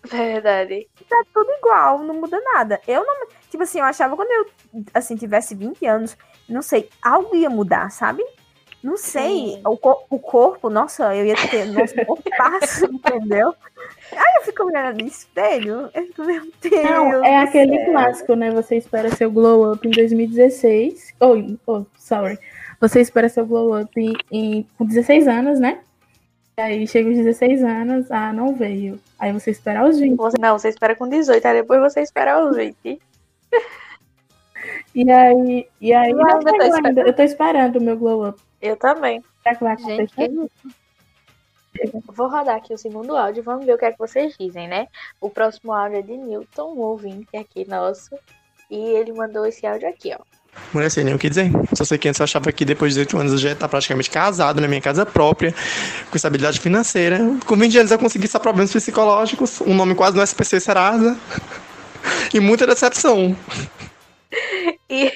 Verdade. 0.03 0.87
Tá 1.09 1.23
tudo 1.33 1.49
igual, 1.51 2.03
não 2.03 2.13
muda 2.13 2.39
nada. 2.53 2.79
Eu 2.87 3.03
não. 3.03 3.27
Tipo 3.49 3.63
assim, 3.63 3.79
eu 3.79 3.85
achava 3.85 4.15
quando 4.15 4.29
eu 4.31 4.83
assim, 4.93 5.15
tivesse 5.15 5.55
20 5.55 5.85
anos, 5.87 6.15
não 6.47 6.61
sei, 6.61 6.89
algo 7.01 7.35
ia 7.35 7.49
mudar, 7.49 7.89
sabe? 7.89 8.23
Não 8.87 8.95
sei. 8.95 9.55
Sim. 9.55 9.61
O, 9.65 9.75
co- 9.75 10.05
o 10.09 10.17
corpo, 10.17 10.69
nossa, 10.69 11.13
eu 11.13 11.25
ia 11.25 11.35
ter. 11.35 11.65
Nossa, 11.65 11.93
um 12.09 12.15
passo, 12.37 12.85
entendeu? 12.89 13.53
Aí 14.13 14.33
eu 14.37 14.43
fico 14.43 14.63
olhando 14.63 15.01
no 15.01 15.05
espelho, 15.07 15.89
eu 15.93 16.05
fico, 16.05 16.23
meu 16.23 16.41
Deus. 16.61 16.83
Não, 16.83 17.25
é 17.25 17.37
aquele 17.39 17.75
céu. 17.75 17.91
clássico, 17.91 18.35
né? 18.35 18.49
Você 18.51 18.77
espera 18.77 19.13
seu 19.13 19.29
glow 19.29 19.73
up 19.73 19.85
em 19.85 19.91
2016. 19.91 21.13
Oh, 21.19 21.35
oh, 21.67 21.85
sorry. 21.97 22.39
Você 22.79 23.01
espera 23.01 23.27
seu 23.27 23.45
glow 23.45 23.77
up 23.77 23.91
em, 23.99 24.15
em- 24.31 24.65
com 24.77 24.85
16 24.85 25.27
anos, 25.27 25.59
né? 25.59 25.79
E 26.57 26.61
aí 26.61 26.87
chega 26.87 27.09
os 27.09 27.17
16 27.17 27.63
anos, 27.65 28.09
ah, 28.09 28.31
não 28.31 28.55
veio. 28.55 28.97
Aí 29.19 29.33
você 29.33 29.51
espera 29.51 29.81
aos 29.81 29.99
20. 29.99 30.15
Você, 30.15 30.37
não, 30.39 30.57
você 30.57 30.69
espera 30.69 30.95
com 30.95 31.09
18, 31.09 31.45
aí 31.45 31.53
depois 31.55 31.81
você 31.81 31.99
espera 31.99 32.41
os 32.41 32.55
20. 32.55 33.01
E 34.95 35.11
aí, 35.11 35.67
e 35.81 35.93
aí 35.93 36.11
Eu 36.11 36.17
não 36.17 36.25
ainda 36.37 36.51
tô 36.57 36.73
ainda. 36.87 37.01
Eu 37.01 37.13
tô 37.13 37.21
esperando 37.21 37.75
o 37.75 37.81
meu 37.81 37.97
glow 37.97 38.29
up. 38.29 38.39
Eu 38.67 38.75
também. 38.75 39.23
Será 39.43 39.55
que 39.55 39.63
vai 39.63 39.77
Gente, 39.77 40.13
acontecer? 40.13 40.49
Vou 42.07 42.27
rodar 42.27 42.55
aqui 42.55 42.73
o 42.73 42.77
segundo 42.77 43.15
áudio, 43.15 43.43
vamos 43.43 43.65
ver 43.65 43.73
o 43.73 43.77
que 43.77 43.85
é 43.85 43.91
que 43.91 43.99
vocês 43.99 44.35
dizem, 44.37 44.67
né? 44.67 44.87
O 45.21 45.29
próximo 45.29 45.71
áudio 45.71 45.99
é 45.99 46.01
de 46.01 46.17
Newton, 46.17 46.73
um 46.73 46.79
ouvinte 46.79 47.37
aqui 47.37 47.67
nosso. 47.67 48.15
E 48.69 48.75
ele 48.75 49.13
mandou 49.13 49.45
esse 49.45 49.65
áudio 49.65 49.87
aqui, 49.87 50.13
ó. 50.13 50.19
Mulher 50.73 50.89
sem 50.89 51.03
nem 51.03 51.13
o 51.13 51.19
que 51.19 51.29
dizer. 51.29 51.51
Só 51.73 51.85
sei 51.85 51.97
que 51.97 52.09
antes 52.09 52.19
eu 52.19 52.23
achava 52.23 52.51
que 52.51 52.65
depois 52.65 52.93
de 52.93 52.99
18 53.05 53.17
anos 53.19 53.31
eu 53.33 53.37
já 53.37 53.49
ia 53.49 53.53
estar 53.53 53.67
praticamente 53.69 54.09
casado 54.09 54.59
na 54.59 54.67
minha 54.67 54.81
casa 54.81 55.05
própria, 55.05 55.53
com 56.09 56.17
estabilidade 56.17 56.59
financeira. 56.59 57.19
Com 57.45 57.55
20 57.55 57.77
anos 57.77 57.91
eu 57.91 57.99
consegui 57.99 58.27
só 58.27 58.39
problemas 58.39 58.73
psicológicos, 58.73 59.61
um 59.61 59.75
nome 59.75 59.93
quase 59.93 60.17
no 60.17 60.23
SPC 60.23 60.59
Serasa. 60.59 61.17
E 62.33 62.39
muita 62.39 62.65
decepção. 62.65 63.35
E, 64.89 65.11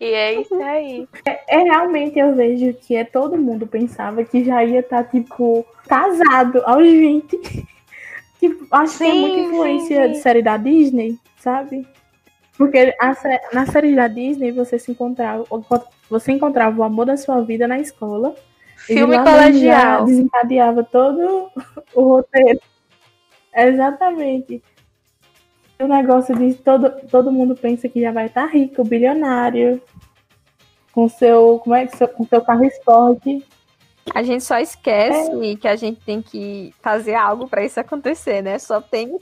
e 0.00 0.04
é 0.04 0.40
isso 0.40 0.54
aí. 0.54 1.08
É 1.48 1.58
realmente 1.58 2.18
eu 2.18 2.34
vejo 2.34 2.74
que 2.74 2.96
é 2.96 3.04
todo 3.04 3.36
mundo 3.36 3.66
pensava 3.66 4.24
que 4.24 4.44
já 4.44 4.64
ia 4.64 4.80
estar, 4.80 5.04
tipo, 5.04 5.64
casado 5.86 6.62
aos 6.64 6.84
20. 6.84 7.38
tipo, 8.40 8.66
acho 8.70 8.98
que 8.98 9.04
é 9.04 9.10
Sim, 9.10 9.20
muita 9.20 9.36
sim, 9.36 9.44
influência 9.44 10.06
sim. 10.06 10.12
de 10.12 10.18
série 10.18 10.42
da 10.42 10.56
Disney, 10.56 11.18
sabe? 11.38 11.86
Porque 12.56 12.94
a 13.00 13.14
na 13.52 13.66
série 13.66 13.94
da 13.94 14.08
Disney 14.08 14.50
você 14.50 14.78
se 14.78 14.90
encontrava, 14.90 15.44
você 16.08 16.32
encontrava 16.32 16.80
o 16.80 16.84
amor 16.84 17.06
da 17.06 17.16
sua 17.16 17.40
vida 17.42 17.68
na 17.68 17.78
escola. 17.78 18.34
Filme 18.76 19.18
colegial. 19.18 20.04
Desencadeava 20.04 20.82
todo 20.84 21.50
o 21.94 22.02
roteiro. 22.02 22.60
Exatamente. 23.54 24.62
O 25.78 25.86
negócio 25.86 26.34
de 26.34 26.54
todo, 26.54 26.90
todo 27.10 27.32
mundo 27.32 27.54
pensa 27.54 27.88
que 27.88 28.00
já 28.00 28.10
vai 28.10 28.26
estar 28.26 28.46
rico, 28.46 28.82
bilionário, 28.82 29.80
com 30.92 31.08
seu, 31.08 31.60
como 31.62 31.76
é 31.76 31.86
que 31.86 31.96
seu, 31.96 32.08
com 32.08 32.24
seu 32.24 32.40
carro 32.40 32.64
esporte. 32.64 33.44
A 34.14 34.22
gente 34.22 34.44
só 34.44 34.58
esquece 34.58 35.56
que 35.56 35.68
a 35.68 35.76
gente 35.76 36.00
tem 36.00 36.22
que 36.22 36.72
fazer 36.80 37.14
algo 37.14 37.46
pra 37.46 37.64
isso 37.64 37.78
acontecer, 37.78 38.40
né? 38.40 38.58
Só 38.58 38.80
tem. 38.80 39.18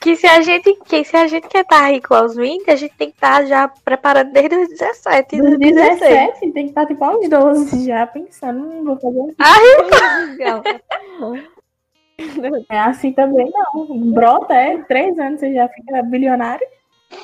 Que 0.00 0.16
se 0.16 0.26
a 0.26 0.42
gente, 0.42 0.74
que 0.84 1.02
se 1.02 1.16
a 1.16 1.26
gente 1.26 1.48
quer 1.48 1.62
estar 1.62 1.90
rico 1.90 2.14
aos 2.14 2.36
20, 2.36 2.70
a 2.70 2.76
gente 2.76 2.94
tem 2.94 3.08
que 3.08 3.16
estar 3.16 3.46
já 3.46 3.66
preparando 3.68 4.32
desde 4.32 4.54
os 4.54 4.68
17, 4.68 5.38
Dos 5.38 5.50
dos 5.50 5.58
16. 5.58 6.00
17, 6.00 6.40
tem 6.40 6.64
que 6.64 6.70
estar 6.70 6.84
tipo 6.84 7.02
aos 7.02 7.26
12 7.26 7.86
já, 7.86 8.06
pensando, 8.06 8.66
não 8.66 8.84
vou 8.84 8.98
fazer 8.98 9.20
assim. 9.20 9.34
É 12.68 12.78
assim 12.78 13.12
também 13.12 13.50
não. 13.50 13.86
Brota, 14.12 14.54
é, 14.54 14.78
três 14.84 15.18
anos 15.18 15.40
você 15.40 15.52
já 15.54 15.68
fica 15.68 16.02
bilionário. 16.02 16.66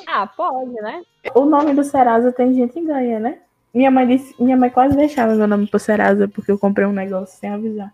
ah, 0.07 0.27
pode, 0.27 0.71
né? 0.73 1.01
O 1.35 1.45
nome 1.45 1.73
do 1.73 1.83
Serasa 1.83 2.31
tem 2.31 2.53
gente 2.53 2.73
que 2.73 2.81
ganha, 2.85 3.19
né? 3.19 3.39
Minha 3.73 3.89
mãe 3.89 4.05
disse, 4.05 4.35
minha 4.41 4.55
mãe 4.55 4.69
quase 4.69 4.95
deixava 4.95 5.33
meu 5.33 5.47
nome 5.47 5.65
pro 5.67 5.79
Serasa 5.79 6.27
porque 6.27 6.51
eu 6.51 6.59
comprei 6.59 6.85
um 6.85 6.93
negócio 6.93 7.37
sem 7.39 7.49
avisar. 7.49 7.91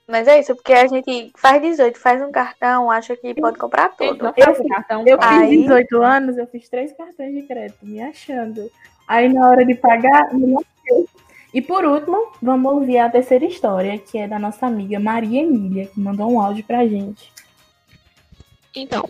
Mas 0.07 0.29
é 0.29 0.38
isso, 0.38 0.55
porque 0.55 0.75
a 0.75 0.87
gente 0.87 1.33
faz 1.35 1.62
18, 1.62 1.99
faz 1.99 2.21
um 2.21 2.31
cartão, 2.31 2.90
acha 2.90 3.17
que 3.17 3.35
pode 3.35 3.57
comprar 3.59 3.88
tudo. 3.97 4.35
Eu 4.37 4.55
fiz- 4.55 4.69
cartão. 4.69 5.03
Eu 5.07 5.17
Aí- 5.21 5.49
fiz 5.49 5.62
18 5.62 6.03
anos, 6.03 6.37
eu 6.37 6.47
fiz 6.47 6.69
três 6.69 6.93
cartões 6.93 7.33
de 7.33 7.43
crédito, 7.43 7.79
me 7.87 8.03
achando. 8.03 8.71
Aí 9.09 9.33
na 9.33 9.49
hora 9.49 9.64
de 9.64 9.75
pagar, 9.75 10.35
me 10.35 10.47
não. 10.49 10.62
E 11.55 11.62
por 11.62 11.85
último, 11.85 12.33
vamos 12.43 12.73
ouvir 12.73 12.99
a 12.99 13.09
terceira 13.09 13.45
história, 13.45 13.97
que 13.97 14.19
é 14.19 14.27
da 14.27 14.40
nossa 14.40 14.67
amiga 14.67 14.99
Maria 14.99 15.40
Emília, 15.40 15.87
que 15.87 16.01
mandou 16.01 16.33
um 16.33 16.40
áudio 16.40 16.64
pra 16.64 16.85
gente. 16.85 17.33
Então, 18.75 19.09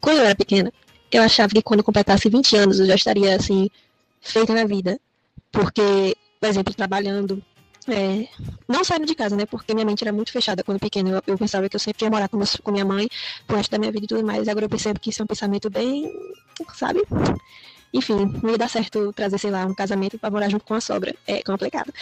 quando 0.00 0.16
eu 0.16 0.24
era 0.24 0.34
pequena, 0.34 0.72
eu 1.12 1.22
achava 1.22 1.52
que 1.52 1.60
quando 1.60 1.84
completasse 1.84 2.30
20 2.30 2.56
anos 2.56 2.80
eu 2.80 2.86
já 2.86 2.94
estaria, 2.94 3.36
assim, 3.36 3.68
feita 4.22 4.54
na 4.54 4.64
vida. 4.64 4.98
Porque, 5.50 6.16
por 6.40 6.48
exemplo, 6.48 6.72
trabalhando, 6.72 7.44
é, 7.86 8.26
não 8.66 8.82
saindo 8.82 9.04
de 9.04 9.14
casa, 9.14 9.36
né? 9.36 9.44
Porque 9.44 9.74
minha 9.74 9.84
mente 9.84 10.02
era 10.02 10.14
muito 10.14 10.32
fechada 10.32 10.64
quando 10.64 10.80
pequena. 10.80 11.10
Eu, 11.10 11.22
eu 11.26 11.36
pensava 11.36 11.68
que 11.68 11.76
eu 11.76 11.80
sempre 11.80 12.06
ia 12.06 12.10
morar 12.10 12.26
com, 12.26 12.38
meus, 12.38 12.56
com 12.56 12.72
minha 12.72 12.86
mãe 12.86 13.06
pro 13.46 13.58
resto 13.58 13.70
da 13.70 13.78
minha 13.78 13.92
vida 13.92 14.06
e 14.06 14.08
tudo 14.08 14.24
mais. 14.24 14.48
Agora 14.48 14.64
eu 14.64 14.70
percebo 14.70 14.98
que 14.98 15.10
isso 15.10 15.20
é 15.20 15.24
um 15.24 15.26
pensamento 15.26 15.68
bem, 15.68 16.10
sabe? 16.74 17.02
Enfim, 17.92 18.32
não 18.42 18.50
ia 18.50 18.58
dar 18.58 18.68
certo 18.68 19.12
trazer, 19.12 19.38
sei 19.38 19.50
lá, 19.50 19.66
um 19.66 19.74
casamento 19.74 20.18
para 20.18 20.30
morar 20.30 20.48
junto 20.48 20.64
com 20.64 20.74
a 20.74 20.80
sogra. 20.80 21.14
É 21.26 21.42
complicado. 21.42 21.92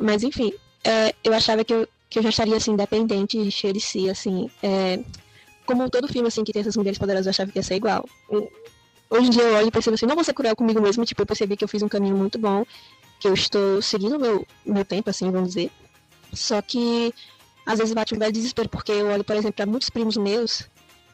Mas, 0.00 0.22
enfim, 0.22 0.52
é, 0.84 1.14
eu 1.24 1.34
achava 1.34 1.64
que 1.64 1.74
eu, 1.74 1.88
que 2.08 2.18
eu 2.18 2.22
já 2.22 2.28
estaria, 2.28 2.56
assim, 2.56 2.72
independente 2.72 3.50
cheia 3.50 3.72
de 3.72 3.80
si, 3.80 4.08
assim. 4.08 4.50
É, 4.62 5.00
como 5.66 5.88
todo 5.90 6.08
filme, 6.08 6.28
assim, 6.28 6.44
que 6.44 6.52
tem 6.52 6.60
essas 6.60 6.76
mulheres 6.76 6.98
poderosas, 6.98 7.26
eu 7.26 7.30
achava 7.30 7.50
que 7.50 7.58
ia 7.58 7.62
ser 7.62 7.76
igual. 7.76 8.08
Hoje 9.10 9.26
em 9.26 9.30
dia 9.30 9.42
eu 9.42 9.56
olho 9.56 9.68
e 9.68 9.70
percebo 9.70 9.94
assim, 9.94 10.06
não 10.06 10.14
vou 10.14 10.24
ser 10.24 10.32
cruel 10.32 10.56
comigo 10.56 10.80
mesmo, 10.80 11.04
tipo, 11.04 11.20
eu 11.20 11.26
percebi 11.26 11.56
que 11.56 11.62
eu 11.62 11.68
fiz 11.68 11.82
um 11.82 11.88
caminho 11.88 12.16
muito 12.16 12.38
bom, 12.38 12.64
que 13.20 13.28
eu 13.28 13.34
estou 13.34 13.82
seguindo 13.82 14.18
meu, 14.18 14.46
meu 14.64 14.84
tempo, 14.84 15.10
assim, 15.10 15.30
vamos 15.30 15.48
dizer. 15.48 15.70
Só 16.32 16.62
que, 16.62 17.12
às 17.66 17.78
vezes 17.78 17.92
bate 17.92 18.14
um 18.14 18.18
velho 18.18 18.32
desespero, 18.32 18.68
porque 18.68 18.90
eu 18.90 19.08
olho, 19.08 19.22
por 19.22 19.36
exemplo, 19.36 19.52
para 19.52 19.66
muitos 19.66 19.90
primos 19.90 20.16
meus, 20.16 20.66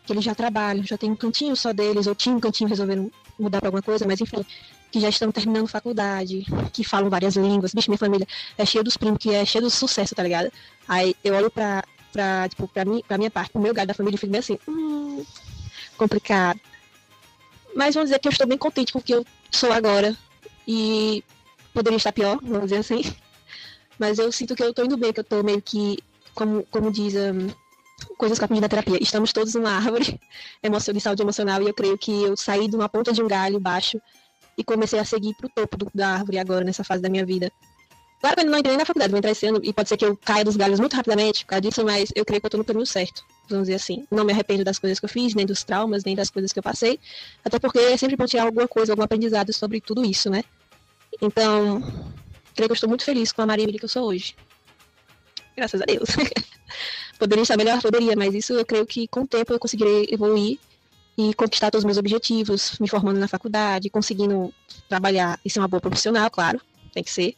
que 0.07 0.12
eles 0.12 0.25
já 0.25 0.35
trabalham, 0.35 0.85
já 0.85 0.97
tem 0.97 1.11
um 1.11 1.17
cantinho 1.17 1.57
só 1.57 1.73
deles, 1.73 2.07
ou 2.07 2.14
tinha 2.14 2.35
um 2.35 2.41
cantinho, 2.41 2.71
resolveram 2.71 3.11
mudar 3.38 3.61
para 3.61 3.68
alguma 3.68 3.83
coisa, 3.83 4.07
mas 4.07 4.20
enfim, 4.20 4.44
que 4.90 5.01
já 5.01 5.09
estão 5.09 5.31
terminando 5.31 5.68
faculdade, 5.68 6.44
que 6.72 6.83
falam 6.83 7.09
várias 7.11 7.37
línguas. 7.37 7.72
Bicho, 7.72 7.90
minha 7.90 7.98
família 7.98 8.27
é 8.57 8.64
cheia 8.64 8.83
dos 8.83 8.96
primos, 8.96 9.18
que 9.18 9.35
é 9.35 9.44
cheia 9.44 9.62
do 9.62 9.70
sucesso, 9.70 10.14
tá 10.14 10.22
ligado? 10.22 10.51
Aí 10.87 11.14
eu 11.22 11.35
olho 11.35 11.51
pra, 11.51 11.85
pra, 12.12 12.48
tipo, 12.48 12.66
pra, 12.68 12.85
mim, 12.85 13.03
pra 13.07 13.18
minha 13.18 13.31
parte, 13.31 13.53
pro 13.53 13.61
meu 13.61 13.74
gado 13.74 13.88
da 13.88 13.94
família, 13.94 14.16
e 14.16 14.18
fico 14.18 14.33
bem 14.33 14.40
assim, 14.40 14.59
hum, 14.66 15.24
complicado. 15.96 16.61
Mas 17.74 17.94
vamos 17.94 18.11
dizer 18.11 18.18
que 18.18 18.29
eu 18.29 18.33
estou 18.33 18.46
bem 18.46 18.59
contente 18.59 18.92
com 18.92 18.98
o 18.98 19.03
que 19.03 19.14
eu 19.14 19.24
sou 19.51 19.72
agora. 19.72 20.16
E 20.66 21.22
poderia 21.72 21.96
estar 21.96 22.12
pior, 22.12 22.38
vamos 22.42 22.64
dizer 22.64 22.79
assim. 22.79 23.03
Mas 23.98 24.18
eu 24.18 24.31
sinto 24.31 24.55
que 24.55 24.62
eu 24.62 24.70
estou 24.70 24.85
indo 24.85 24.96
bem, 24.96 25.12
que 25.12 25.20
eu 25.20 25.22
estou 25.22 25.42
meio 25.42 25.61
que, 25.61 25.98
como, 26.35 26.64
como 26.70 26.90
diz 26.90 27.14
um, 27.14 27.48
coisas 28.17 28.39
que 28.39 28.43
eu 28.43 28.47
aprendi 28.47 28.61
da 28.61 28.69
terapia, 28.69 28.99
estamos 29.01 29.33
todos 29.33 29.55
numa 29.55 29.71
árvore 29.71 30.21
de 30.95 31.01
saúde 31.01 31.23
emocional 31.23 31.63
e 31.63 31.69
eu 31.69 31.75
creio 31.75 31.99
que 31.99 32.11
eu 32.23 32.37
saí 32.37 32.69
de 32.69 32.77
uma 32.77 32.89
ponta 32.89 33.13
de 33.13 33.23
um 33.23 33.29
galho 33.29 33.59
baixo 33.61 34.01
e 34.57 34.65
comecei 34.65 34.99
a 34.99 35.05
seguir 35.05 35.35
para 35.35 35.47
o 35.47 35.51
topo 35.51 35.77
do, 35.77 35.91
da 35.95 36.09
árvore 36.15 36.39
agora, 36.39 36.65
nessa 36.65 36.83
fase 36.83 37.01
da 37.01 37.09
minha 37.09 37.25
vida. 37.25 37.51
Claro 38.21 38.35
que 38.35 38.43
eu 38.43 38.51
não 38.51 38.59
entrei 38.59 38.77
na 38.77 38.85
faculdade, 38.85 39.13
vou 39.13 39.19
entrar 39.19 39.31
esse 39.31 39.47
ano 39.47 39.61
e 39.63 39.73
pode 39.73 39.89
ser 39.89 39.97
que 39.97 40.05
eu 40.05 40.17
caia 40.17 40.45
dos 40.45 40.57
galhos 40.57 40.81
muito 40.81 40.97
rapidamente 40.97 41.45
por 41.45 41.51
causa 41.51 41.61
disso, 41.61 41.85
mas 41.85 42.11
eu 42.17 42.25
creio 42.25 42.41
que 42.41 42.47
eu 42.47 42.49
estou 42.49 42.59
no 42.59 42.65
caminho 42.65 42.85
certo, 42.85 43.25
vamos 43.49 43.69
dizer 43.69 43.77
assim. 43.77 44.05
Não 44.11 44.25
me 44.25 44.33
arrependo 44.33 44.65
das 44.65 44.77
coisas 44.77 44.99
que 44.99 45.05
eu 45.05 45.09
fiz, 45.09 45.35
nem 45.35 45.47
dos 45.47 45.63
traumas, 45.63 46.03
nem 46.03 46.17
das 46.17 46.29
coisas 46.29 46.53
que 46.53 46.59
eu 46.59 46.63
passei, 46.63 46.99
até 47.45 47.61
porque 47.61 47.79
é 47.79 47.97
sempre 47.97 48.17
bom 48.17 48.27
tirar 48.27 48.43
alguma 48.43 48.67
coisa, 48.67 48.93
algum 48.93 49.05
aprendizado 49.05 49.53
sobre 49.53 49.81
tudo 49.81 50.05
isso, 50.05 50.29
né? 50.29 50.43
Então, 51.23 51.81
creio 52.57 52.69
que 52.69 52.73
eu 52.73 52.75
estou 52.75 52.89
muito 52.89 53.05
feliz 53.05 53.31
com 53.31 53.43
a 53.43 53.47
Maria 53.47 53.69
que 53.69 53.85
eu 53.85 53.89
sou 53.89 54.09
hoje. 54.09 54.35
Graças 55.59 55.83
a 55.83 55.85
Deus. 55.85 56.11
poderia 57.18 57.42
estar 57.42 57.57
melhor, 57.57 57.83
poderia, 57.83 58.14
mas 58.16 58.33
isso 58.33 58.53
eu 58.53 58.64
creio 58.64 58.87
que 58.87 59.09
com 59.09 59.23
o 59.23 59.27
tempo 59.27 59.53
eu 59.53 59.59
conseguirei 59.59 60.07
evoluir 60.09 60.57
e 61.18 61.35
conquistar 61.35 61.68
todos 61.68 61.83
os 61.83 61.85
meus 61.85 61.99
objetivos, 61.99 62.79
me 62.79 62.87
formando 62.87 63.18
na 63.18 63.27
faculdade, 63.27 63.90
conseguindo 63.90 64.55
trabalhar 64.88 65.40
e 65.44 65.51
ser 65.51 65.59
uma 65.59 65.66
boa 65.66 65.81
profissional, 65.81 66.31
claro, 66.31 66.61
tem 66.94 67.03
que 67.03 67.11
ser. 67.11 67.35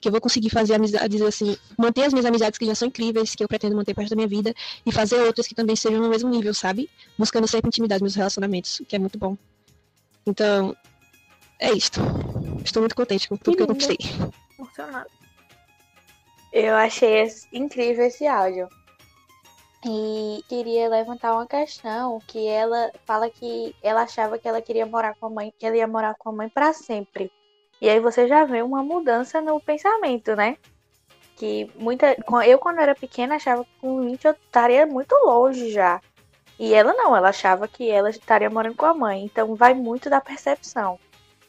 Que 0.00 0.06
eu 0.06 0.12
vou 0.12 0.20
conseguir 0.20 0.50
fazer 0.50 0.74
amizades 0.74 1.20
assim, 1.20 1.56
manter 1.76 2.04
as 2.04 2.12
minhas 2.12 2.26
amizades 2.26 2.56
que 2.56 2.64
já 2.64 2.76
são 2.76 2.86
incríveis, 2.86 3.34
que 3.34 3.42
eu 3.42 3.48
pretendo 3.48 3.74
manter 3.74 3.92
parte 3.92 4.10
da 4.10 4.14
minha 4.14 4.28
vida, 4.28 4.54
e 4.86 4.92
fazer 4.92 5.16
outras 5.16 5.48
que 5.48 5.54
também 5.54 5.74
sejam 5.74 6.00
no 6.00 6.08
mesmo 6.08 6.30
nível, 6.30 6.54
sabe? 6.54 6.88
Buscando 7.18 7.48
sempre 7.48 7.66
intimidade 7.66 8.04
nos 8.04 8.12
meus 8.12 8.16
relacionamentos, 8.16 8.78
o 8.78 8.84
que 8.84 8.94
é 8.94 9.00
muito 9.00 9.18
bom. 9.18 9.36
Então, 10.24 10.76
é 11.58 11.72
isto. 11.72 12.00
Estou 12.64 12.82
muito 12.82 12.94
contente 12.94 13.28
com 13.28 13.36
tudo 13.36 13.50
que, 13.50 13.56
que 13.56 13.62
eu 13.64 13.66
conquistei. 13.66 13.98
Emocionado. 14.56 15.23
Eu 16.54 16.76
achei 16.76 17.26
incrível 17.52 18.06
esse 18.06 18.28
áudio. 18.28 18.68
E 19.84 20.40
queria 20.48 20.88
levantar 20.88 21.34
uma 21.34 21.48
questão 21.48 22.20
que 22.28 22.46
ela 22.46 22.92
fala 23.04 23.28
que 23.28 23.74
ela 23.82 24.02
achava 24.02 24.38
que 24.38 24.46
ela 24.46 24.62
queria 24.62 24.86
morar 24.86 25.16
com 25.16 25.26
a 25.26 25.30
mãe, 25.30 25.52
que 25.58 25.66
ela 25.66 25.76
ia 25.76 25.88
morar 25.88 26.14
com 26.14 26.28
a 26.28 26.32
mãe 26.32 26.48
para 26.48 26.72
sempre. 26.72 27.30
E 27.80 27.90
aí 27.90 27.98
você 27.98 28.28
já 28.28 28.44
vê 28.44 28.62
uma 28.62 28.84
mudança 28.84 29.40
no 29.40 29.60
pensamento, 29.60 30.36
né? 30.36 30.56
Que 31.34 31.68
muita. 31.74 32.16
Eu, 32.46 32.60
quando 32.60 32.78
era 32.78 32.94
pequena, 32.94 33.34
achava 33.34 33.64
que 33.64 33.70
com 33.80 34.02
20 34.02 34.24
eu 34.24 34.30
estaria 34.32 34.86
muito 34.86 35.12
longe 35.26 35.72
já. 35.72 36.00
E 36.56 36.72
ela 36.72 36.92
não, 36.94 37.16
ela 37.16 37.30
achava 37.30 37.66
que 37.66 37.90
ela 37.90 38.10
estaria 38.10 38.48
morando 38.48 38.76
com 38.76 38.86
a 38.86 38.94
mãe. 38.94 39.24
Então 39.24 39.56
vai 39.56 39.74
muito 39.74 40.08
da 40.08 40.20
percepção 40.20 41.00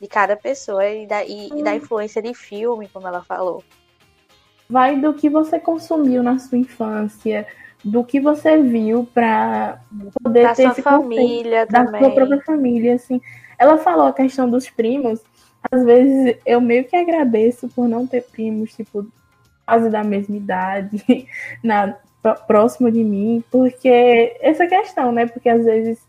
de 0.01 0.07
cada 0.07 0.35
pessoa 0.35 0.89
e 0.89 1.05
da, 1.05 1.23
e, 1.23 1.53
hum. 1.53 1.59
e 1.59 1.63
da 1.63 1.71
uhum. 1.71 1.77
influência 1.77 2.23
de 2.23 2.33
filme, 2.33 2.89
como 2.89 3.07
ela 3.07 3.23
falou. 3.23 3.63
Vai 4.69 4.99
do 4.99 5.13
que 5.13 5.29
você 5.29 5.59
consumiu 5.59 6.23
na 6.23 6.39
sua 6.39 6.57
infância 6.57 7.45
do 7.85 8.03
que 8.03 8.19
você 8.19 8.57
viu 8.57 9.07
para 9.13 9.79
poder 10.23 10.43
da 10.43 10.55
ter 10.55 10.63
sua 10.63 10.71
esse 10.71 10.81
família 10.81 11.67
da 11.67 11.85
também. 11.85 12.01
sua 12.01 12.11
própria 12.11 12.41
família, 12.41 12.95
assim. 12.95 13.21
Ela 13.59 13.77
falou 13.77 14.07
a 14.07 14.13
questão 14.13 14.49
dos 14.49 14.67
primos. 14.67 15.21
Às 15.71 15.85
vezes 15.85 16.37
eu 16.45 16.59
meio 16.59 16.85
que 16.85 16.95
agradeço 16.95 17.67
por 17.69 17.87
não 17.87 18.07
ter 18.07 18.23
primos, 18.23 18.73
tipo, 18.73 19.05
quase 19.65 19.89
da 19.89 20.03
mesma 20.03 20.35
idade, 20.35 21.27
na 21.63 21.95
próximo 22.47 22.91
de 22.91 23.03
mim, 23.03 23.43
porque 23.51 24.35
essa 24.39 24.65
questão, 24.65 25.11
né? 25.11 25.27
Porque 25.27 25.47
às 25.47 25.63
vezes 25.63 25.99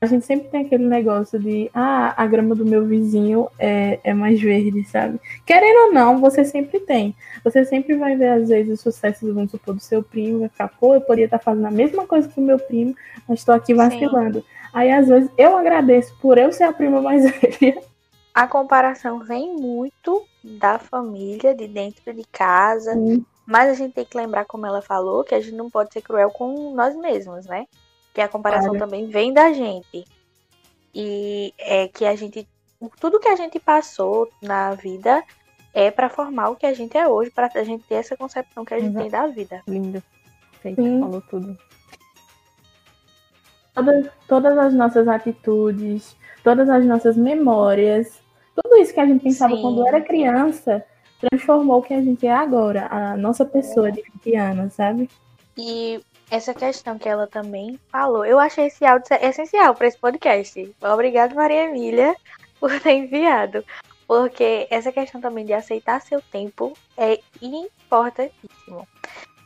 a 0.00 0.06
gente 0.06 0.24
sempre 0.24 0.48
tem 0.48 0.64
aquele 0.64 0.86
negócio 0.86 1.38
de, 1.40 1.68
ah, 1.74 2.14
a 2.16 2.24
grama 2.26 2.54
do 2.54 2.64
meu 2.64 2.86
vizinho 2.86 3.48
é, 3.58 3.98
é 4.04 4.14
mais 4.14 4.40
verde, 4.40 4.84
sabe? 4.84 5.20
Querendo 5.44 5.86
ou 5.86 5.92
não, 5.92 6.20
você 6.20 6.44
sempre 6.44 6.78
tem. 6.78 7.16
Você 7.42 7.64
sempre 7.64 7.96
vai 7.96 8.14
ver, 8.14 8.28
às 8.28 8.48
vezes, 8.48 8.78
o 8.78 8.82
sucesso, 8.82 9.32
vamos 9.34 9.50
supor, 9.50 9.74
do 9.74 9.80
seu 9.80 10.00
primo, 10.00 10.40
vai 10.40 10.48
ficar, 10.48 10.68
pô, 10.68 10.94
eu 10.94 11.00
poderia 11.00 11.24
estar 11.24 11.40
fazendo 11.40 11.66
a 11.66 11.70
mesma 11.70 12.06
coisa 12.06 12.28
que 12.28 12.38
o 12.38 12.42
meu 12.42 12.58
primo, 12.58 12.94
mas 13.28 13.40
estou 13.40 13.54
aqui 13.54 13.74
vacilando. 13.74 14.38
Sim. 14.38 14.46
Aí, 14.72 14.90
às 14.92 15.08
vezes, 15.08 15.30
eu 15.36 15.56
agradeço 15.56 16.16
por 16.20 16.38
eu 16.38 16.52
ser 16.52 16.64
a 16.64 16.72
prima 16.72 17.00
mais 17.00 17.24
velha. 17.40 17.82
A 18.32 18.46
comparação 18.46 19.18
vem 19.18 19.56
muito 19.56 20.24
da 20.44 20.78
família, 20.78 21.56
de 21.56 21.66
dentro 21.66 22.14
de 22.14 22.22
casa, 22.30 22.92
Sim. 22.92 23.26
mas 23.44 23.68
a 23.68 23.74
gente 23.74 23.94
tem 23.94 24.04
que 24.04 24.16
lembrar, 24.16 24.44
como 24.44 24.64
ela 24.64 24.80
falou, 24.80 25.24
que 25.24 25.34
a 25.34 25.40
gente 25.40 25.56
não 25.56 25.68
pode 25.68 25.92
ser 25.92 26.02
cruel 26.02 26.30
com 26.30 26.72
nós 26.72 26.94
mesmos, 26.94 27.46
né? 27.46 27.66
Que 28.12 28.20
a 28.20 28.28
comparação 28.28 28.70
claro. 28.70 28.84
também 28.84 29.08
vem 29.08 29.32
da 29.32 29.52
gente. 29.52 30.04
E 30.94 31.52
é 31.58 31.88
que 31.88 32.04
a 32.04 32.14
gente. 32.16 32.48
Tudo 33.00 33.20
que 33.20 33.28
a 33.28 33.36
gente 33.36 33.58
passou 33.58 34.28
na 34.42 34.74
vida 34.74 35.22
é 35.74 35.90
para 35.90 36.08
formar 36.08 36.50
o 36.50 36.56
que 36.56 36.66
a 36.66 36.74
gente 36.74 36.96
é 36.96 37.06
hoje, 37.06 37.30
para 37.30 37.50
a 37.54 37.64
gente 37.64 37.84
ter 37.84 37.96
essa 37.96 38.16
concepção 38.16 38.64
que 38.64 38.74
a 38.74 38.78
gente 38.78 38.90
Exato. 38.90 39.02
tem 39.02 39.10
da 39.10 39.26
vida. 39.26 39.62
Lindo. 39.66 40.02
Feito, 40.60 40.82
falou 40.82 41.22
tudo. 41.22 41.58
Todas, 43.74 44.06
todas 44.26 44.58
as 44.58 44.74
nossas 44.74 45.06
atitudes, 45.06 46.16
todas 46.42 46.68
as 46.68 46.84
nossas 46.84 47.16
memórias, 47.16 48.20
tudo 48.60 48.76
isso 48.76 48.92
que 48.92 49.00
a 49.00 49.06
gente 49.06 49.22
pensava 49.22 49.54
Sim. 49.54 49.62
quando 49.62 49.86
era 49.86 50.00
criança, 50.00 50.84
transformou 51.20 51.78
o 51.78 51.82
que 51.82 51.94
a 51.94 52.02
gente 52.02 52.26
é 52.26 52.32
agora, 52.32 52.88
a 52.90 53.16
nossa 53.16 53.44
pessoa 53.44 53.88
é. 53.88 53.92
de 53.92 54.02
20 54.24 54.36
anos, 54.36 54.74
sabe? 54.74 55.08
E 55.56 56.00
essa 56.30 56.52
questão 56.54 56.98
que 56.98 57.08
ela 57.08 57.26
também 57.26 57.78
falou. 57.90 58.24
Eu 58.24 58.38
achei 58.38 58.66
esse 58.66 58.84
áudio 58.84 59.06
essencial 59.20 59.74
para 59.74 59.86
esse 59.86 59.98
podcast. 59.98 60.74
Obrigada, 60.82 61.34
Maria 61.34 61.64
Emília, 61.64 62.14
por 62.60 62.78
ter 62.80 62.92
enviado. 62.92 63.64
Porque 64.06 64.66
essa 64.70 64.90
questão 64.90 65.20
também 65.20 65.44
de 65.44 65.52
aceitar 65.52 66.00
seu 66.00 66.22
tempo 66.22 66.72
é 66.96 67.20
importantíssimo. 67.42 68.86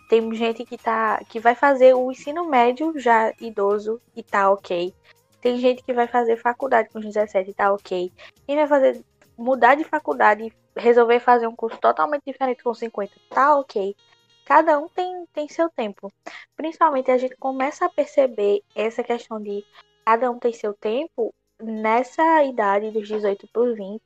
Tem 0.08 0.34
gente 0.34 0.64
que 0.64 0.76
tá 0.76 1.20
que 1.28 1.40
vai 1.40 1.54
fazer 1.54 1.94
o 1.94 2.12
ensino 2.12 2.44
médio 2.44 2.92
já 2.98 3.32
idoso 3.40 4.00
e 4.14 4.22
tá 4.22 4.50
ok. 4.50 4.94
Tem 5.40 5.58
gente 5.58 5.82
que 5.82 5.92
vai 5.92 6.06
fazer 6.06 6.36
faculdade 6.36 6.90
com 6.90 7.00
17 7.00 7.50
e 7.50 7.54
tá 7.54 7.72
ok. 7.72 8.12
Quem 8.46 8.56
vai 8.56 8.68
fazer 8.68 9.02
mudar 9.36 9.74
de 9.74 9.84
faculdade 9.84 10.44
e 10.44 10.80
resolver 10.80 11.18
fazer 11.18 11.46
um 11.46 11.56
curso 11.56 11.78
totalmente 11.78 12.22
diferente 12.26 12.62
com 12.62 12.72
50 12.72 13.12
tá 13.30 13.56
ok 13.56 13.96
cada 14.44 14.78
um 14.78 14.88
tem, 14.88 15.26
tem 15.32 15.48
seu 15.48 15.68
tempo. 15.70 16.12
Principalmente 16.56 17.10
a 17.10 17.18
gente 17.18 17.36
começa 17.36 17.86
a 17.86 17.90
perceber 17.90 18.62
essa 18.74 19.02
questão 19.02 19.40
de 19.40 19.64
cada 20.04 20.30
um 20.30 20.38
tem 20.38 20.52
seu 20.52 20.74
tempo 20.74 21.34
nessa 21.62 22.42
idade 22.44 22.90
dos 22.90 23.06
18 23.06 23.48
por 23.52 23.74
20, 23.74 24.00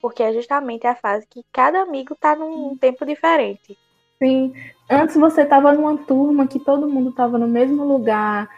porque 0.00 0.22
é 0.22 0.32
justamente 0.32 0.86
a 0.86 0.94
fase 0.94 1.26
que 1.28 1.44
cada 1.52 1.82
amigo 1.82 2.14
tá 2.14 2.36
num 2.36 2.76
tempo 2.76 3.04
diferente. 3.04 3.76
Sim, 4.22 4.52
antes 4.88 5.16
você 5.16 5.44
tava 5.44 5.72
numa 5.72 5.96
turma 5.96 6.46
que 6.46 6.60
todo 6.60 6.88
mundo 6.88 7.12
tava 7.12 7.38
no 7.38 7.48
mesmo 7.48 7.84
lugar, 7.84 8.48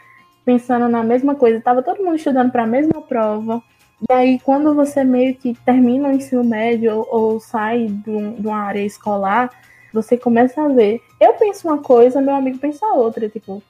pensando 0.45 0.89
na 0.89 1.03
mesma 1.03 1.35
coisa, 1.35 1.61
tava 1.61 1.83
todo 1.83 2.03
mundo 2.03 2.17
estudando 2.17 2.51
para 2.51 2.65
a 2.65 2.67
mesma 2.67 3.01
prova, 3.01 3.63
E 4.11 4.13
aí, 4.13 4.41
quando 4.41 4.75
você 4.75 5.05
meio 5.05 5.37
que 5.37 5.55
termina 5.65 6.09
o 6.09 6.13
ensino 6.13 6.43
médio 6.43 6.97
ou, 6.97 7.07
ou 7.09 7.41
sai 7.41 7.87
de, 7.87 8.11
um, 8.11 8.35
de, 8.35 8.47
uma 8.49 8.59
área 8.59 8.85
escolar, 8.85 9.51
você 9.93 10.17
começa 10.17 10.63
a 10.63 10.69
ver. 10.69 11.01
Eu 11.21 11.35
penso 11.35 11.69
uma 11.69 11.79
coisa, 11.79 12.21
meu 12.21 12.35
amigo 12.35 12.59
pensa 12.59 12.87
outra. 12.87 13.29
Tipo, 13.29 13.63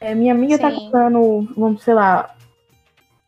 é, 0.00 0.14
minha 0.14 0.32
amiga 0.32 0.58
tá 0.58 0.70
Sim. 0.70 0.76
tá 0.76 0.80
cursando, 0.80 1.48
vamos, 1.56 1.82
sei 1.82 1.94
lá, 1.94 2.34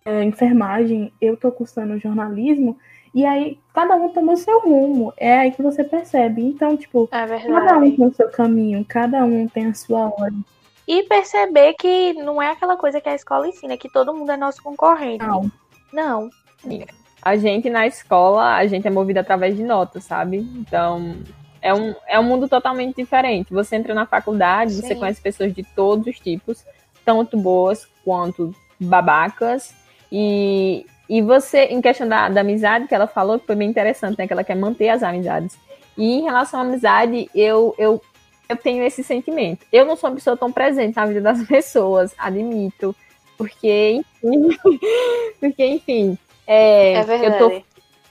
é, 0.04 0.24
enfermagem, 0.24 1.12
eu 1.20 1.36
tô 1.36 1.52
cursando 1.52 1.98
jornalismo. 1.98 2.76
E 3.14 3.26
aí, 3.26 3.58
cada 3.74 3.94
um 3.94 4.08
tomou 4.08 4.36
seu 4.36 4.60
rumo. 4.60 5.12
É 5.16 5.40
aí 5.40 5.52
que 5.52 5.62
você 5.62 5.84
percebe. 5.84 6.42
Então, 6.42 6.76
tipo, 6.76 7.08
é 7.12 7.26
cada 7.46 7.78
um 7.78 7.96
tem 7.96 8.06
o 8.06 8.14
seu 8.14 8.30
caminho, 8.30 8.84
cada 8.88 9.24
um 9.24 9.46
tem 9.46 9.66
a 9.66 9.74
sua 9.74 10.08
hora. 10.08 10.32
E 10.88 11.02
perceber 11.04 11.74
que 11.74 12.14
não 12.14 12.40
é 12.40 12.50
aquela 12.50 12.76
coisa 12.76 13.00
que 13.00 13.08
a 13.08 13.14
escola 13.14 13.46
ensina, 13.46 13.76
que 13.76 13.90
todo 13.90 14.14
mundo 14.14 14.32
é 14.32 14.36
nosso 14.36 14.62
concorrente. 14.62 15.24
Não. 15.24 15.50
Não. 15.92 16.30
A 17.20 17.36
gente 17.36 17.70
na 17.70 17.86
escola, 17.86 18.56
a 18.56 18.66
gente 18.66 18.86
é 18.86 18.90
movido 18.90 19.20
através 19.20 19.56
de 19.56 19.62
notas, 19.62 20.04
sabe? 20.04 20.38
Então, 20.38 21.16
é 21.62 21.72
um, 21.72 21.94
é 22.08 22.18
um 22.18 22.24
mundo 22.24 22.48
totalmente 22.48 22.96
diferente. 22.96 23.54
Você 23.54 23.76
entra 23.76 23.94
na 23.94 24.04
faculdade, 24.04 24.72
Sim. 24.72 24.82
você 24.82 24.94
conhece 24.96 25.22
pessoas 25.22 25.54
de 25.54 25.62
todos 25.62 26.06
os 26.08 26.18
tipos, 26.18 26.64
tanto 27.04 27.36
boas 27.36 27.86
quanto 28.04 28.52
babacas. 28.80 29.72
E, 30.10 30.84
e 31.08 31.22
você, 31.22 31.66
em 31.66 31.80
questão 31.80 32.08
da, 32.08 32.28
da 32.28 32.40
amizade 32.40 32.88
que 32.88 32.94
ela 32.94 33.06
falou, 33.06 33.38
que 33.38 33.46
foi 33.46 33.54
bem 33.54 33.70
interessante, 33.70 34.18
né? 34.18 34.26
Que 34.26 34.32
ela 34.32 34.42
quer 34.42 34.56
manter 34.56 34.88
as 34.88 35.04
amizades. 35.04 35.56
E 35.96 36.18
em 36.18 36.22
relação 36.22 36.60
à 36.60 36.64
amizade, 36.64 37.30
eu, 37.32 37.74
eu, 37.78 38.02
eu 38.48 38.56
tenho 38.56 38.82
esse 38.82 39.04
sentimento. 39.04 39.64
Eu 39.72 39.86
não 39.86 39.94
sou 39.96 40.10
uma 40.10 40.16
pessoa 40.16 40.36
tão 40.36 40.50
presente 40.50 40.96
na 40.96 41.06
vida 41.06 41.20
das 41.20 41.42
pessoas, 41.46 42.12
admito. 42.18 42.94
Porque, 43.38 44.02
enfim, 44.22 44.58
porque, 45.38 45.64
enfim, 45.64 46.18
é, 46.46 46.94
é 46.94 47.26
eu 47.26 47.38
tô 47.38 47.62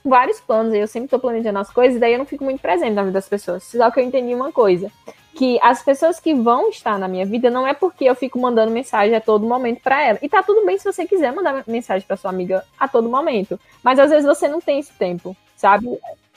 vários 0.04 0.40
planos, 0.40 0.74
eu 0.74 0.88
sempre 0.88 1.10
tô 1.10 1.20
planejando 1.20 1.60
as 1.60 1.72
coisas, 1.72 1.98
e 1.98 2.00
daí 2.00 2.14
eu 2.14 2.20
não 2.20 2.26
fico 2.26 2.44
muito 2.44 2.62
presente 2.62 2.94
na 2.94 3.04
vida 3.04 3.14
das 3.14 3.30
pessoas. 3.30 3.64
Só 3.64 3.90
que 3.92 4.00
eu 4.00 4.04
entendi 4.04 4.34
uma 4.34 4.52
coisa 4.52 4.92
que 5.34 5.60
as 5.62 5.82
pessoas 5.82 6.20
que 6.20 6.34
vão 6.34 6.70
estar 6.70 7.00
na 7.00 7.08
minha 7.08 7.26
vida 7.26 7.50
não 7.50 7.66
é 7.66 7.74
porque 7.74 8.06
eu 8.06 8.16
fico 8.16 8.40
mandando 8.40 8.72
mensagem 8.72 9.16
a 9.16 9.22
todo 9.22 9.48
momento 9.48 9.82
para 9.82 10.04
ela. 10.04 10.20
E 10.22 10.30
tá 10.30 10.44
tudo 10.44 10.66
bem 10.66 10.78
se 10.78 10.84
você 10.84 11.06
quiser 11.06 11.34
mandar 11.34 11.64
mensagem 11.68 12.06
para 12.06 12.18
sua 12.18 12.30
amiga 12.30 12.64
a 12.80 12.88
todo 12.88 13.10
momento, 13.10 13.60
mas 13.84 14.00
às 14.00 14.10
vezes 14.10 14.26
você 14.26 14.48
não 14.48 14.60
tem 14.60 14.80
esse 14.80 14.94
tempo, 14.94 15.36
sabe? 15.56 15.88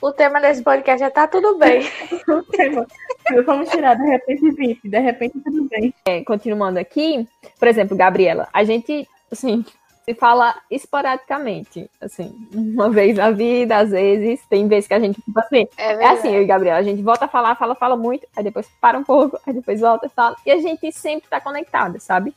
O 0.00 0.12
tema 0.12 0.40
desse 0.40 0.62
podcast 0.62 1.00
já 1.00 1.10
tá 1.10 1.26
tudo 1.26 1.56
bem. 1.58 1.82
Vamos 3.46 3.70
tirar 3.70 3.94
de 3.94 4.04
repente 4.04 4.50
20, 4.50 4.88
de 4.88 4.98
repente 4.98 5.40
tudo 5.40 5.64
bem. 5.68 5.94
É, 6.04 6.22
continuando 6.22 6.78
aqui, 6.78 7.26
por 7.58 7.68
exemplo, 7.68 7.96
Gabriela, 7.96 8.48
a 8.52 8.64
gente, 8.64 9.08
assim, 9.30 9.64
se 10.04 10.12
fala 10.12 10.54
esporadicamente, 10.70 11.90
assim, 11.98 12.34
uma 12.52 12.90
vez 12.90 13.16
na 13.16 13.30
vida, 13.30 13.78
às 13.78 13.90
vezes, 13.90 14.44
tem 14.50 14.68
vezes 14.68 14.86
que 14.86 14.92
a 14.92 15.00
gente, 15.00 15.20
tipo 15.22 15.40
assim, 15.40 15.66
é, 15.78 15.94
é, 15.94 16.06
assim, 16.08 16.30
eu 16.30 16.42
e 16.42 16.46
Gabriela, 16.46 16.78
a 16.78 16.82
gente 16.82 17.02
volta 17.02 17.24
a 17.24 17.28
falar, 17.28 17.54
fala, 17.54 17.74
fala 17.74 17.96
muito, 17.96 18.26
aí 18.36 18.44
depois 18.44 18.68
para 18.80 18.98
um 18.98 19.02
pouco, 19.02 19.40
aí 19.46 19.54
depois 19.54 19.80
volta 19.80 20.06
e 20.06 20.10
fala, 20.10 20.36
e 20.44 20.50
a 20.50 20.58
gente 20.58 20.92
sempre 20.92 21.28
tá 21.28 21.40
conectada, 21.40 21.98
sabe? 21.98 22.34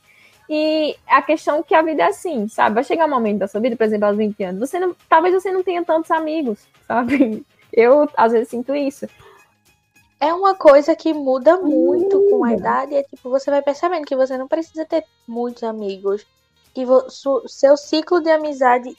E 0.48 0.96
a 1.06 1.20
questão 1.20 1.62
que 1.62 1.74
a 1.74 1.82
vida 1.82 2.04
é 2.04 2.06
assim, 2.06 2.48
sabe? 2.48 2.76
Vai 2.76 2.84
chegar 2.84 3.04
um 3.04 3.10
momento 3.10 3.40
da 3.40 3.48
sua 3.48 3.60
vida, 3.60 3.76
por 3.76 3.84
exemplo, 3.84 4.06
aos 4.06 4.16
20 4.16 4.42
anos, 4.44 4.70
você 4.70 4.78
não, 4.78 4.96
talvez 5.06 5.34
você 5.34 5.52
não 5.52 5.62
tenha 5.62 5.84
tantos 5.84 6.10
amigos, 6.10 6.66
sabe? 6.86 7.44
Eu, 7.70 8.08
às 8.16 8.32
vezes, 8.32 8.48
sinto 8.48 8.74
isso. 8.74 9.06
É 10.18 10.32
uma 10.32 10.54
coisa 10.54 10.96
que 10.96 11.12
muda 11.12 11.58
muito 11.58 12.18
com 12.30 12.42
a 12.44 12.54
idade, 12.54 12.94
é 12.94 13.02
tipo, 13.02 13.28
você 13.28 13.50
vai 13.50 13.60
percebendo 13.60 14.06
que 14.06 14.16
você 14.16 14.38
não 14.38 14.48
precisa 14.48 14.86
ter 14.86 15.04
muitos 15.28 15.62
amigos 15.62 16.26
que 16.78 17.48
seu 17.48 17.76
ciclo 17.76 18.20
de 18.20 18.30
amizade 18.30 18.96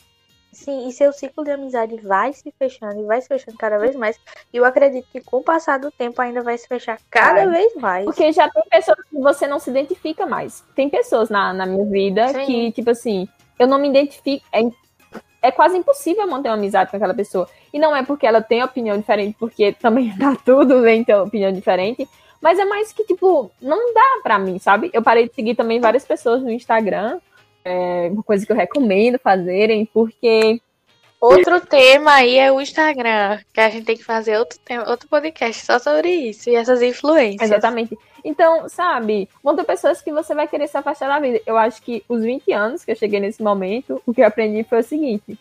sim 0.51 0.88
e 0.88 0.91
seu 0.91 1.13
ciclo 1.13 1.43
de 1.43 1.51
amizade 1.51 1.95
vai 1.97 2.34
se 2.34 2.51
fechando 2.57 2.99
e 2.99 3.05
vai 3.05 3.21
se 3.21 3.27
fechando 3.27 3.57
cada 3.57 3.77
vez 3.77 3.95
mais 3.95 4.19
e 4.51 4.57
eu 4.57 4.65
acredito 4.65 5.07
que 5.11 5.21
com 5.21 5.38
o 5.38 5.43
passar 5.43 5.80
do 5.80 5.91
tempo 5.91 6.21
ainda 6.21 6.41
vai 6.41 6.57
se 6.57 6.67
fechar 6.67 6.99
cada 7.09 7.45
vai. 7.45 7.49
vez 7.49 7.75
mais 7.75 8.05
porque 8.05 8.32
já 8.32 8.49
tem 8.49 8.63
pessoas 8.69 8.97
que 9.09 9.17
você 9.17 9.47
não 9.47 9.59
se 9.59 9.69
identifica 9.69 10.25
mais 10.25 10.63
tem 10.75 10.89
pessoas 10.89 11.30
na, 11.30 11.53
na 11.53 11.65
minha 11.65 11.86
vida 11.86 12.27
sim. 12.30 12.45
que 12.45 12.71
tipo 12.71 12.89
assim 12.89 13.27
eu 13.57 13.67
não 13.67 13.80
me 13.80 13.89
identifico 13.89 14.45
é, 14.51 14.61
é 15.41 15.51
quase 15.51 15.77
impossível 15.77 16.27
manter 16.27 16.49
uma 16.49 16.55
amizade 16.55 16.89
com 16.89 16.97
aquela 16.97 17.13
pessoa 17.13 17.47
e 17.71 17.77
não 17.77 17.95
é 17.95 18.03
porque 18.03 18.25
ela 18.25 18.41
tem 18.41 18.63
opinião 18.63 18.97
diferente 18.97 19.38
porque 19.39 19.73
também 19.73 20.11
tá 20.17 20.36
tudo 20.43 20.82
bem 20.82 21.03
ter 21.03 21.15
opinião 21.15 21.53
diferente 21.53 22.09
mas 22.41 22.57
é 22.57 22.65
mais 22.65 22.93
que, 22.93 23.03
tipo, 23.03 23.51
não 23.61 23.93
dá 23.93 24.21
pra 24.23 24.39
mim, 24.39 24.59
sabe? 24.59 24.89
Eu 24.93 25.01
parei 25.01 25.27
de 25.27 25.36
seguir 25.36 25.55
também 25.55 25.80
várias 25.80 26.05
pessoas 26.05 26.41
no 26.41 26.49
Instagram 26.49 27.19
é 27.70 28.09
uma 28.11 28.24
coisa 28.24 28.45
que 28.45 28.51
eu 28.51 28.55
recomendo 28.55 29.20
fazerem, 29.20 29.86
porque. 29.86 30.61
Outro 31.22 31.59
tema 31.59 32.13
aí 32.13 32.38
é 32.38 32.49
o 32.49 32.61
Instagram, 32.61 33.39
que 33.53 33.59
a 33.59 33.70
gente 33.70 33.84
tem 33.84 33.97
que 33.97 34.05
fazer 34.05 34.38
outro, 34.38 34.57
tema, 34.63 34.89
outro 34.89 35.05
podcast 35.09 35.65
só 35.65 35.78
sobre 35.78 36.09
isso 36.09 36.49
e 36.49 36.55
essas 36.55 36.82
influências. 36.82 37.41
Exatamente. 37.41 37.97
Então, 38.24 38.70
sabe, 38.70 39.28
vão 39.43 39.53
ter 39.53 39.65
pessoas 39.65 40.01
que 40.01 40.13
você 40.13 40.34
vai 40.34 40.47
querer 40.47 40.70
se 40.70 40.78
afastar 40.78 41.09
da 41.09 41.20
vida. 41.20 41.41
Eu 41.45 41.57
acho 41.57 41.82
que 41.82 42.05
os 42.07 42.24
20 42.24 42.53
anos 42.53 42.86
que 42.86 42.91
eu 42.91 42.95
cheguei 42.95 43.20
nesse 43.20 43.43
momento, 43.43 44.01
o 44.05 44.13
que 44.13 44.22
eu 44.22 44.28
aprendi 44.28 44.63
foi 44.63 44.80
o 44.80 44.84
seguinte: 44.84 45.38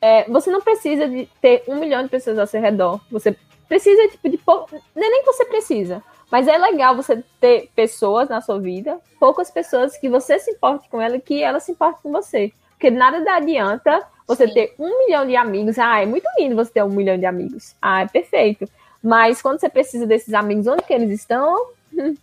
é, 0.00 0.24
você 0.24 0.50
não 0.50 0.62
precisa 0.62 1.06
de 1.06 1.28
ter 1.40 1.64
um 1.68 1.76
milhão 1.76 2.02
de 2.02 2.08
pessoas 2.08 2.38
ao 2.38 2.46
seu 2.46 2.60
redor. 2.60 2.98
Você 3.10 3.36
precisa, 3.68 4.08
tipo, 4.08 4.28
de 4.28 4.38
pouco. 4.38 4.74
É 4.74 4.80
nem 4.94 5.22
que 5.22 5.32
você 5.32 5.44
precisa. 5.44 6.02
Mas 6.30 6.46
é 6.46 6.56
legal 6.56 6.94
você 6.94 7.22
ter 7.40 7.70
pessoas 7.74 8.28
na 8.28 8.40
sua 8.40 8.58
vida, 8.60 8.98
poucas 9.18 9.50
pessoas 9.50 9.96
que 9.96 10.08
você 10.08 10.38
se 10.38 10.52
importe 10.52 10.88
com 10.88 11.00
ela 11.00 11.16
e 11.16 11.20
que 11.20 11.42
ela 11.42 11.58
se 11.58 11.72
importe 11.72 12.00
com 12.02 12.12
você. 12.12 12.52
Porque 12.70 12.90
nada 12.90 13.18
adianta 13.34 14.06
você 14.26 14.46
Sim. 14.46 14.54
ter 14.54 14.74
um 14.78 15.06
milhão 15.06 15.26
de 15.26 15.34
amigos. 15.34 15.78
Ah, 15.78 16.00
é 16.00 16.06
muito 16.06 16.26
lindo 16.38 16.54
você 16.54 16.70
ter 16.70 16.84
um 16.84 16.88
milhão 16.88 17.18
de 17.18 17.26
amigos. 17.26 17.74
Ah, 17.82 18.02
é 18.02 18.06
perfeito. 18.06 18.68
Mas 19.02 19.42
quando 19.42 19.60
você 19.60 19.68
precisa 19.68 20.06
desses 20.06 20.32
amigos, 20.32 20.66
onde 20.66 20.84
que 20.84 20.92
eles 20.92 21.10
estão? 21.10 21.72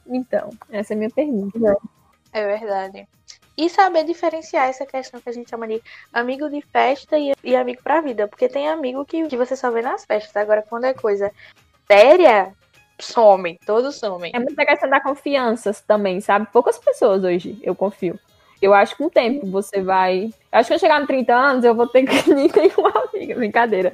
Então, 0.08 0.50
essa 0.72 0.94
é 0.94 0.96
a 0.96 0.98
minha 0.98 1.10
pergunta. 1.10 1.78
É 2.32 2.46
verdade. 2.46 3.08
E 3.58 3.70
saber 3.70 4.04
diferenciar 4.04 4.70
essa 4.70 4.86
questão 4.86 5.20
que 5.20 5.30
a 5.30 5.34
gente 5.34 5.50
chama 5.50 5.68
de 5.68 5.82
amigo 6.14 6.50
de 6.50 6.62
festa 6.62 7.18
e, 7.18 7.34
e 7.44 7.56
amigo 7.56 7.82
pra 7.84 8.02
vida. 8.02 8.28
Porque 8.28 8.48
tem 8.48 8.70
amigo 8.70 9.04
que, 9.06 9.28
que 9.28 9.36
você 9.36 9.56
só 9.56 9.70
vê 9.72 9.82
nas 9.82 10.06
festas. 10.06 10.36
Agora, 10.38 10.62
quando 10.62 10.86
é 10.86 10.94
coisa 10.94 11.32
séria, 11.88 12.54
somem, 13.00 13.58
todos 13.66 13.96
somem. 13.96 14.32
É 14.34 14.40
muita 14.40 14.66
questão 14.66 14.90
da 14.90 15.02
confiança 15.02 15.72
também, 15.86 16.20
sabe? 16.22 16.48
Poucas 16.52 16.78
pessoas 16.78 17.24
hoje 17.24 17.60
eu 17.62 17.76
confio. 17.76 18.20
Eu 18.62 18.74
acho 18.74 18.94
que 18.94 19.04
com 19.04 19.08
o 19.08 19.12
tempo 19.12 19.46
você 19.48 19.82
vai. 19.82 20.26
Eu 20.52 20.60
acho 20.60 20.68
que 20.68 20.74
eu 20.74 20.80
chegar 20.80 21.00
nos 21.00 21.08
30 21.08 21.34
anos 21.34 21.64
eu 21.64 21.76
vou 21.76 21.88
ter 21.88 22.04
que 22.04 22.30
nem 22.34 22.50
ter 22.50 22.74
uma 22.78 22.92
amiga, 23.14 23.36
brincadeira. 23.36 23.92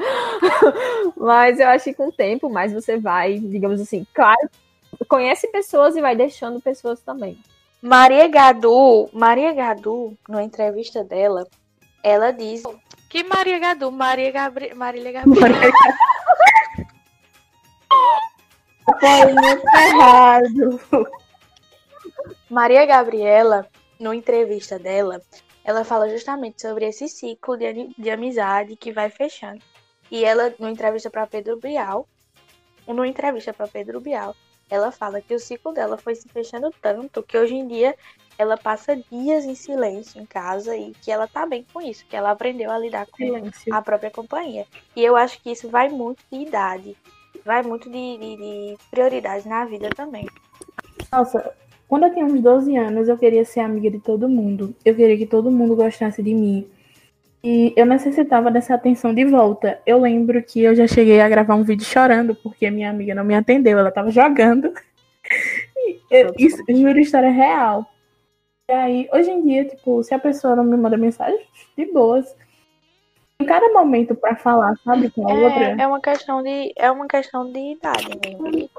Mas 1.17 1.59
eu 1.59 1.67
acho 1.67 1.85
que 1.85 1.93
com 1.93 2.07
o 2.07 2.11
tempo 2.11 2.49
mais 2.49 2.71
você 2.71 2.97
vai, 2.97 3.39
digamos 3.39 3.81
assim, 3.81 4.07
claro, 4.13 4.49
conhece 5.07 5.51
pessoas 5.51 5.95
e 5.95 6.01
vai 6.01 6.15
deixando 6.15 6.61
pessoas 6.61 7.01
também. 7.01 7.37
Maria 7.81 8.27
Gadu, 8.29 9.09
Maria 9.11 9.51
Gadu, 9.51 10.17
numa 10.29 10.43
entrevista 10.43 11.03
dela, 11.03 11.45
ela 12.01 12.31
diz 12.31 12.63
que 13.09 13.23
Maria 13.23 13.59
Gadu, 13.59 13.91
Maria 13.91 14.31
Gabriel, 14.31 14.75
Marília 14.77 15.11
Gabriel. 15.19 15.71
Foi 18.99 19.33
muito 19.33 19.67
errado. 19.67 21.07
Maria 22.49 22.85
Gabriela, 22.85 23.67
numa 23.99 24.15
entrevista 24.15 24.77
dela, 24.77 25.21
ela 25.63 25.83
fala 25.83 26.09
justamente 26.09 26.61
sobre 26.61 26.85
esse 26.85 27.07
ciclo 27.07 27.57
de, 27.57 27.93
de 27.97 28.09
amizade 28.09 28.75
que 28.75 28.91
vai 28.91 29.09
fechando. 29.09 29.61
E 30.11 30.23
ela, 30.23 30.53
numa 30.59 30.71
entrevista 30.71 31.09
para 31.09 31.25
Pedro 31.25 31.57
Bial, 31.57 32.07
numa 32.87 33.07
entrevista 33.07 33.53
para 33.53 33.67
Pedro 33.67 34.01
Bial, 34.01 34.35
ela 34.69 34.91
fala 34.91 35.21
que 35.21 35.33
o 35.33 35.39
ciclo 35.39 35.71
dela 35.71 35.97
foi 35.97 36.15
se 36.15 36.27
fechando 36.27 36.73
tanto 36.81 37.23
que 37.23 37.37
hoje 37.37 37.55
em 37.55 37.67
dia 37.67 37.95
ela 38.37 38.57
passa 38.57 38.95
dias 38.95 39.45
em 39.45 39.55
silêncio 39.55 40.19
em 40.19 40.25
casa 40.25 40.75
e 40.75 40.91
que 40.93 41.11
ela 41.11 41.27
tá 41.27 41.45
bem 41.45 41.65
com 41.71 41.81
isso, 41.81 42.05
que 42.05 42.15
ela 42.15 42.31
aprendeu 42.31 42.71
a 42.71 42.77
lidar 42.77 43.05
com 43.07 43.17
silêncio. 43.17 43.73
a 43.73 43.81
própria 43.81 44.09
companhia. 44.09 44.65
E 44.95 45.03
eu 45.03 45.15
acho 45.15 45.39
que 45.41 45.51
isso 45.51 45.69
vai 45.69 45.89
muito 45.89 46.23
de 46.31 46.39
idade 46.39 46.97
vai 47.45 47.63
muito 47.63 47.89
de, 47.89 48.17
de, 48.17 48.35
de 48.37 48.77
prioridade 48.89 49.47
na 49.47 49.65
vida 49.65 49.89
também. 49.89 50.27
Nossa, 51.11 51.53
quando 51.87 52.05
eu 52.05 52.13
tinha 52.13 52.25
uns 52.25 52.41
12 52.41 52.75
anos, 52.75 53.07
eu 53.07 53.17
queria 53.17 53.45
ser 53.45 53.59
amiga 53.59 53.89
de 53.89 53.99
todo 53.99 54.29
mundo. 54.29 54.75
Eu 54.83 54.95
queria 54.95 55.17
que 55.17 55.25
todo 55.25 55.51
mundo 55.51 55.75
gostasse 55.75 56.23
de 56.23 56.33
mim. 56.33 56.67
E 57.43 57.73
eu 57.75 57.85
necessitava 57.85 58.49
dessa 58.49 58.73
atenção 58.73 59.13
de 59.13 59.25
volta. 59.25 59.79
Eu 59.85 59.99
lembro 59.99 60.41
que 60.41 60.63
eu 60.63 60.73
já 60.73 60.87
cheguei 60.87 61.19
a 61.19 61.27
gravar 61.27 61.55
um 61.55 61.63
vídeo 61.63 61.85
chorando 61.85 62.33
porque 62.33 62.71
minha 62.71 62.89
amiga 62.89 63.13
não 63.13 63.25
me 63.25 63.35
atendeu, 63.35 63.77
ela 63.77 63.91
tava 63.91 64.09
jogando. 64.09 64.73
Eu, 66.09 66.31
isso, 66.37 66.63
juro, 66.69 66.99
história 66.99 67.31
real. 67.31 67.85
E 68.69 68.71
aí, 68.71 69.09
hoje 69.11 69.31
em 69.31 69.45
dia, 69.45 69.65
tipo, 69.65 70.03
se 70.03 70.13
a 70.13 70.19
pessoa 70.19 70.55
não 70.55 70.63
me 70.63 70.77
manda 70.77 70.95
mensagem, 70.95 71.45
de 71.77 71.85
boas. 71.91 72.35
Em 73.41 73.45
cada 73.45 73.67
momento 73.73 74.15
pra 74.15 74.35
falar, 74.35 74.75
sabe, 74.85 75.09
com 75.09 75.27
a 75.27 75.33
outra. 75.33 75.71
É, 75.71 75.81
é 75.81 75.87
uma 75.87 75.99
questão 75.99 76.41
de 76.41 76.71
é 76.77 76.89
uma 76.89 77.07
questão 77.07 77.51
de 77.51 77.59
idade 77.73 78.07
mesmo. 78.23 78.47
E 78.47 78.69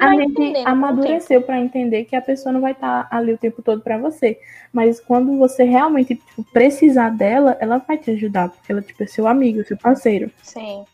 A 0.00 0.10
gente 0.14 0.40
A 0.40 0.44
gente 0.44 0.68
amadureceu 0.68 1.42
pra 1.42 1.58
entender 1.58 2.04
que 2.04 2.16
a 2.16 2.22
pessoa 2.22 2.52
não 2.52 2.60
vai 2.60 2.72
estar 2.72 3.08
ali 3.10 3.32
o 3.32 3.38
tempo 3.38 3.60
todo 3.60 3.82
pra 3.82 3.98
você. 3.98 4.38
Mas 4.72 5.00
quando 5.00 5.36
você 5.36 5.64
realmente 5.64 6.14
tipo, 6.14 6.44
precisar 6.52 7.10
dela, 7.10 7.56
ela 7.60 7.78
vai 7.78 7.98
te 7.98 8.12
ajudar. 8.12 8.48
Porque 8.48 8.72
ela 8.72 8.80
tipo, 8.80 9.02
é 9.02 9.06
seu 9.06 9.26
amigo, 9.26 9.64
seu 9.64 9.76
parceiro. 9.76 10.30
Sim. 10.42 10.84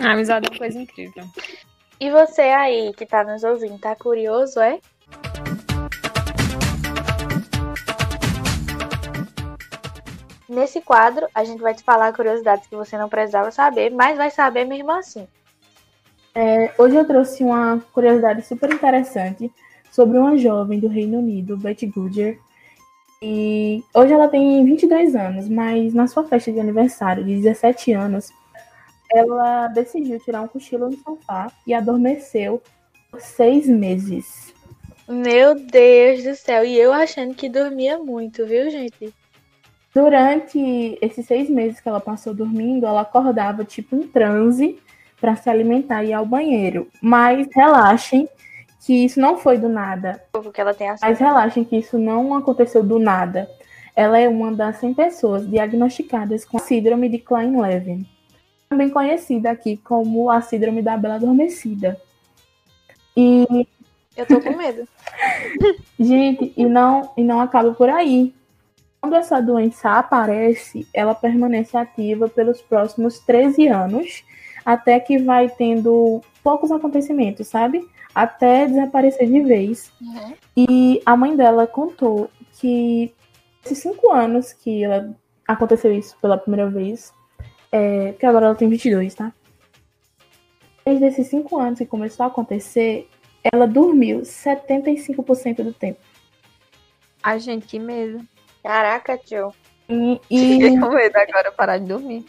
A 0.00 0.12
amizade 0.12 0.46
é 0.46 0.50
uma 0.50 0.58
coisa 0.58 0.78
incrível. 0.78 1.24
E 2.00 2.10
você 2.10 2.40
aí 2.40 2.92
que 2.94 3.04
tá 3.04 3.22
nos 3.22 3.44
ouvindo, 3.44 3.78
tá 3.78 3.94
curioso, 3.94 4.58
é? 4.58 4.80
Nesse 10.50 10.80
quadro, 10.80 11.28
a 11.32 11.44
gente 11.44 11.62
vai 11.62 11.72
te 11.72 11.84
falar 11.84 12.12
curiosidades 12.12 12.66
que 12.66 12.74
você 12.74 12.98
não 12.98 13.08
precisava 13.08 13.52
saber, 13.52 13.88
mas 13.92 14.16
vai 14.16 14.32
saber 14.32 14.64
mesmo 14.64 14.90
assim. 14.90 15.28
É, 16.34 16.74
hoje 16.76 16.96
eu 16.96 17.06
trouxe 17.06 17.44
uma 17.44 17.80
curiosidade 17.92 18.44
super 18.44 18.68
interessante 18.72 19.48
sobre 19.92 20.18
uma 20.18 20.36
jovem 20.36 20.80
do 20.80 20.88
Reino 20.88 21.20
Unido, 21.20 21.56
Betty 21.56 21.86
Goodyer. 21.86 22.36
E 23.22 23.84
hoje 23.94 24.12
ela 24.12 24.26
tem 24.26 24.64
22 24.64 25.14
anos, 25.14 25.48
mas 25.48 25.94
na 25.94 26.08
sua 26.08 26.24
festa 26.24 26.50
de 26.50 26.58
aniversário 26.58 27.24
de 27.24 27.36
17 27.36 27.92
anos, 27.92 28.32
ela 29.12 29.68
decidiu 29.68 30.18
tirar 30.18 30.40
um 30.42 30.48
cochilo 30.48 30.90
no 30.90 30.96
sofá 30.96 31.52
e 31.64 31.72
adormeceu 31.72 32.60
por 33.08 33.20
seis 33.20 33.68
meses. 33.68 34.52
Meu 35.08 35.54
Deus 35.54 36.24
do 36.24 36.34
céu, 36.34 36.64
e 36.64 36.76
eu 36.76 36.92
achando 36.92 37.36
que 37.36 37.48
dormia 37.48 37.98
muito, 37.98 38.44
viu, 38.44 38.68
gente? 38.68 39.14
Durante 39.94 40.98
esses 41.02 41.26
seis 41.26 41.50
meses 41.50 41.80
que 41.80 41.88
ela 41.88 42.00
passou 42.00 42.32
dormindo, 42.32 42.86
ela 42.86 43.00
acordava 43.00 43.64
tipo 43.64 43.96
em 43.96 44.06
transe 44.06 44.78
para 45.20 45.36
se 45.36 45.50
alimentar 45.50 46.04
e 46.04 46.08
ir 46.08 46.12
ao 46.12 46.24
banheiro. 46.24 46.88
Mas 47.02 47.48
relaxem 47.54 48.28
que 48.84 49.04
isso 49.04 49.20
não 49.20 49.36
foi 49.36 49.58
do 49.58 49.68
nada. 49.68 50.22
Porque 50.32 50.60
ela 50.60 50.72
tem 50.72 50.88
a 50.88 50.96
Mas 51.00 51.18
relaxem 51.18 51.64
que 51.64 51.76
isso 51.76 51.98
não 51.98 52.34
aconteceu 52.34 52.82
do 52.82 52.98
nada. 52.98 53.50
Ela 53.94 54.18
é 54.18 54.28
uma 54.28 54.52
das 54.52 54.76
100 54.76 54.94
pessoas 54.94 55.48
diagnosticadas 55.48 56.44
com 56.44 56.56
a 56.56 56.60
síndrome 56.60 57.08
de 57.08 57.18
Klein-Levin, 57.18 58.06
também 58.68 58.88
conhecida 58.88 59.50
aqui 59.50 59.76
como 59.76 60.30
a 60.30 60.40
síndrome 60.40 60.80
da 60.80 60.96
Bela 60.96 61.16
Adormecida. 61.16 62.00
E 63.16 63.66
Eu 64.16 64.26
tô 64.26 64.40
com 64.40 64.56
medo. 64.56 64.86
Gente, 65.98 66.52
e 66.56 66.64
não, 66.64 67.12
e 67.16 67.22
não 67.22 67.40
acaba 67.40 67.74
por 67.74 67.88
aí. 67.88 68.32
Quando 69.00 69.16
essa 69.16 69.40
doença 69.40 69.92
aparece, 69.92 70.86
ela 70.92 71.14
permanece 71.14 71.76
ativa 71.76 72.28
pelos 72.28 72.60
próximos 72.60 73.18
13 73.20 73.66
anos, 73.68 74.22
até 74.64 75.00
que 75.00 75.18
vai 75.18 75.48
tendo 75.48 76.20
poucos 76.42 76.70
acontecimentos, 76.70 77.48
sabe? 77.48 77.88
Até 78.14 78.66
desaparecer 78.66 79.26
de 79.26 79.40
vez. 79.40 79.90
Uhum. 80.00 80.34
E 80.56 81.02
a 81.06 81.16
mãe 81.16 81.34
dela 81.34 81.66
contou 81.66 82.30
que 82.58 83.14
esses 83.64 83.78
cinco 83.78 84.12
anos 84.12 84.52
que 84.52 84.84
ela 84.84 85.14
aconteceu 85.48 85.92
isso 85.92 86.16
pela 86.20 86.36
primeira 86.36 86.68
vez, 86.68 87.12
é, 87.72 88.12
porque 88.12 88.26
agora 88.26 88.46
ela 88.46 88.54
tem 88.54 88.68
22, 88.68 89.14
tá? 89.14 89.32
Desde 90.84 91.06
esses 91.06 91.26
cinco 91.28 91.58
anos 91.58 91.78
que 91.78 91.86
começou 91.86 92.24
a 92.24 92.26
acontecer, 92.28 93.08
ela 93.42 93.66
dormiu 93.66 94.20
75% 94.20 95.62
do 95.62 95.72
tempo. 95.72 96.00
Ai, 97.22 97.38
gente, 97.38 97.66
que 97.66 97.78
medo. 97.78 98.26
Caraca, 98.62 99.16
tio. 99.18 99.52
E, 99.88 100.20
Fiquei 100.28 100.74
e 100.74 100.78
com 100.80 100.90
medo 100.90 101.16
agora 101.16 101.50
parar 101.52 101.78
de 101.78 101.86
dormir. 101.86 102.24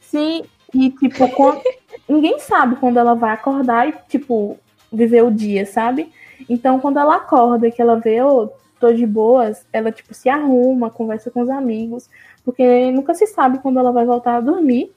sim, 0.00 0.42
e 0.74 0.90
tipo, 0.90 1.28
quando- 1.30 1.62
ninguém 2.08 2.38
sabe 2.40 2.76
quando 2.76 2.98
ela 2.98 3.14
vai 3.14 3.32
acordar 3.32 3.88
e, 3.88 3.94
tipo, 4.08 4.58
viver 4.92 5.22
o 5.22 5.30
dia, 5.30 5.64
sabe? 5.66 6.12
Então, 6.48 6.80
quando 6.80 6.98
ela 6.98 7.16
acorda, 7.16 7.70
que 7.70 7.80
ela 7.80 7.96
vê, 8.00 8.20
ô, 8.22 8.50
tô 8.80 8.92
de 8.92 9.06
boas, 9.06 9.64
ela, 9.72 9.92
tipo, 9.92 10.12
se 10.14 10.28
arruma, 10.28 10.90
conversa 10.90 11.30
com 11.30 11.42
os 11.42 11.50
amigos, 11.50 12.08
porque 12.44 12.90
nunca 12.90 13.14
se 13.14 13.26
sabe 13.26 13.58
quando 13.58 13.78
ela 13.78 13.92
vai 13.92 14.04
voltar 14.04 14.36
a 14.36 14.40
dormir. 14.40 14.92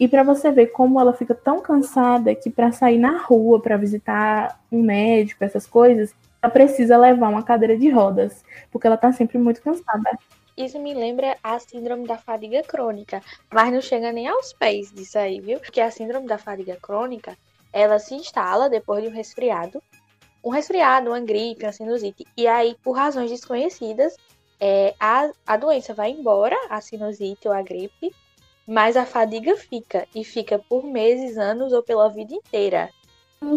E 0.00 0.08
pra 0.08 0.22
você 0.22 0.50
ver 0.50 0.68
como 0.68 0.98
ela 0.98 1.12
fica 1.12 1.34
tão 1.34 1.60
cansada 1.60 2.34
que 2.34 2.48
pra 2.50 2.72
sair 2.72 2.98
na 2.98 3.18
rua, 3.18 3.60
pra 3.60 3.76
visitar 3.76 4.58
um 4.70 4.82
médico, 4.82 5.44
essas 5.44 5.66
coisas, 5.66 6.14
ela 6.44 6.50
precisa 6.50 6.98
levar 6.98 7.30
uma 7.30 7.42
cadeira 7.42 7.76
de 7.76 7.88
rodas, 7.88 8.44
porque 8.70 8.86
ela 8.86 8.98
tá 8.98 9.10
sempre 9.12 9.38
muito 9.38 9.62
cansada. 9.62 10.18
Isso 10.56 10.78
me 10.78 10.92
lembra 10.92 11.36
a 11.42 11.58
síndrome 11.58 12.06
da 12.06 12.18
fadiga 12.18 12.62
crônica, 12.62 13.22
mas 13.50 13.72
não 13.72 13.80
chega 13.80 14.12
nem 14.12 14.28
aos 14.28 14.52
pés 14.52 14.92
disso 14.92 15.18
aí, 15.18 15.40
viu? 15.40 15.58
Porque 15.58 15.80
a 15.80 15.90
síndrome 15.90 16.26
da 16.26 16.36
fadiga 16.36 16.76
crônica, 16.76 17.36
ela 17.72 17.98
se 17.98 18.14
instala 18.14 18.68
depois 18.68 19.02
de 19.02 19.08
um 19.08 19.12
resfriado, 19.12 19.82
um 20.44 20.50
resfriado, 20.50 21.10
uma 21.10 21.20
gripe, 21.20 21.64
uma 21.64 21.72
sinusite, 21.72 22.26
e 22.36 22.46
aí, 22.46 22.76
por 22.82 22.92
razões 22.92 23.30
desconhecidas, 23.30 24.14
é, 24.60 24.94
a, 25.00 25.30
a 25.46 25.56
doença 25.56 25.94
vai 25.94 26.10
embora, 26.10 26.56
a 26.68 26.80
sinusite 26.80 27.48
ou 27.48 27.54
a 27.54 27.62
gripe, 27.62 28.14
mas 28.66 28.96
a 28.96 29.06
fadiga 29.06 29.56
fica, 29.56 30.06
e 30.14 30.22
fica 30.22 30.58
por 30.58 30.84
meses, 30.84 31.38
anos 31.38 31.72
ou 31.72 31.82
pela 31.82 32.08
vida 32.10 32.34
inteira. 32.34 32.90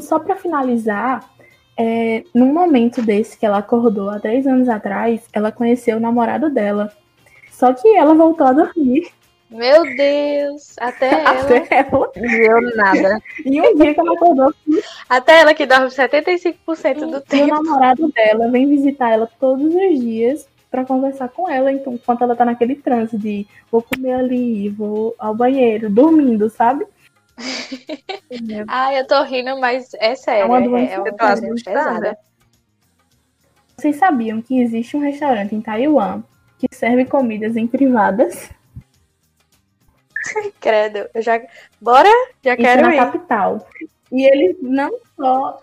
Só 0.02 0.20
pra 0.20 0.36
finalizar, 0.36 1.30
é, 1.78 2.24
num 2.34 2.52
momento 2.52 3.02
desse 3.02 3.38
que 3.38 3.46
ela 3.46 3.60
acordou 3.60 4.10
há 4.10 4.20
três 4.20 4.48
anos 4.48 4.68
atrás, 4.68 5.22
ela 5.32 5.52
conheceu 5.52 5.98
o 5.98 6.00
namorado 6.00 6.50
dela. 6.50 6.92
Só 7.52 7.72
que 7.74 7.88
ela 7.96 8.14
voltou 8.14 8.48
a 8.48 8.54
dormir 8.54 9.10
Meu 9.50 9.84
Deus, 9.96 10.76
até 10.80 11.12
ela, 11.12 11.30
até 11.42 11.68
ela. 11.72 12.12
Deu 12.16 12.76
nada. 12.76 13.22
E 13.46 13.62
um 13.62 13.76
dia 13.76 13.94
que 13.94 14.00
ela 14.00 14.14
acordou, 14.14 14.54
até 15.08 15.40
ela 15.40 15.54
que 15.54 15.66
dorme 15.66 15.88
75% 15.88 17.00
do 17.00 17.06
e 17.06 17.16
o 17.16 17.22
tempo. 17.22 17.54
namorado 17.54 18.12
dela 18.12 18.50
vem 18.50 18.68
visitar 18.68 19.12
ela 19.12 19.30
todos 19.40 19.74
os 19.74 20.00
dias 20.00 20.48
pra 20.70 20.86
conversar 20.86 21.30
com 21.30 21.50
ela. 21.50 21.72
Então, 21.72 21.94
enquanto 21.94 22.24
ela 22.24 22.36
tá 22.36 22.44
naquele 22.44 22.76
trance 22.76 23.18
de 23.18 23.48
vou 23.72 23.82
comer 23.82 24.14
ali, 24.14 24.70
vou 24.70 25.16
ao 25.18 25.34
banheiro, 25.34 25.90
dormindo, 25.90 26.50
sabe? 26.50 26.86
Ai, 28.68 29.00
eu 29.00 29.08
tô 29.08 29.22
rindo, 29.24 29.60
mas 29.60 29.94
é 29.96 30.16
sério. 30.16 30.44
É 30.44 30.46
uma 30.46 30.60
É, 30.60 30.64
doença 30.64 30.94
é 30.94 31.00
uma 31.00 31.56
pesada. 31.64 32.18
Vocês 33.78 33.96
sabiam 33.98 34.42
que 34.42 34.60
existe 34.60 34.98
um 34.98 35.02
restaurante 35.02 35.54
em 35.54 35.62
Taiwan 35.62 36.24
que 36.58 36.68
serve 36.76 37.06
comidas 37.06 37.56
em 37.56 37.68
privadas? 37.68 38.50
Credo, 40.60 41.08
eu 41.14 41.22
já. 41.22 41.40
Bora? 41.80 42.10
Já 42.44 42.54
Isso 42.54 42.62
quero 42.64 42.82
na 42.82 42.96
ir. 42.96 42.98
capital. 42.98 43.68
E 44.12 44.26
eles 44.26 44.58
não 44.62 44.90
só 45.16 45.60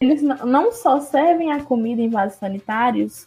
eles 0.00 0.20
não 0.22 0.72
só 0.72 1.00
servem 1.00 1.52
a 1.52 1.62
comida 1.62 2.02
em 2.02 2.10
vasos 2.10 2.38
sanitários, 2.38 3.26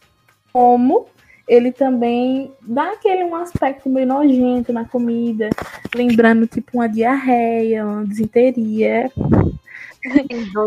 como 0.53 1.07
ele 1.47 1.71
também 1.71 2.51
dá 2.61 2.91
aquele 2.91 3.23
um 3.23 3.35
aspecto 3.35 3.89
meio 3.89 4.05
nojento 4.05 4.73
na 4.73 4.83
comida, 4.83 5.49
lembrando 5.95 6.45
tipo 6.45 6.71
uma 6.73 6.89
diarreia, 6.89 7.85
uma 7.85 8.05
desinteria. 8.05 9.09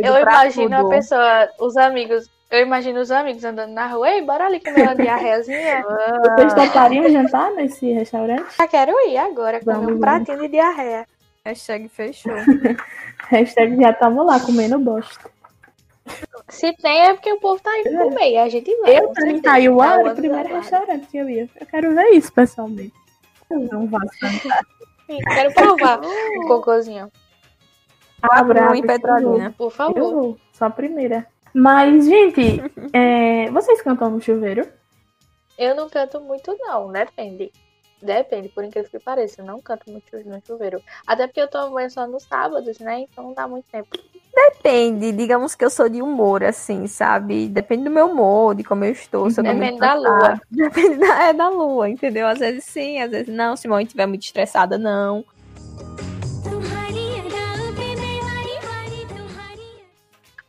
Eu 0.02 0.16
imagino 0.16 0.76
a 0.76 0.88
pessoa, 0.88 1.48
os 1.60 1.76
amigos. 1.76 2.30
Eu 2.50 2.62
imagino 2.62 2.98
os 2.98 3.10
amigos 3.10 3.44
andando 3.44 3.72
na 3.72 3.86
rua. 3.86 4.10
Ei, 4.10 4.22
bora 4.22 4.46
ali 4.46 4.58
comer 4.58 4.82
uma 4.82 4.96
diarreiazinha. 4.96 5.84
Vocês 6.36 6.54
topariam 6.54 7.08
jantar 7.08 7.52
nesse 7.52 7.92
restaurante? 7.92 8.56
Já 8.58 8.66
quero 8.66 8.92
ir 9.08 9.18
agora 9.18 9.60
comer 9.60 9.76
Vamos, 9.76 9.92
um 9.92 10.00
pratinho 10.00 10.38
de 10.40 10.48
diarreia. 10.48 11.06
Hashtag 11.44 11.88
fechou. 11.88 12.32
Hashtag 13.28 13.80
já 13.80 13.92
tava 13.92 14.22
lá 14.22 14.40
comendo 14.40 14.78
bosta. 14.78 15.30
Se 16.50 16.72
tem 16.74 17.00
é 17.06 17.14
porque 17.14 17.32
o 17.32 17.40
povo 17.40 17.62
tá 17.62 17.70
indo 17.80 17.96
comer. 17.98 18.32
e 18.32 18.38
A 18.38 18.48
gente 18.48 18.74
vai. 18.80 18.98
Eu 18.98 19.10
em 19.10 19.14
certeza. 19.14 19.42
Taiwan, 19.42 19.84
era 19.84 19.94
Taiwan 19.96 20.12
o 20.12 20.16
primeiro 20.16 20.54
restaurante 20.56 21.06
que 21.06 21.16
eu 21.18 21.28
ia. 21.30 21.48
Eu 21.60 21.66
quero 21.66 21.94
ver 21.94 22.10
isso 22.10 22.32
pessoalmente. 22.32 22.92
Um 23.50 23.86
vaso 23.86 24.08
sanitário. 24.20 24.66
Sim, 25.06 25.18
Quero 25.18 25.54
provar 25.54 26.00
o 26.04 26.46
cocôzinho. 26.46 27.10
Abra, 28.22 28.70
Um 28.70 28.74
em 28.74 28.82
Petrolina. 28.82 29.54
Por 29.56 29.64
Eu 29.64 29.70
favor. 29.70 30.12
vou, 30.12 30.36
só 30.52 30.66
a 30.66 30.70
primeira. 30.70 31.26
Mas, 31.54 32.04
gente, 32.06 32.62
é, 32.92 33.50
vocês 33.50 33.82
cantam 33.82 34.10
no 34.10 34.20
chuveiro? 34.20 34.68
Eu 35.58 35.74
não 35.74 35.88
canto 35.88 36.20
muito, 36.20 36.56
não. 36.60 36.92
Depende. 36.92 37.50
Depende, 38.02 38.48
por 38.48 38.64
incrível 38.64 38.90
que 38.90 38.98
pareça. 38.98 39.42
Eu 39.42 39.44
não 39.44 39.60
canto 39.60 39.90
muito 39.90 40.04
no 40.24 40.40
chuveiro. 40.46 40.82
Até 41.06 41.26
porque 41.26 41.40
eu 41.40 41.48
tomo 41.48 41.74
banho 41.74 41.90
só 41.90 42.06
nos 42.06 42.22
sábados, 42.22 42.78
né? 42.78 43.00
Então 43.00 43.24
não 43.24 43.34
dá 43.34 43.46
muito 43.46 43.66
tempo. 43.70 43.88
Depende, 44.34 45.12
digamos 45.12 45.54
que 45.54 45.64
eu 45.64 45.70
sou 45.70 45.88
de 45.88 46.00
humor, 46.00 46.42
assim, 46.44 46.86
sabe? 46.86 47.48
Depende 47.48 47.84
do 47.84 47.90
meu 47.90 48.06
humor, 48.06 48.54
de 48.54 48.64
como 48.64 48.84
eu 48.84 48.92
estou. 48.92 49.28
Depende 49.28 49.78
da 49.78 49.94
lua. 49.94 50.40
Depende 50.50 50.96
da, 50.96 51.24
é 51.24 51.32
da 51.32 51.48
lua, 51.48 51.90
entendeu? 51.90 52.26
Às 52.26 52.38
vezes 52.38 52.64
sim, 52.64 53.00
às 53.00 53.10
vezes 53.10 53.34
não. 53.34 53.56
Se 53.56 53.66
a 53.66 53.70
mãe 53.70 53.84
estiver 53.84 54.06
muito 54.06 54.22
estressada, 54.22 54.78
não. 54.78 55.24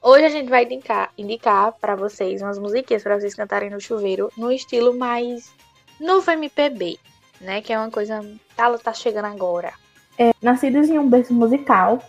Hoje 0.03 0.25
a 0.25 0.29
gente 0.29 0.49
vai 0.49 0.63
indicar, 0.63 1.11
indicar 1.15 1.73
para 1.73 1.95
vocês 1.95 2.41
umas 2.41 2.57
musiquinhas 2.57 3.03
para 3.03 3.19
vocês 3.19 3.35
cantarem 3.35 3.69
no 3.69 3.79
chuveiro 3.79 4.31
no 4.35 4.51
estilo 4.51 4.97
mais 4.97 5.51
novo 5.99 6.31
MPB, 6.31 6.97
né? 7.41 7.61
Que 7.61 7.73
é 7.73 7.77
uma 7.77 7.91
coisa 7.91 8.25
Galo 8.57 8.79
tá 8.79 8.93
chegando 8.93 9.25
agora. 9.25 9.73
É, 10.17 10.31
nascidos 10.41 10.89
em 10.89 10.99
um 10.99 11.09
berço 11.09 11.33
musical, 11.33 11.99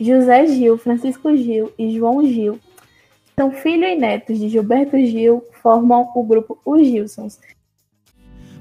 José 0.00 0.46
Gil, 0.46 0.76
Francisco 0.76 1.34
Gil 1.36 1.72
e 1.78 1.96
João 1.96 2.26
Gil 2.26 2.58
são 3.36 3.50
filhos 3.50 3.90
e 3.90 3.96
netos 3.96 4.38
de 4.38 4.48
Gilberto 4.48 4.96
Gil, 4.96 5.44
formam 5.60 6.08
o 6.14 6.22
grupo 6.22 6.58
Os 6.64 6.86
Gilsons. 6.86 7.40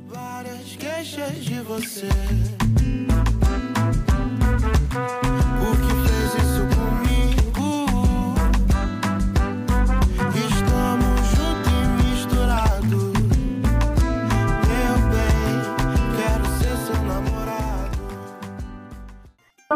Várias 0.07 0.75
queixas 0.75 1.35
de 1.35 1.59
você. 1.61 2.07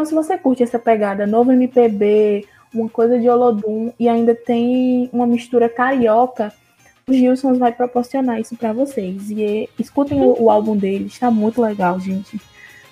Se 0.08 0.14
você 0.14 0.38
curte 0.38 0.62
essa 0.62 0.78
pegada 0.78 1.26
novo 1.26 1.52
MPB, 1.52 2.46
uma 2.74 2.88
coisa 2.88 3.18
de 3.18 3.28
Olodum 3.28 3.92
e 3.98 4.08
ainda 4.08 4.34
tem 4.34 5.08
uma 5.12 5.26
mistura 5.26 5.68
carioca, 5.68 6.52
o 7.06 7.12
Gilson 7.12 7.54
vai 7.54 7.72
proporcionar 7.72 8.40
isso 8.40 8.56
para 8.56 8.72
vocês. 8.72 9.30
E 9.30 9.68
escutem 9.78 10.20
o, 10.20 10.42
o, 10.42 10.50
álbum 10.50 10.76
dele, 10.76 11.06
está 11.06 11.30
muito 11.30 11.60
legal, 11.60 12.00
gente. 12.00 12.40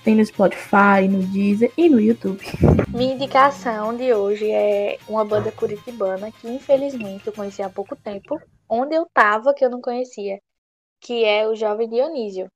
Tem 0.04 0.14
no 0.14 0.24
Spotify, 0.24 1.08
no 1.10 1.22
Deezer 1.22 1.72
e 1.76 1.88
no 1.88 2.00
YouTube. 2.00 2.44
Minha 2.94 3.14
indicação 3.14 3.96
de 3.96 4.12
hoje 4.12 4.50
é 4.50 4.98
uma 5.08 5.24
banda 5.24 5.50
curitibana 5.50 6.30
que 6.30 6.48
infelizmente 6.48 7.26
eu 7.26 7.32
conheci 7.32 7.62
há 7.62 7.68
pouco 7.68 7.96
tempo, 7.96 8.40
onde 8.68 8.94
eu 8.94 9.06
tava 9.12 9.52
que 9.52 9.64
eu 9.64 9.70
não 9.70 9.80
conhecia, 9.80 10.38
que 11.00 11.24
é 11.24 11.46
o 11.48 11.54
Jovem 11.54 11.88
Dionísio 11.88 12.48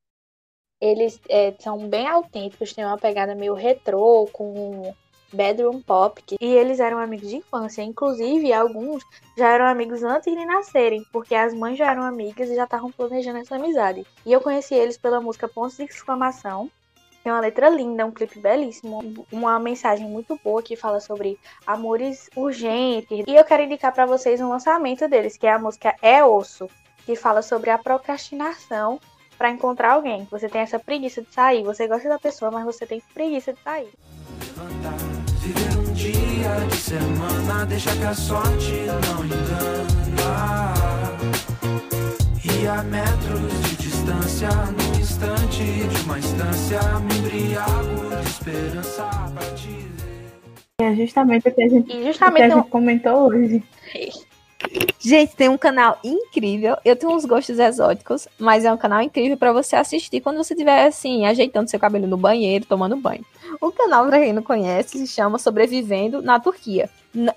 eles 0.81 1.21
é, 1.29 1.55
são 1.59 1.89
bem 1.89 2.09
autênticos, 2.09 2.73
têm 2.73 2.85
uma 2.85 2.97
pegada 2.99 3.35
meio 3.35 3.55
retrô, 3.55 4.29
com 4.33 4.95
bedroom 5.33 5.81
pop. 5.81 6.23
E 6.41 6.45
eles 6.45 6.81
eram 6.81 6.99
amigos 6.99 7.29
de 7.29 7.37
infância. 7.37 7.83
Inclusive, 7.83 8.53
alguns 8.53 9.05
já 9.37 9.49
eram 9.49 9.67
amigos 9.67 10.03
antes 10.03 10.33
de 10.33 10.45
nascerem, 10.45 11.05
porque 11.13 11.35
as 11.35 11.55
mães 11.55 11.79
já 11.79 11.91
eram 11.91 12.03
amigas 12.03 12.49
e 12.49 12.57
já 12.57 12.65
estavam 12.65 12.91
planejando 12.91 13.39
essa 13.39 13.57
amizade. 13.57 14.07
E 14.25 14.33
eu 14.33 14.41
conheci 14.41 14.75
eles 14.75 14.97
pela 14.97 15.21
música 15.21 15.49
Pontos 15.49 15.77
de 15.77 15.85
Exclamação. 15.85 16.71
Tem 17.23 17.31
uma 17.31 17.41
letra 17.41 17.69
linda, 17.69 18.07
um 18.07 18.11
clipe 18.11 18.39
belíssimo, 18.39 19.27
uma 19.31 19.59
mensagem 19.59 20.09
muito 20.09 20.41
boa 20.43 20.63
que 20.63 20.75
fala 20.75 21.01
sobre 21.01 21.39
amores 21.67 22.31
urgentes. 22.35 23.25
E 23.27 23.37
eu 23.37 23.45
quero 23.45 23.63
indicar 23.63 23.93
para 23.93 24.07
vocês 24.07 24.41
um 24.41 24.49
lançamento 24.49 25.07
deles, 25.07 25.37
que 25.37 25.47
é 25.47 25.53
a 25.53 25.59
música 25.59 25.95
É 26.01 26.25
Osso, 26.25 26.67
que 27.05 27.15
fala 27.15 27.43
sobre 27.43 27.69
a 27.69 27.77
procrastinação 27.77 28.99
para 29.41 29.51
encontrar 29.51 29.95
alguém. 29.95 30.29
Você 30.31 30.51
tem 30.51 30.61
essa 30.61 30.79
preguiça 30.79 31.23
de 31.23 31.33
sair, 31.33 31.65
você 31.65 31.89
gosta 31.89 32.11
da 32.11 32.19
pessoa, 32.19 32.51
mas 32.51 32.63
você 32.63 32.85
tem 32.85 33.03
preguiça 33.15 33.55
de 33.55 33.61
sair. 33.61 33.89
Levantar, 34.39 34.99
viver 35.41 35.79
um 35.79 35.93
dia 35.95 36.67
de 36.69 36.77
semana, 36.77 37.65
deixa 37.65 37.97
que 37.97 38.05
a 38.05 38.13
sorte 38.13 38.73
não 39.09 39.25
engana. 39.25 39.81
E 42.45 42.67
a 42.67 42.83
metros 42.83 43.63
de 43.63 43.77
distância, 43.77 44.51
no 44.51 45.01
instante 45.01 45.65
de 45.89 46.05
uma 46.05 46.19
instância, 46.19 46.81
me 47.01 47.17
embriago 47.17 48.17
de 48.23 48.29
esperança 48.29 49.09
pra 49.35 49.55
te 49.55 49.69
ver. 49.69 50.83
É 50.83 50.95
justamente 50.95 51.49
o 51.49 51.55
que 51.55 51.63
a 51.63 51.69
gente, 51.69 51.97
e 51.97 52.05
justamente 52.05 52.47
que 52.47 52.53
a 52.53 52.57
gente 52.57 52.69
comentou 52.69 53.29
hoje. 53.29 53.65
Gente, 55.01 55.35
tem 55.35 55.49
um 55.49 55.57
canal 55.57 55.99
incrível. 56.05 56.77
Eu 56.85 56.95
tenho 56.95 57.13
uns 57.13 57.25
gostos 57.25 57.59
exóticos, 57.59 58.29
mas 58.39 58.67
é 58.67 58.73
um 58.73 58.77
canal 58.77 59.01
incrível 59.01 59.37
para 59.37 59.51
você 59.51 59.75
assistir 59.75 60.21
quando 60.21 60.37
você 60.37 60.53
estiver 60.53 60.87
assim, 60.87 61.25
ajeitando 61.25 61.71
seu 61.71 61.81
cabelo 61.81 62.07
no 62.07 62.19
banheiro, 62.19 62.67
tomando 62.67 62.97
banho. 62.97 63.25
O 63.61 63.73
canal, 63.73 64.07
pra 64.07 64.21
quem 64.21 64.35
não 64.35 64.43
conhece, 64.43 64.99
se 64.99 65.07
chama 65.07 65.39
Sobrevivendo 65.39 66.21
na 66.21 66.39
Turquia. 66.39 66.91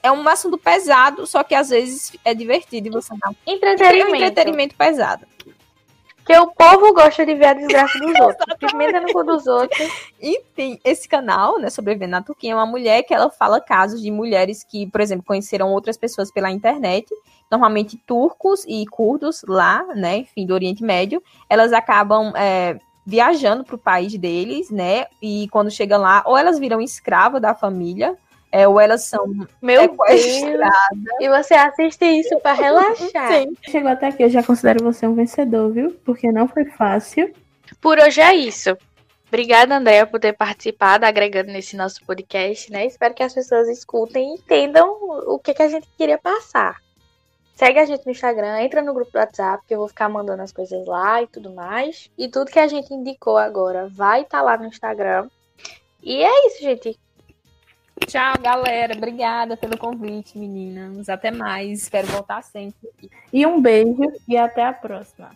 É 0.03 0.11
um 0.11 0.28
assunto 0.28 0.57
pesado, 0.57 1.26
só 1.26 1.41
que 1.41 1.55
às 1.55 1.70
vezes 1.70 2.11
é 2.24 2.34
divertido 2.34 2.89
e 2.89 2.91
você 2.91 3.14
não. 3.24 3.36
Entretenimento. 3.47 4.07
É 4.07 4.11
um 4.11 4.16
entretenimento 4.16 4.76
pesado. 4.76 5.26
Porque 6.24 6.39
o 6.39 6.47
povo 6.47 6.93
gosta 6.93 7.26
de 7.26 7.36
ver 7.36 7.47
a 7.47 7.53
desgraça 7.53 7.99
dos 7.99 8.15
outros. 8.19 8.57
Pimenta 8.57 9.01
no 9.01 9.11
cu 9.11 9.24
dos 9.26 9.45
outros. 9.45 9.89
Enfim, 10.21 10.80
esse 10.84 11.07
canal, 11.07 11.59
né, 11.59 11.69
Sobrevivendo 11.69 12.11
na 12.11 12.21
Turquia, 12.21 12.53
é 12.53 12.55
uma 12.55 12.65
mulher 12.65 13.03
que 13.03 13.13
ela 13.13 13.30
fala 13.30 13.59
casos 13.59 14.01
de 14.01 14.09
mulheres 14.09 14.63
que, 14.63 14.89
por 14.89 15.01
exemplo, 15.01 15.26
conheceram 15.26 15.71
outras 15.71 15.97
pessoas 15.97 16.32
pela 16.32 16.49
internet, 16.49 17.07
normalmente 17.51 17.97
turcos 17.97 18.63
e 18.65 18.86
curdos 18.86 19.43
lá, 19.45 19.84
né, 19.95 20.19
enfim, 20.19 20.45
do 20.45 20.53
Oriente 20.53 20.82
Médio. 20.82 21.21
Elas 21.49 21.74
acabam 21.74 22.32
é, 22.38 22.80
viajando 23.05 23.65
para 23.65 23.76
o 23.76 23.80
país 23.80 24.17
deles, 24.17 24.71
né, 24.71 25.05
e 25.21 25.49
quando 25.51 25.69
chegam 25.69 25.99
lá, 25.99 26.24
ou 26.26 26.38
elas 26.38 26.57
viram 26.57 26.80
escrava 26.80 27.38
da 27.38 27.53
família, 27.53 28.17
é, 28.53 28.67
ou 28.67 28.79
elas 28.79 29.05
são 29.05 29.25
Meu 29.59 29.87
Deus! 29.87 30.21
E 31.19 31.27
você 31.27 31.55
assiste 31.55 32.05
isso 32.05 32.39
para 32.39 32.53
relaxar. 32.53 33.33
Sim. 33.33 33.57
Chegou 33.63 33.89
até 33.89 34.09
aqui, 34.09 34.21
eu 34.21 34.29
já 34.29 34.43
considero 34.43 34.83
você 34.83 35.07
um 35.07 35.15
vencedor, 35.15 35.71
viu? 35.71 35.99
Porque 36.05 36.31
não 36.31 36.47
foi 36.47 36.65
fácil. 36.65 37.33
Por 37.81 37.97
hoje 37.97 38.21
é 38.21 38.35
isso. 38.35 38.77
Obrigada, 39.27 39.75
Andréa, 39.75 40.05
por 40.05 40.19
ter 40.19 40.33
participado, 40.33 41.03
agregando 41.03 41.51
nesse 41.51 41.75
nosso 41.75 42.05
podcast, 42.05 42.71
né? 42.71 42.85
Espero 42.85 43.15
que 43.15 43.23
as 43.23 43.33
pessoas 43.33 43.67
escutem 43.67 44.29
e 44.29 44.33
entendam 44.35 44.87
o 45.25 45.39
que, 45.39 45.55
que 45.55 45.63
a 45.63 45.67
gente 45.67 45.87
queria 45.97 46.19
passar. 46.19 46.77
Segue 47.55 47.79
a 47.79 47.85
gente 47.85 48.05
no 48.05 48.11
Instagram, 48.11 48.61
entra 48.61 48.83
no 48.83 48.93
grupo 48.93 49.11
do 49.11 49.17
WhatsApp, 49.17 49.63
que 49.67 49.73
eu 49.73 49.79
vou 49.79 49.87
ficar 49.87 50.09
mandando 50.09 50.43
as 50.43 50.51
coisas 50.51 50.85
lá 50.85 51.23
e 51.23 51.25
tudo 51.25 51.51
mais. 51.51 52.07
E 52.15 52.27
tudo 52.27 52.51
que 52.51 52.59
a 52.59 52.67
gente 52.67 52.93
indicou 52.93 53.35
agora 53.35 53.87
vai 53.91 54.21
estar 54.21 54.39
tá 54.39 54.43
lá 54.43 54.57
no 54.57 54.67
Instagram. 54.67 55.27
E 56.03 56.21
é 56.21 56.47
isso, 56.47 56.61
gente. 56.61 56.99
Tchau, 58.05 58.35
galera. 58.41 58.95
Obrigada 58.95 59.57
pelo 59.57 59.77
convite, 59.77 60.37
meninas. 60.37 61.09
Até 61.09 61.31
mais. 61.31 61.83
Espero 61.83 62.07
voltar 62.07 62.43
sempre. 62.43 62.89
E 63.31 63.45
um 63.45 63.61
beijo 63.61 64.11
e 64.27 64.37
até 64.37 64.65
a 64.65 64.73
próxima. 64.73 65.31